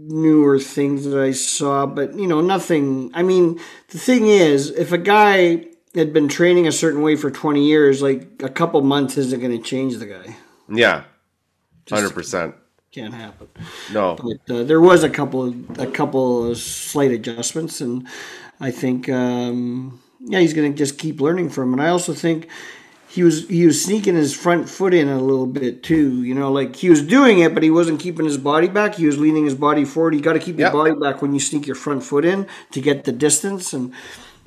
newer 0.08 0.58
things 0.58 1.04
that 1.04 1.18
I 1.18 1.32
saw, 1.32 1.86
but 1.86 2.18
you 2.18 2.26
know, 2.26 2.40
nothing. 2.40 3.10
I 3.14 3.22
mean, 3.22 3.58
the 3.88 3.98
thing 3.98 4.26
is, 4.26 4.70
if 4.70 4.92
a 4.92 4.98
guy 4.98 5.64
had 5.96 6.12
been 6.12 6.28
training 6.28 6.66
a 6.66 6.72
certain 6.72 7.02
way 7.02 7.16
for 7.16 7.30
20 7.30 7.64
years, 7.64 8.02
like 8.02 8.42
a 8.42 8.48
couple 8.48 8.80
months 8.82 9.16
isn't 9.16 9.40
going 9.40 9.56
to 9.56 9.62
change 9.62 9.96
the 9.96 10.06
guy. 10.06 10.36
Yeah, 10.68 11.04
hundred 11.88 12.12
percent. 12.12 12.54
Can't 12.92 13.14
happen. 13.14 13.48
No, 13.92 14.16
But 14.16 14.54
uh, 14.54 14.64
there 14.64 14.80
was 14.80 15.04
a 15.04 15.10
couple 15.10 15.44
of 15.44 15.78
a 15.78 15.86
couple 15.86 16.50
of 16.50 16.56
slight 16.58 17.10
adjustments, 17.10 17.80
and 17.80 18.08
I 18.58 18.70
think 18.70 19.08
um, 19.08 20.00
yeah, 20.20 20.40
he's 20.40 20.54
going 20.54 20.72
to 20.72 20.76
just 20.76 20.98
keep 20.98 21.20
learning 21.20 21.50
from. 21.50 21.70
it. 21.70 21.72
And 21.74 21.82
I 21.82 21.88
also 21.88 22.14
think 22.14 22.48
he 23.08 23.22
was 23.22 23.46
he 23.48 23.66
was 23.66 23.84
sneaking 23.84 24.14
his 24.16 24.34
front 24.34 24.68
foot 24.68 24.94
in 24.94 25.08
a 25.08 25.20
little 25.20 25.46
bit 25.46 25.82
too. 25.82 26.22
You 26.22 26.34
know, 26.34 26.50
like 26.50 26.76
he 26.76 26.90
was 26.90 27.02
doing 27.02 27.38
it, 27.38 27.54
but 27.54 27.62
he 27.62 27.70
wasn't 27.70 28.00
keeping 28.00 28.24
his 28.24 28.38
body 28.38 28.68
back. 28.68 28.94
He 28.94 29.06
was 29.06 29.18
leaning 29.18 29.44
his 29.44 29.54
body 29.54 29.84
forward. 29.84 30.14
You 30.14 30.20
got 30.20 30.32
to 30.32 30.38
keep 30.38 30.58
your 30.58 30.72
body 30.72 30.94
back 30.94 31.22
when 31.22 31.32
you 31.32 31.40
sneak 31.40 31.66
your 31.66 31.76
front 31.76 32.02
foot 32.02 32.24
in 32.24 32.46
to 32.72 32.80
get 32.80 33.04
the 33.04 33.12
distance 33.12 33.72
and. 33.72 33.92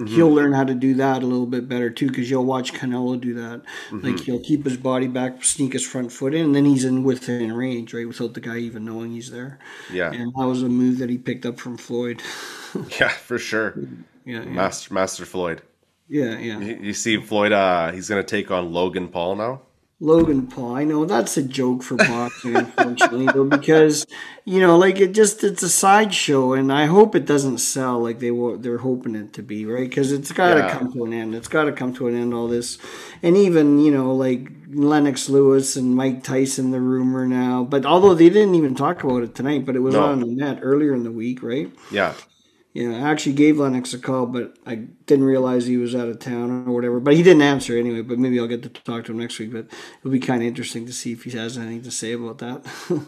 He'll 0.08 0.34
learn 0.34 0.54
how 0.54 0.64
to 0.64 0.74
do 0.74 0.94
that 0.96 1.24
a 1.24 1.26
little 1.26 1.46
bit 1.46 1.68
better 1.68 1.90
too, 1.90 2.08
because 2.08 2.30
you'll 2.30 2.46
watch 2.46 2.74
Canelo 2.74 3.20
do 3.20 3.34
that. 3.34 3.62
Like 3.92 4.22
he'll 4.22 4.40
keep 4.40 4.64
his 4.64 4.78
body 4.78 5.08
back, 5.08 5.44
sneak 5.44 5.74
his 5.74 5.86
front 5.86 6.12
foot 6.12 6.34
in, 6.34 6.46
and 6.46 6.56
then 6.56 6.66
he's 6.66 6.86
in 6.86 7.04
within 7.04 7.52
range, 7.52 7.94
right, 7.94 8.08
without 8.08 8.34
the 8.34 8.40
guy 8.40 8.58
even 8.58 8.86
knowing 8.86 9.12
he's 9.12 9.30
there. 9.32 9.60
yeah, 9.92 10.12
And 10.12 10.32
that 10.38 10.48
was 10.48 10.64
a 10.64 10.70
move 10.70 11.00
that 11.00 11.10
he 11.10 11.18
picked 11.18 11.46
up 11.46 11.60
from 11.60 11.78
Floyd. 11.78 12.22
yeah, 13.00 13.10
for 13.10 13.38
sure. 13.38 13.78
Yeah, 14.26 14.44
yeah, 14.44 14.46
Master 14.46 14.94
Master 14.94 15.26
Floyd. 15.26 15.64
yeah. 16.08 16.38
yeah. 16.38 16.60
You, 16.60 16.80
you 16.82 16.94
see 16.94 17.18
Floyd? 17.18 17.52
Uh, 17.52 17.92
he's 17.92 18.08
gonna 18.08 18.24
take 18.24 18.52
on 18.52 18.72
Logan 18.72 19.10
Paul 19.10 19.36
now. 19.36 19.62
Logan 20.02 20.48
Paul. 20.48 20.76
I 20.76 20.86
know 20.86 21.04
that's 21.04 21.36
a 21.36 21.44
joke 21.44 21.84
for 21.84 21.96
boxing, 21.96 22.56
unfortunately, 22.56 23.26
though, 23.28 23.44
because 23.44 24.06
you 24.46 24.62
know, 24.62 24.78
like 24.78 25.00
it 25.02 25.12
just 25.14 25.44
it's 25.44 25.62
a 25.62 25.68
sideshow, 25.70 26.54
and 26.54 26.72
I 26.72 26.86
hope 26.86 27.16
it 27.16 27.26
doesn't 27.26 27.58
sell 27.58 28.00
like 28.02 28.20
they 28.20 28.32
were 28.32 28.56
they're 28.58 28.78
hoping 28.78 29.16
it 29.16 29.34
to 29.34 29.44
be, 29.44 29.66
right? 29.66 29.90
Because 29.90 30.14
it's 30.14 30.32
got 30.32 30.54
to 30.54 30.60
Yeah. 30.62 30.72
come 30.78 30.94
to 30.94 31.04
an 31.04 31.12
end. 31.12 31.36
It's 31.36 31.50
got 31.50 31.66
to 31.66 31.74
come 31.74 31.94
to 31.96 32.08
an 32.08 32.16
end. 32.16 32.34
All 32.34 32.48
this, 32.48 32.78
and 33.22 33.36
even 33.36 33.80
you 33.80 33.92
know, 33.92 34.14
like 34.16 34.50
Lennox 34.72 35.28
Lewis 35.28 35.76
and 35.76 35.96
Mike 35.96 36.24
Tyson, 36.24 36.72
the 36.72 36.80
rumor 36.80 37.28
now. 37.28 37.66
But 37.66 37.86
although 37.86 38.14
they 38.14 38.30
didn't 38.30 38.56
even 38.56 38.76
talk 38.76 39.04
about 39.04 39.24
it 39.24 39.36
tonight, 39.36 39.66
but 39.66 39.76
it 39.76 39.80
was 39.80 39.96
No. 39.96 40.06
on 40.06 40.22
the 40.22 40.28
net 40.28 40.60
earlier 40.62 40.94
in 40.94 41.04
the 41.04 41.12
week, 41.12 41.44
right? 41.44 41.70
Yeah. 41.92 42.14
Yeah, 42.74 42.92
I 42.92 43.10
actually 43.10 43.34
gave 43.34 43.58
Lennox 43.58 43.94
a 43.94 44.00
call, 44.00 44.28
but 44.28 44.56
I 44.66 44.76
didn't 45.08 45.26
realize 45.26 45.66
he 45.66 45.78
was 45.78 45.96
out 45.96 46.08
of 46.08 46.20
town 46.20 46.68
or 46.68 46.72
whatever. 46.74 47.00
But 47.00 47.16
he 47.16 47.24
didn't 47.24 47.42
answer 47.42 47.76
anyway. 47.78 48.02
But 48.02 48.20
maybe 48.20 48.40
I'll 48.40 48.48
get 48.48 48.62
to 48.64 48.70
talk 48.70 49.06
to 49.06 49.12
him 49.12 49.18
next 49.20 49.40
week. 49.40 49.52
But 49.52 49.66
it'll 50.00 50.12
be 50.12 50.20
kind 50.20 50.44
of 50.44 50.48
interesting 50.48 50.86
to 50.86 50.94
see 50.94 51.12
if 51.12 51.24
he 51.24 51.32
has 51.32 51.58
anything 51.58 51.82
to 51.82 51.92
say 51.92 52.14
about 52.14 52.38
that. 52.40 52.66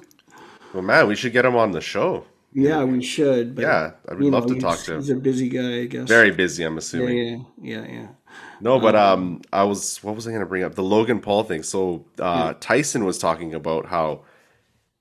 Well, 0.73 0.83
man, 0.83 1.07
we 1.07 1.15
should 1.15 1.33
get 1.33 1.43
him 1.43 1.57
on 1.57 1.71
the 1.71 1.81
show. 1.81 2.23
yeah, 2.53 2.83
we 2.85 3.03
should. 3.03 3.55
But, 3.55 3.63
Yeah, 3.63 3.91
I 4.07 4.13
would 4.13 4.23
love 4.23 4.45
to 4.47 4.57
talk 4.57 4.79
to 4.79 4.93
him. 4.93 4.99
He's 5.01 5.09
a 5.09 5.15
busy 5.15 5.49
guy, 5.49 5.81
I 5.81 5.85
guess. 5.85 6.07
Very 6.07 6.31
busy, 6.31 6.63
I'm 6.63 6.77
assuming. 6.77 7.45
yeah, 7.61 7.81
yeah, 7.81 7.91
yeah. 7.91 8.07
No, 8.61 8.79
but 8.79 8.95
um, 8.95 9.41
I 9.51 9.63
was 9.63 10.01
what 10.03 10.15
was 10.15 10.27
I 10.27 10.31
going 10.31 10.41
to 10.41 10.45
bring 10.45 10.63
up? 10.63 10.75
The 10.75 10.83
Logan 10.83 11.19
Paul 11.19 11.43
thing. 11.43 11.63
So 11.63 12.05
uh, 12.19 12.53
Tyson 12.61 13.03
was 13.03 13.17
talking 13.17 13.53
about 13.53 13.87
how 13.87 14.21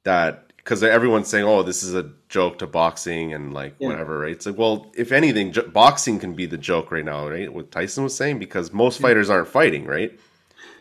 that 0.02 0.49
because 0.70 0.84
everyone's 0.84 1.26
saying, 1.26 1.44
"Oh, 1.44 1.64
this 1.64 1.82
is 1.82 1.96
a 1.96 2.08
joke 2.28 2.58
to 2.58 2.66
boxing 2.68 3.34
and 3.34 3.52
like 3.52 3.74
Yeah. 3.80 3.88
whatever," 3.88 4.20
right? 4.20 4.30
It's 4.30 4.46
like, 4.46 4.56
well, 4.56 4.86
if 4.96 5.10
anything, 5.10 5.50
jo- 5.50 5.66
boxing 5.66 6.20
can 6.20 6.34
be 6.34 6.46
the 6.46 6.56
joke 6.56 6.92
right 6.92 7.04
now, 7.04 7.28
right? 7.28 7.52
What 7.52 7.72
Tyson 7.72 8.04
was 8.04 8.14
saying 8.14 8.38
because 8.38 8.72
most 8.72 9.00
fighters 9.00 9.28
aren't 9.28 9.48
fighting, 9.48 9.84
right? 9.84 10.12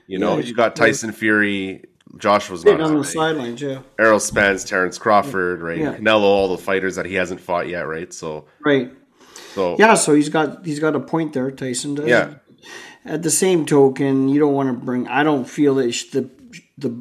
You 0.05 0.19
know, 0.19 0.37
Yeah, 0.37 0.43
you 0.45 0.53
got. 0.53 0.75
Tyson 0.75 1.11
Fury, 1.11 1.85
Josh 2.19 2.51
was 2.51 2.63
not 2.63 2.79
on 2.81 2.97
the 2.99 3.03
sidelines, 3.03 3.63
yeah. 3.63 3.79
Errol 3.97 4.19
Spence, 4.19 4.63
Terrence 4.63 4.99
Crawford, 4.99 5.63
right? 5.63 5.79
Yeah. 5.79 5.95
Canelo, 5.95 6.21
all 6.21 6.55
the 6.55 6.61
fighters 6.61 6.95
that 6.95 7.07
he 7.07 7.15
hasn't 7.15 7.39
fought 7.39 7.67
yet, 7.67 7.87
right? 7.87 8.13
So, 8.13 8.45
Right. 8.63 8.91
so 9.55 9.75
Yeah, 9.79 9.95
so 9.95 10.13
he's 10.13 10.29
got 10.29 10.63
he's 10.67 10.79
got 10.79 10.95
a 10.95 10.99
point 10.99 11.33
there, 11.33 11.49
Tyson 11.49 11.95
does. 11.95 12.07
Yeah. 12.07 12.35
At 13.05 13.23
the 13.23 13.31
same 13.31 13.65
token, 13.65 14.29
you 14.29 14.39
don't 14.39 14.53
want 14.53 14.69
to 14.69 14.85
bring. 14.85 15.07
I 15.07 15.23
don't 15.23 15.49
feel 15.49 15.73
that 15.75 15.91
the 16.11 16.29
the 16.77 16.91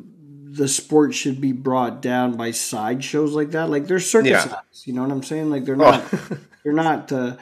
the 0.59 0.69
sport 0.69 1.15
should 1.15 1.41
be 1.41 1.53
brought 1.53 2.03
down 2.03 2.37
by 2.37 2.51
sideshows 2.51 3.33
like 3.33 3.53
that. 3.53 3.71
Like 3.71 3.87
they're 3.87 4.01
circus 4.01 4.31
Yeah. 4.31 4.57
acts. 4.59 4.87
You 4.87 4.93
know 4.93 5.03
what 5.03 5.11
I'm 5.11 5.23
saying? 5.23 5.49
Like 5.51 5.65
they're 5.65 5.75
Oh. 5.77 5.91
not. 5.91 6.05
they're 6.65 6.73
not. 6.73 7.11
Uh, 7.13 7.37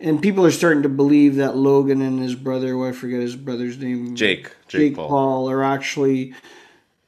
and 0.00 0.20
people 0.20 0.44
are 0.44 0.50
starting 0.50 0.82
to 0.82 0.88
believe 0.88 1.36
that 1.36 1.56
Logan 1.56 2.02
and 2.02 2.18
his 2.20 2.34
brother, 2.34 2.76
well, 2.76 2.88
I 2.88 2.92
forget 2.92 3.20
his 3.20 3.36
brother's 3.36 3.78
name, 3.78 4.16
Jake, 4.16 4.44
Jake, 4.66 4.80
Jake 4.80 4.96
Paul. 4.96 5.08
Paul. 5.08 5.50
are 5.50 5.62
actually 5.62 6.34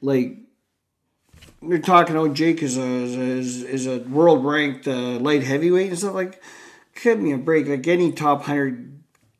like 0.01 0.37
they're 1.61 1.79
talking. 1.79 2.15
Oh, 2.15 2.27
Jake 2.29 2.63
is 2.63 2.77
a 2.77 2.81
is, 2.81 3.61
is 3.63 3.87
a 3.87 3.99
world 3.99 4.45
ranked 4.45 4.87
uh, 4.87 5.19
light 5.19 5.43
heavyweight 5.43 5.89
and 5.89 5.97
stuff 5.99 6.13
like. 6.13 6.41
Give 7.03 7.19
me 7.19 7.31
a 7.31 7.37
break. 7.37 7.67
Like 7.67 7.87
any 7.87 8.11
top 8.11 8.43
hundred 8.43 8.96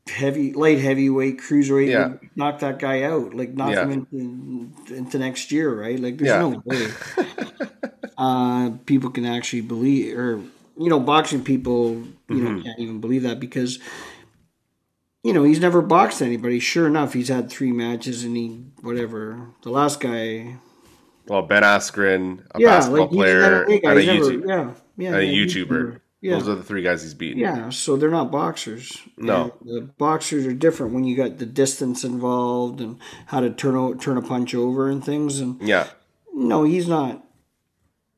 heavy 0.09 0.53
light 0.53 0.79
heavyweight 0.79 1.39
cruiserweight 1.39 1.89
Yeah. 1.91 2.07
would 2.07 2.29
knock 2.35 2.59
that 2.59 2.79
guy 2.79 3.03
out. 3.03 3.33
Like 3.33 3.53
knock 3.53 3.71
Yeah. 3.73 3.87
him 3.87 4.07
into, 4.11 4.93
into 4.95 5.19
next 5.19 5.51
year, 5.51 5.73
right? 5.73 5.99
Like 5.99 6.17
there's 6.17 6.29
Yeah. 6.29 6.39
no 6.39 6.61
way. 6.65 6.87
uh, 8.17 8.71
people 8.85 9.09
can 9.09 9.25
actually 9.25 9.61
believe, 9.61 10.17
or 10.17 10.41
you 10.79 10.89
know, 10.89 10.99
boxing 10.99 11.43
people, 11.43 11.95
you 12.29 12.35
Mm-hmm. 12.35 12.55
know, 12.57 12.63
can't 12.63 12.79
even 12.79 12.99
believe 12.99 13.23
that 13.23 13.39
because 13.39 13.79
you 15.23 15.33
know, 15.33 15.43
he's 15.43 15.59
never 15.59 15.81
boxed 15.81 16.21
anybody. 16.21 16.57
Sure 16.59 16.87
enough, 16.87 17.11
he's 17.13 17.27
had 17.27 17.49
three 17.49 17.71
matches 17.73 18.23
and 18.23 18.37
he 18.37 18.63
whatever. 18.81 19.47
The 19.63 19.69
last 19.71 19.99
guy, 19.99 20.55
Well, 21.27 21.41
Ben 21.41 21.63
Askren, 21.63 22.43
a 22.55 22.59
yeah, 22.61 22.67
basketball 22.77 23.01
like 23.07 23.11
player, 23.11 23.65
MMA 23.65 23.81
guy. 23.81 23.89
and 23.91 23.99
a 23.99 24.05
never- 24.05 24.25
YouTube, 24.31 24.47
yeah, 24.47 24.71
yeah, 24.97 25.07
and 25.09 25.17
a 25.17 25.25
yeah, 25.25 25.45
YouTuber. 25.45 25.99
Yeah, 26.19 26.33
Those 26.39 26.49
are 26.49 26.55
the 26.55 26.63
three 26.63 26.81
guys 26.81 27.03
he's 27.03 27.13
beaten. 27.13 27.39
yeah. 27.39 27.69
So 27.69 27.95
they're 27.95 28.09
not 28.09 28.31
boxers. 28.31 29.01
No. 29.17 29.53
And 29.61 29.69
the 29.69 29.81
boxers 29.99 30.47
are 30.47 30.53
different 30.53 30.93
when 30.93 31.03
you 31.03 31.15
got 31.15 31.37
the 31.37 31.45
distance 31.45 32.03
involved 32.03 32.81
and 32.81 32.97
how 33.27 33.39
to 33.39 33.51
turn 33.51 33.97
turn 33.99 34.17
a 34.17 34.21
punch 34.23 34.55
over 34.55 34.89
and 34.89 35.03
things. 35.03 35.39
And 35.39 35.61
Yeah. 35.61 35.87
no, 36.33 36.63
he's 36.63 36.87
not. 36.87 37.23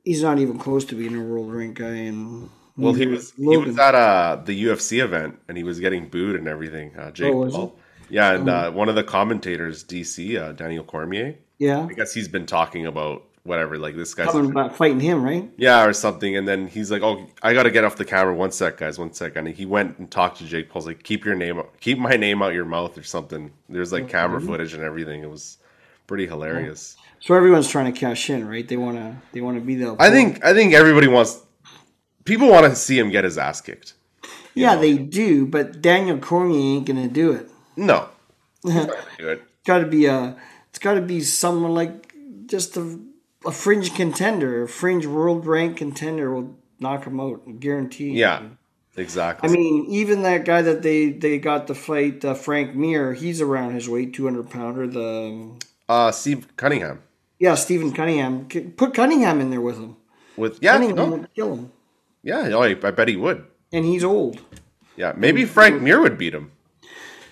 He's 0.05 0.23
not 0.23 0.39
even 0.39 0.57
close 0.57 0.85
to 0.85 0.95
being 0.95 1.15
a 1.15 1.21
world 1.23 1.51
rank 1.53 1.77
guy. 1.79 1.87
And 1.89 2.49
Well, 2.77 2.93
he 2.93 3.05
was 3.05 3.31
is 3.31 3.33
he 3.35 3.57
was 3.57 3.77
at 3.77 3.95
uh, 3.95 4.41
the 4.45 4.63
UFC 4.63 5.03
event 5.03 5.37
and 5.49 5.57
he 5.57 5.63
was 5.63 5.79
getting 5.81 6.07
booed 6.07 6.37
and 6.37 6.47
everything. 6.47 6.95
Uh, 6.97 7.11
Jake 7.11 7.33
Oh, 7.33 7.37
was 7.39 7.53
Paul. 7.53 7.77
Yeah, 8.09 8.31
and 8.33 8.49
uh, 8.49 8.71
one 8.71 8.89
of 8.89 8.95
the 8.95 9.03
commentators, 9.03 9.83
DC, 9.83 10.35
uh, 10.41 10.53
Daniel 10.53 10.83
Cormier, 10.83 11.35
yeah, 11.59 11.85
I 11.85 11.93
guess 11.93 12.11
he's 12.11 12.27
been 12.27 12.47
talking 12.47 12.87
about 12.87 13.23
whatever, 13.49 13.77
like 13.77 13.95
this 13.95 14.13
guy's 14.13 14.29
coming 14.29 14.51
back 14.51 14.75
fighting 14.75 14.99
him, 14.99 15.23
right? 15.23 15.49
yeah 15.57 15.85
or 15.85 15.91
something, 15.91 16.37
and 16.37 16.47
then 16.47 16.67
he's 16.67 16.91
like, 16.91 17.01
"Oh, 17.01 17.27
I 17.43 17.53
got 17.53 17.63
to 17.63 17.71
get 17.71 17.83
off 17.83 17.95
the 17.97 18.05
camera. 18.05 18.33
One 18.33 18.51
sec, 18.51 18.77
guys, 18.77 18.97
one 18.97 19.11
sec." 19.11 19.35
And 19.35 19.47
he 19.47 19.65
went 19.65 19.97
and 19.97 20.09
talked 20.09 20.37
to 20.37 20.45
Jake 20.45 20.69
Paul's 20.69 20.85
like, 20.85 21.03
"Keep 21.03 21.25
your 21.25 21.35
name, 21.35 21.61
keep 21.81 21.97
my 21.97 22.15
name 22.15 22.41
out 22.41 22.53
your 22.53 22.65
mouth 22.65 22.97
or 22.97 23.03
something." 23.03 23.51
There's 23.67 23.91
like 23.91 24.07
camera 24.07 24.39
mm-hmm. 24.39 24.47
footage 24.47 24.73
and 24.73 24.83
everything. 24.83 25.23
It 25.23 25.29
was 25.29 25.57
pretty 26.07 26.27
hilarious. 26.27 26.95
So 27.19 27.33
everyone's 27.33 27.67
trying 27.67 27.91
to 27.91 27.99
cash 27.99 28.29
in, 28.29 28.47
right? 28.47 28.65
They 28.65 28.77
want 28.77 28.97
to. 28.97 29.15
They 29.33 29.41
want 29.41 29.57
to 29.57 29.61
be 29.61 29.75
the. 29.75 29.95
I 29.99 30.09
think 30.11 30.45
I 30.45 30.53
think 30.53 30.73
everybody 30.73 31.07
wants 31.07 31.41
people 32.23 32.49
want 32.49 32.65
to 32.65 32.75
see 32.75 32.97
him 32.97 33.09
get 33.09 33.23
his 33.23 33.37
ass 33.37 33.59
kicked. 33.59 33.95
Yeah, 34.53 34.75
they 34.75 34.97
do, 34.97 35.45
but 35.45 35.81
Daniel 35.81 36.17
Cormier 36.17 36.77
ain't 36.77 36.85
gonna 36.85 37.07
do 37.07 37.31
it. 37.31 37.49
No, 37.75 38.09
he's 38.63 38.75
not 38.75 38.87
gonna 38.87 39.03
do 39.17 39.29
it. 39.29 39.43
Got 39.65 39.79
to 39.79 39.87
be 39.87 40.05
a. 40.05 40.37
It's 40.69 40.79
got 40.79 40.93
to 40.93 41.01
be 41.01 41.21
someone 41.21 41.73
like 41.73 42.13
just 42.45 42.77
a, 42.77 42.99
a 43.45 43.51
fringe 43.51 43.93
contender, 43.93 44.63
a 44.63 44.67
fringe 44.67 45.05
world 45.05 45.45
rank 45.45 45.77
contender 45.77 46.33
will 46.33 46.55
knock 46.79 47.05
him 47.05 47.19
out, 47.19 47.59
guarantee. 47.59 48.11
Yeah, 48.11 48.43
exactly. 48.95 49.49
I 49.49 49.51
mean, 49.51 49.85
even 49.89 50.23
that 50.23 50.45
guy 50.45 50.61
that 50.61 50.81
they 50.81 51.09
they 51.09 51.39
got 51.39 51.67
to 51.67 51.75
fight, 51.75 52.23
uh, 52.25 52.33
Frank 52.33 52.75
Mir, 52.75 53.13
he's 53.13 53.41
around 53.41 53.73
his 53.73 53.87
weight, 53.87 54.13
two 54.13 54.25
hundred 54.25 54.49
pounder. 54.49 54.87
The 54.87 55.51
uh, 55.87 56.11
Steve 56.11 56.47
Cunningham 56.57 57.03
yeah, 57.39 57.55
Stephen 57.55 57.93
Cunningham. 57.93 58.47
Put 58.75 58.93
Cunningham 58.93 59.39
in 59.39 59.49
there 59.49 59.61
with 59.61 59.77
him. 59.77 59.95
with 60.35 60.59
yeah, 60.61 60.73
Cunningham 60.73 60.95
no, 60.95 61.05
would 61.17 61.33
kill 61.33 61.55
him, 61.55 61.71
yeah. 62.21 62.49
Oh, 62.51 62.61
I, 62.61 62.71
I 62.83 62.91
bet 62.91 63.07
he 63.07 63.15
would. 63.15 63.45
and 63.71 63.85
he's 63.85 64.03
old. 64.03 64.41
Yeah, 64.97 65.13
maybe 65.15 65.45
Frank 65.45 65.81
Mir 65.81 66.01
would 66.01 66.17
beat 66.17 66.35
him. 66.35 66.51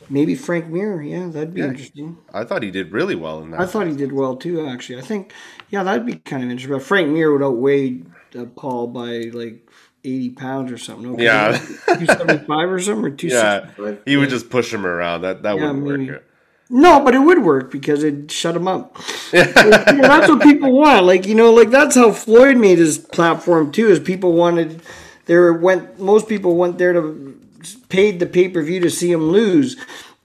Maybe 0.10 0.36
Frank 0.36 0.68
Mir. 0.68 1.02
Yeah, 1.02 1.28
that'd 1.28 1.54
be 1.54 1.62
Yeah. 1.62 1.68
interesting. 1.68 2.18
I 2.34 2.44
thought 2.44 2.64
he 2.64 2.72
did 2.72 2.92
really 2.92 3.16
well 3.16 3.42
in 3.42 3.52
that. 3.52 3.60
I 3.60 3.66
thought 3.66 3.88
he 3.88 3.96
did 3.96 4.12
well 4.14 4.36
too. 4.36 4.66
Actually, 4.66 5.00
I 5.00 5.02
think 5.02 5.34
yeah, 5.70 5.84
that'd 5.84 6.06
be 6.06 6.16
kind 6.16 6.44
of 6.44 6.50
interesting. 6.50 6.78
But 6.78 6.84
Frank 6.84 7.10
Mir 7.10 7.32
would 7.32 7.44
outweigh 7.44 8.04
uh, 8.38 8.46
Paul 8.56 8.88
by 8.88 9.30
like 9.34 9.68
eighty 10.04 10.30
pounds 10.30 10.72
or 10.72 10.78
something. 10.78 11.14
No, 11.16 11.20
Yeah. 11.22 11.58
two 11.98 12.06
seventy 12.06 12.46
five 12.46 12.70
or 12.72 12.80
something 12.80 13.06
or 13.06 13.10
two 13.10 13.28
yeah, 13.28 13.66
sixty 13.66 13.82
five. 13.84 14.02
he 14.06 14.16
would 14.18 14.30
just 14.30 14.50
push 14.50 14.74
him 14.74 14.86
around. 14.86 15.22
That 15.22 15.44
that 15.44 15.58
Yeah, 15.58 15.72
wouldn't 15.72 15.86
maybe. 16.00 16.12
work. 16.12 16.24
No, 16.70 17.00
but 17.02 17.16
it 17.16 17.20
would 17.20 17.44
work 17.44 17.72
because 17.72 18.04
it'd 18.04 18.30
shut 18.32 18.56
him 18.56 18.68
up. 18.68 18.98
You 19.34 19.40
know, 19.44 20.08
that's 20.08 20.30
what 20.30 20.42
people 20.42 20.72
want. 20.72 21.06
Like 21.06 21.26
you 21.28 21.36
know, 21.36 21.52
like 21.54 21.70
that's 21.70 21.96
how 21.96 22.12
Floyd 22.14 22.56
made 22.58 22.78
his 22.78 22.98
platform 22.98 23.72
too. 23.74 23.88
Is 23.90 24.00
people 24.00 24.32
wanted 24.34 24.82
there 25.26 25.52
went 25.52 26.00
most 26.00 26.30
people 26.30 26.56
went 26.56 26.78
there 26.78 26.94
to 26.94 27.27
paid 27.76 28.20
the 28.20 28.26
pay 28.26 28.50
per 28.50 28.62
view 28.62 28.80
to 28.82 28.90
see 28.90 29.12
him 29.12 29.30
lose, 29.32 29.76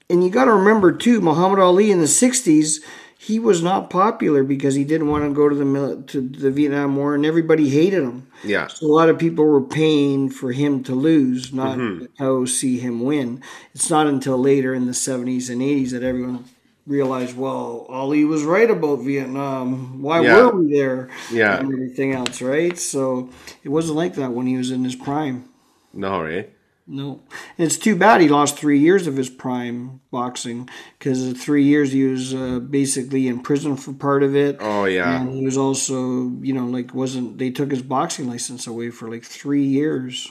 and 0.09 0.23
you 0.23 0.29
got 0.29 0.45
to 0.45 0.53
remember 0.53 0.91
too, 0.91 1.21
Muhammad 1.21 1.59
Ali 1.59 1.91
in 1.91 1.99
the 1.99 2.05
'60s. 2.07 2.79
He 3.17 3.39
was 3.39 3.63
not 3.63 3.89
popular 3.89 4.43
because 4.43 4.75
he 4.75 4.83
didn't 4.83 5.07
want 5.07 5.23
to 5.23 5.33
go 5.33 5.47
to 5.47 5.55
the 5.55 6.03
to 6.07 6.19
the 6.21 6.51
Vietnam 6.51 6.97
War, 6.97 7.15
and 7.15 7.25
everybody 7.25 7.69
hated 7.69 8.03
him. 8.03 8.27
Yeah, 8.43 8.67
So 8.67 8.85
a 8.85 8.91
lot 8.91 9.07
of 9.07 9.17
people 9.17 9.45
were 9.45 9.61
paying 9.61 10.29
for 10.29 10.51
him 10.51 10.83
to 10.83 10.93
lose, 10.93 11.53
not 11.53 11.77
Mm-hmm. 11.77 12.45
see 12.45 12.77
him 12.79 12.99
win. 12.99 13.41
It's 13.73 13.89
not 13.89 14.07
until 14.07 14.37
later 14.37 14.73
in 14.73 14.85
the 14.87 14.91
70s 14.91 15.49
and 15.49 15.61
80s 15.61 15.91
that 15.91 16.03
everyone 16.03 16.43
realized, 16.85 17.37
well, 17.37 17.85
Ali 17.87 18.25
was 18.25 18.43
right 18.43 18.69
about 18.69 18.97
Vietnam. 18.99 20.01
Why 20.01 20.19
Yeah. 20.19 20.35
were 20.47 20.57
we 20.59 20.73
there? 20.73 21.07
Yeah. 21.31 21.59
And 21.59 21.71
everything 21.71 22.11
else, 22.13 22.41
right? 22.41 22.77
So 22.77 23.29
it 23.63 23.69
wasn't 23.69 23.95
like 23.95 24.15
that 24.15 24.33
when 24.33 24.47
he 24.47 24.57
was 24.57 24.69
in 24.71 24.83
his 24.83 24.95
prime. 24.95 25.45
no, 25.93 26.21
right? 26.21 26.49
No. 26.85 27.21
And 27.57 27.65
it's 27.65 27.77
too 27.77 27.95
bad 27.95 28.19
he 28.19 28.27
lost 28.27 28.57
three 28.57 28.79
years 28.79 29.07
of 29.07 29.15
his 29.15 29.29
prime 29.29 30.01
boxing 30.11 30.69
because 30.99 31.31
three 31.41 31.63
years 31.63 31.93
he 31.93 32.03
was 32.03 32.33
uh, 32.33 32.59
basically 32.59 33.27
in 33.29 33.39
prison 33.41 33.77
for 33.77 33.93
part 33.93 34.21
of 34.21 34.35
it. 34.35 34.57
Oh 34.59 34.83
yeah, 34.85 35.21
And 35.21 35.33
he 35.33 35.45
was 35.45 35.57
also, 35.57 36.29
you 36.41 36.53
know, 36.53 36.65
like 36.65 36.93
wasn't 36.93 37.37
they 37.37 37.51
took 37.51 37.71
his 37.71 37.81
boxing 37.81 38.27
license 38.27 38.67
away 38.67 38.89
for 38.89 39.09
like 39.09 39.23
three 39.23 39.63
years. 39.63 40.29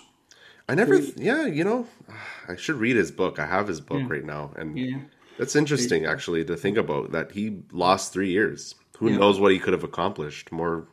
I 0.69 0.75
never. 0.75 0.97
Yeah, 1.17 1.47
you 1.47 1.65
know, 1.65 1.87
I 2.49 2.57
should 2.57 2.77
read 2.77 2.97
his 2.97 3.11
book. 3.11 3.39
I 3.39 3.47
have 3.47 3.67
his 3.67 3.81
book 3.81 4.03
right 4.09 4.25
now, 4.25 4.53
and 4.57 4.79
Yeah. 4.79 4.99
that's 5.39 5.57
interesting 5.57 6.05
actually 6.07 6.45
to 6.45 6.57
think 6.57 6.77
about. 6.77 7.13
That 7.13 7.33
he 7.33 7.63
lost 7.73 8.13
three 8.13 8.31
years. 8.31 8.75
Who 8.99 9.11
Yeah. 9.11 9.17
knows 9.19 9.41
what 9.41 9.53
he 9.53 9.59
could 9.59 9.73
have 9.73 9.83
accomplished? 9.85 10.53
More, 10.53 10.87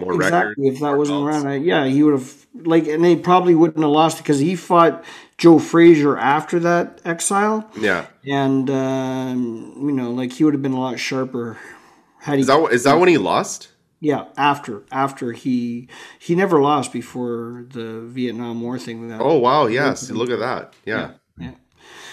more 0.00 0.14
Exactly. 0.14 0.64
records. 0.64 0.76
If 0.76 0.80
that 0.82 0.96
wasn't 0.96 1.26
around, 1.26 1.46
I, 1.46 1.56
yeah, 1.56 1.86
he 1.86 2.02
would 2.02 2.14
have 2.14 2.46
like, 2.54 2.86
and 2.86 3.04
they 3.04 3.16
probably 3.16 3.54
wouldn't 3.54 3.80
have 3.80 3.90
lost 3.90 4.18
because 4.18 4.38
he 4.38 4.54
fought 4.56 5.04
Joe 5.38 5.58
Frazier 5.58 6.16
after 6.16 6.58
that 6.60 7.00
exile, 7.04 7.68
Yeah, 7.76 8.06
and 8.26 8.68
um, 8.70 9.74
you 9.82 9.92
know, 9.92 10.10
like 10.12 10.32
he 10.32 10.44
would 10.44 10.54
have 10.54 10.62
been 10.62 10.72
a 10.72 10.80
lot 10.80 10.98
sharper 10.98 11.58
Had 12.20 12.34
he, 12.36 12.40
Is 12.42 12.46
that 12.46 12.72
is 12.72 12.84
that 12.84 12.98
when 12.98 13.08
he 13.08 13.18
lost? 13.18 13.68
yeah, 14.00 14.26
after 14.36 14.84
after 14.92 15.32
he 15.32 15.88
he 16.18 16.34
never 16.34 16.60
lost 16.60 16.92
before 16.92 17.64
the 17.70 18.00
Vietnam 18.02 18.60
War 18.60 18.78
thing. 18.78 19.08
That. 19.08 19.20
Oh 19.20 19.38
wow, 19.38 19.66
yes. 19.66 20.10
Look 20.10 20.30
at 20.30 20.38
that. 20.40 20.74
Yeah. 20.84 21.12
yeah. 21.38 21.52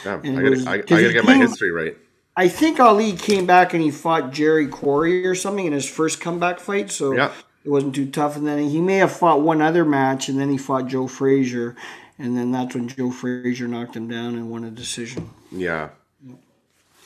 Damn, 0.04 0.22
And 0.26 0.40
I 0.40 0.42
gotta, 0.42 0.50
was- 0.52 0.68
I, 0.68 0.74
I 0.76 0.78
gotta 0.82 1.14
get 1.14 1.26
my 1.26 1.38
history 1.38 1.72
right. 1.72 1.96
I 2.36 2.48
think 2.48 2.80
Ali 2.80 3.12
came 3.14 3.46
back 3.46 3.74
and 3.74 3.84
he 3.84 3.92
fought 3.92 4.32
Jerry 4.32 4.66
Quarry 4.68 5.28
or 5.28 5.36
something 5.36 5.66
in 5.66 5.74
his 5.74 5.88
first 5.88 6.22
comeback 6.22 6.60
fight, 6.62 6.90
so 6.90 7.12
Yeah. 7.12 7.32
It 7.64 7.70
wasn't 7.70 7.96
too 7.96 8.10
tough. 8.10 8.36
And 8.36 8.48
then 8.48 8.70
he 8.70 8.82
may 8.82 8.98
have 8.98 9.12
fought 9.12 9.42
one 9.42 9.62
other 9.62 9.86
match, 9.86 10.30
and 10.30 10.40
then 10.40 10.50
he 10.50 10.58
fought 10.58 10.88
Joe 10.88 11.08
Frazier, 11.08 11.76
and 12.18 12.38
then 12.38 12.52
that's 12.52 12.76
when 12.76 12.88
Joe 12.88 13.12
Frazier 13.12 13.68
knocked 13.68 13.96
him 13.96 14.08
down 14.08 14.36
and 14.36 14.50
won 14.50 14.64
a 14.64 14.72
decision. 14.72 15.30
Yeah. 15.52 15.90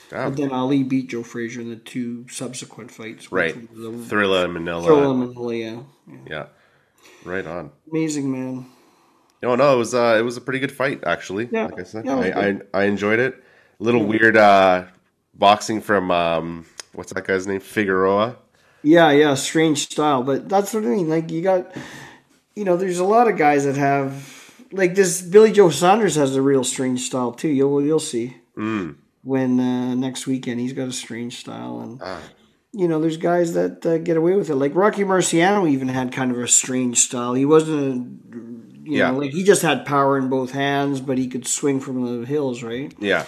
Damn. 0.10 0.30
But 0.30 0.38
then 0.38 0.51
Ali 0.51 0.84
beat 0.84 1.10
Joe 1.10 1.24
Frazier 1.24 1.62
in 1.62 1.70
the 1.70 1.76
two 1.76 2.28
subsequent 2.30 2.91
fights. 2.91 3.32
Right. 3.32 3.56
Thrilla 3.74 4.51
Manila. 4.51 4.86
Throw 4.86 5.12
him 5.12 5.24
in 5.24 5.34
the 5.34 5.51
yeah. 5.51 5.82
Yeah. 6.30 6.45
Right 7.24 7.45
on. 7.45 7.72
Amazing 7.89 8.32
man. 8.32 8.68
No, 9.41 9.56
no, 9.56 9.74
it 9.74 9.78
was 9.78 9.93
uh, 9.93 10.16
it 10.20 10.24
was 10.24 10.38
a 10.38 10.41
pretty 10.41 10.60
good 10.60 10.72
fight 10.72 11.03
actually. 11.06 11.49
Yeah. 11.51 11.66
Like 11.66 11.80
I 11.80 11.84
said, 11.84 12.06
Yeah, 12.06 12.18
I, 12.18 12.47
I 12.47 12.62
I 12.74 12.84
enjoyed 12.86 13.20
it. 13.20 13.43
A 13.80 13.84
little 13.84 14.06
weird 14.06 14.38
uh, 14.38 14.86
boxing 15.34 15.82
from 15.82 16.12
um, 16.12 16.66
what's 16.93 17.12
that 17.14 17.26
guy's 17.26 17.45
name? 17.47 17.60
Figueroa. 17.60 18.38
Yeah, 18.86 19.12
yeah, 19.12 19.34
strange 19.34 19.90
style, 19.92 20.24
but 20.24 20.48
that's 20.48 20.74
what 20.74 20.84
I 20.84 20.88
mean. 20.88 21.10
Like 21.10 21.32
you 21.32 21.42
got, 21.42 21.76
you 22.56 22.64
know, 22.64 22.78
there's 22.78 23.00
a 23.00 23.04
lot 23.04 23.28
of 23.28 23.36
guys 23.38 23.66
that 23.66 23.76
have 23.76 24.32
like 24.72 24.96
this. 24.96 25.22
Billy 25.22 25.52
Joe 25.52 25.70
Saunders 25.70 26.16
has 26.16 26.36
a 26.36 26.42
real 26.42 26.64
strange 26.64 27.02
style 27.02 27.32
too. 27.34 27.48
You'll 27.50 27.82
you'll 27.84 28.00
see 28.00 28.38
when 29.24 29.60
uh, 29.60 29.96
next 29.96 30.28
weekend 30.28 30.60
he's 30.60 30.74
got 30.74 30.88
a 30.88 30.92
strange 30.94 31.38
style, 31.40 31.80
and 31.82 32.00
you 32.74 32.88
know, 32.88 33.00
there's 33.02 33.18
guys 33.18 33.54
that 33.54 33.86
uh, 33.86 33.98
get 33.98 34.18
away 34.18 34.36
with 34.36 34.50
it. 34.50 34.56
Like 34.56 34.76
Rocky 34.76 35.04
Marciano 35.04 35.68
even 35.70 35.88
had 35.88 36.12
kind 36.12 36.30
of 36.32 36.38
a 36.38 36.48
strange 36.48 37.00
style. 37.00 37.34
He 37.34 37.46
wasn't, 37.46 38.36
a, 38.36 38.38
you 38.90 39.00
Yeah. 39.00 39.12
know, 39.12 39.18
like 39.20 39.32
he 39.32 39.44
just 39.44 39.62
had 39.62 39.86
power 39.86 40.18
in 40.18 40.30
both 40.30 40.52
hands, 40.52 41.00
but 41.02 41.18
he 41.18 41.28
could 41.28 41.48
swing 41.48 41.80
from 41.80 42.04
the 42.22 42.26
hills, 42.26 42.62
right? 42.64 42.94
Yeah. 43.00 43.26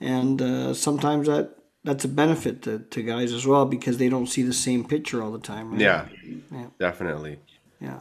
and 0.00 0.40
uh, 0.40 0.74
sometimes 0.74 1.26
that 1.28 1.54
that's 1.88 2.04
a 2.04 2.08
benefit 2.08 2.60
to, 2.62 2.80
to 2.80 3.02
guys 3.02 3.32
as 3.32 3.46
well 3.46 3.64
because 3.64 3.96
they 3.96 4.10
don't 4.10 4.26
see 4.26 4.42
the 4.42 4.52
same 4.52 4.84
picture 4.84 5.22
all 5.22 5.32
the 5.32 5.38
time. 5.38 5.72
Right? 5.72 5.80
Yeah. 5.80 6.06
Yeah. 6.52 6.66
Definitely. 6.78 7.38
yeah. 7.80 8.00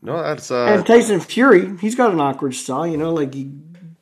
No, 0.00 0.22
that's 0.22 0.50
uh, 0.50 0.66
And 0.66 0.86
Tyson 0.86 1.18
Fury, 1.18 1.76
he's 1.78 1.94
got 1.96 2.12
an 2.12 2.20
awkward 2.20 2.54
style, 2.54 2.86
you 2.86 2.96
know, 2.96 3.12
like 3.12 3.34
he 3.34 3.50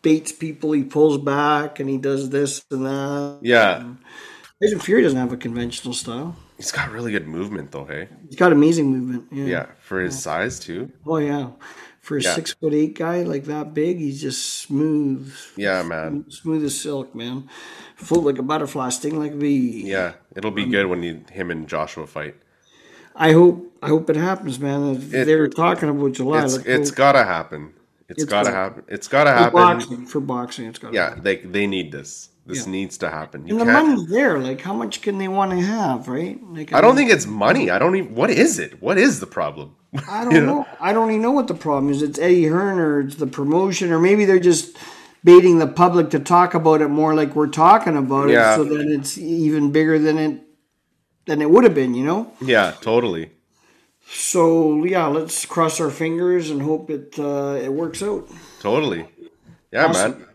baits 0.03 0.33
people, 0.33 0.72
he 0.72 0.83
pulls 0.83 1.16
back, 1.16 1.78
and 1.80 1.89
he 1.89 1.97
does 1.97 2.28
this 2.28 2.62
and 2.70 2.85
that. 2.85 3.39
yeah. 3.41 3.85
Tyson 4.61 4.80
Fury 4.80 5.03
doesn't 5.03 5.18
have 5.18 5.33
a 5.33 5.37
conventional 5.37 5.95
style. 5.95 6.37
He's 6.57 6.70
got 6.72 6.91
really 6.93 7.11
good 7.11 7.26
movement 7.26 7.72
though. 7.72 7.85
Hey. 7.87 8.09
He's 8.28 8.37
got 8.37 8.53
amazing 8.53 8.91
movement. 8.91 9.24
Yeah. 9.33 9.45
Yeah, 9.45 9.66
for 9.80 10.01
his 10.01 10.20
size 10.20 10.61
too. 10.61 10.91
Oh 11.07 11.16
yeah. 11.16 11.51
For 12.03 12.16
a 12.16 12.20
Yeah. 12.20 12.34
six 12.34 12.53
foot 12.53 12.74
eight 12.74 12.98
guy 12.98 13.22
like 13.22 13.44
that 13.44 13.74
big, 13.74 13.98
he's 13.98 14.20
just 14.20 14.42
smooth. 14.61 15.32
Yeah, 15.57 15.82
man. 15.84 16.24
Smooth 16.30 16.64
as 16.64 16.78
silk, 16.78 17.14
man. 17.14 17.48
Float 17.94 18.24
like 18.24 18.38
a 18.38 18.42
butterfly, 18.42 18.88
sting 18.88 19.18
like 19.20 19.32
a 19.32 19.36
bee. 19.36 19.84
Yeah, 19.86 20.14
it'll 20.34 20.50
be 20.50 20.64
um, 20.64 20.70
good 20.72 20.86
when 20.86 21.05
you, 21.05 21.24
him 21.30 21.53
and 21.53 21.68
Joshua 21.68 22.09
fight. 22.09 22.34
I 23.14 23.30
hope 23.32 23.72
I 23.80 23.88
hope 23.88 24.11
it 24.11 24.16
happens, 24.16 24.59
man. 24.59 24.82
Uh, 24.82 24.90
it- 25.16 25.24
they 25.26 25.36
were 25.36 25.46
talking 25.48 25.88
about 25.88 26.12
July. 26.12 26.42
It's 26.44 26.55
let's 26.57 26.66
it's 26.66 26.90
hope- 26.90 26.96
gotta 26.96 27.24
happen. 27.24 27.72
It's 28.09 28.24
It's 28.24 28.30
gotta 28.30 28.46
gotta- 28.50 28.57
happen. 28.57 28.82
It's 28.88 29.07
gotta 29.09 29.30
for 29.30 29.36
happen. 29.36 29.53
boxing. 29.53 30.07
For 30.07 30.20
boxing, 30.20 30.66
it's 30.66 30.78
got. 30.80 30.92
To 30.92 30.98
happen. 31.00 31.18
Yeah, 31.18 31.22
they 31.22 31.36
they 31.36 31.66
need 31.68 31.92
this. 31.92 32.30
This 32.45 32.66
Yeah. 32.66 32.72
needs 32.72 32.99
to 32.99 33.09
happen. 33.09 33.47
You 33.47 33.59
And 33.59 33.68
the 33.68 33.72
money's 33.72 34.09
there. 34.09 34.38
Like, 34.38 34.61
how 34.61 34.74
much 34.74 35.01
can 35.01 35.18
they 35.18 35.28
want 35.28 35.53
to 35.53 35.61
have, 35.61 36.09
right? 36.09 36.40
Like, 36.53 36.72
I 36.72 36.80
don't 36.80 36.97
think 36.97 37.11
it's 37.11 37.26
money. 37.26 37.70
I 37.70 37.78
don't 37.78 37.95
even. 37.95 38.14
What 38.14 38.30
is 38.30 38.59
it? 38.59 38.82
What 38.82 38.99
is 38.99 39.20
the 39.20 39.26
problem? 39.26 39.76
I 40.09 40.24
don't 40.24 40.47
know. 40.47 40.66
I 40.80 40.93
don't 40.93 41.11
even 41.11 41.22
know 41.22 41.30
what 41.32 41.47
the 41.49 41.55
problem 41.55 41.90
is. 41.93 42.03
It's 42.03 42.18
Eddie 42.18 42.47
Hearn 42.47 42.78
or 42.80 43.01
it's 43.01 43.14
the 43.16 43.26
promotion, 43.28 43.93
or 43.93 44.01
maybe 44.01 44.24
they're 44.24 44.40
just 44.40 44.76
baiting 45.22 45.59
the 45.61 45.68
public 45.68 46.11
to 46.11 46.18
talk 46.18 46.55
about 46.55 46.80
it 46.80 46.88
more 46.88 47.14
like 47.14 47.36
we're 47.36 47.47
talking 47.47 47.97
about 47.97 48.28
Yeah. 48.28 48.55
it, 48.55 48.57
so 48.57 48.64
that 48.64 48.86
it's 48.88 49.16
even 49.18 49.70
bigger 49.70 49.99
than 50.01 50.18
it 50.18 50.40
than 51.26 51.40
it 51.43 51.49
would 51.51 51.62
have 51.62 51.74
been. 51.74 51.95
You 51.95 52.05
know. 52.05 52.32
Yeah, 52.40 52.72
totally. 52.80 53.30
So 54.09 54.84
yeah, 54.84 55.07
let's 55.07 55.47
cross 55.47 55.80
our 55.80 55.90
fingers 55.90 56.51
and 56.51 56.61
hope 56.62 56.90
it 56.90 57.14
uh, 57.18 57.57
it 57.62 57.72
works 57.72 58.03
out. 58.03 58.28
Totally. 58.61 59.07
Yeah, 59.72 59.86
Awesome. 59.86 60.12
man. 60.12 60.26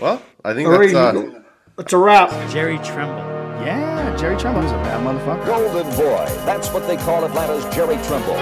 Well, 0.00 0.22
I 0.44 0.54
think 0.54 0.68
All 0.68 0.78
right, 0.78 0.90
that's 0.92 1.16
uh, 1.16 1.41
it's 1.78 1.92
a 1.92 1.98
wrap. 1.98 2.30
Jerry 2.50 2.78
Tremble. 2.78 3.18
Yeah, 3.64 4.16
Jerry 4.16 4.36
Tremble. 4.36 4.62
He's 4.62 4.72
a 4.72 4.74
bad 4.74 5.00
motherfucker. 5.04 5.46
Golden 5.46 5.86
Boy. 5.96 6.26
That's 6.44 6.68
what 6.70 6.86
they 6.86 6.96
call 6.96 7.24
Atlanta's 7.24 7.64
Jerry 7.74 7.96
Trumbull. 8.04 8.36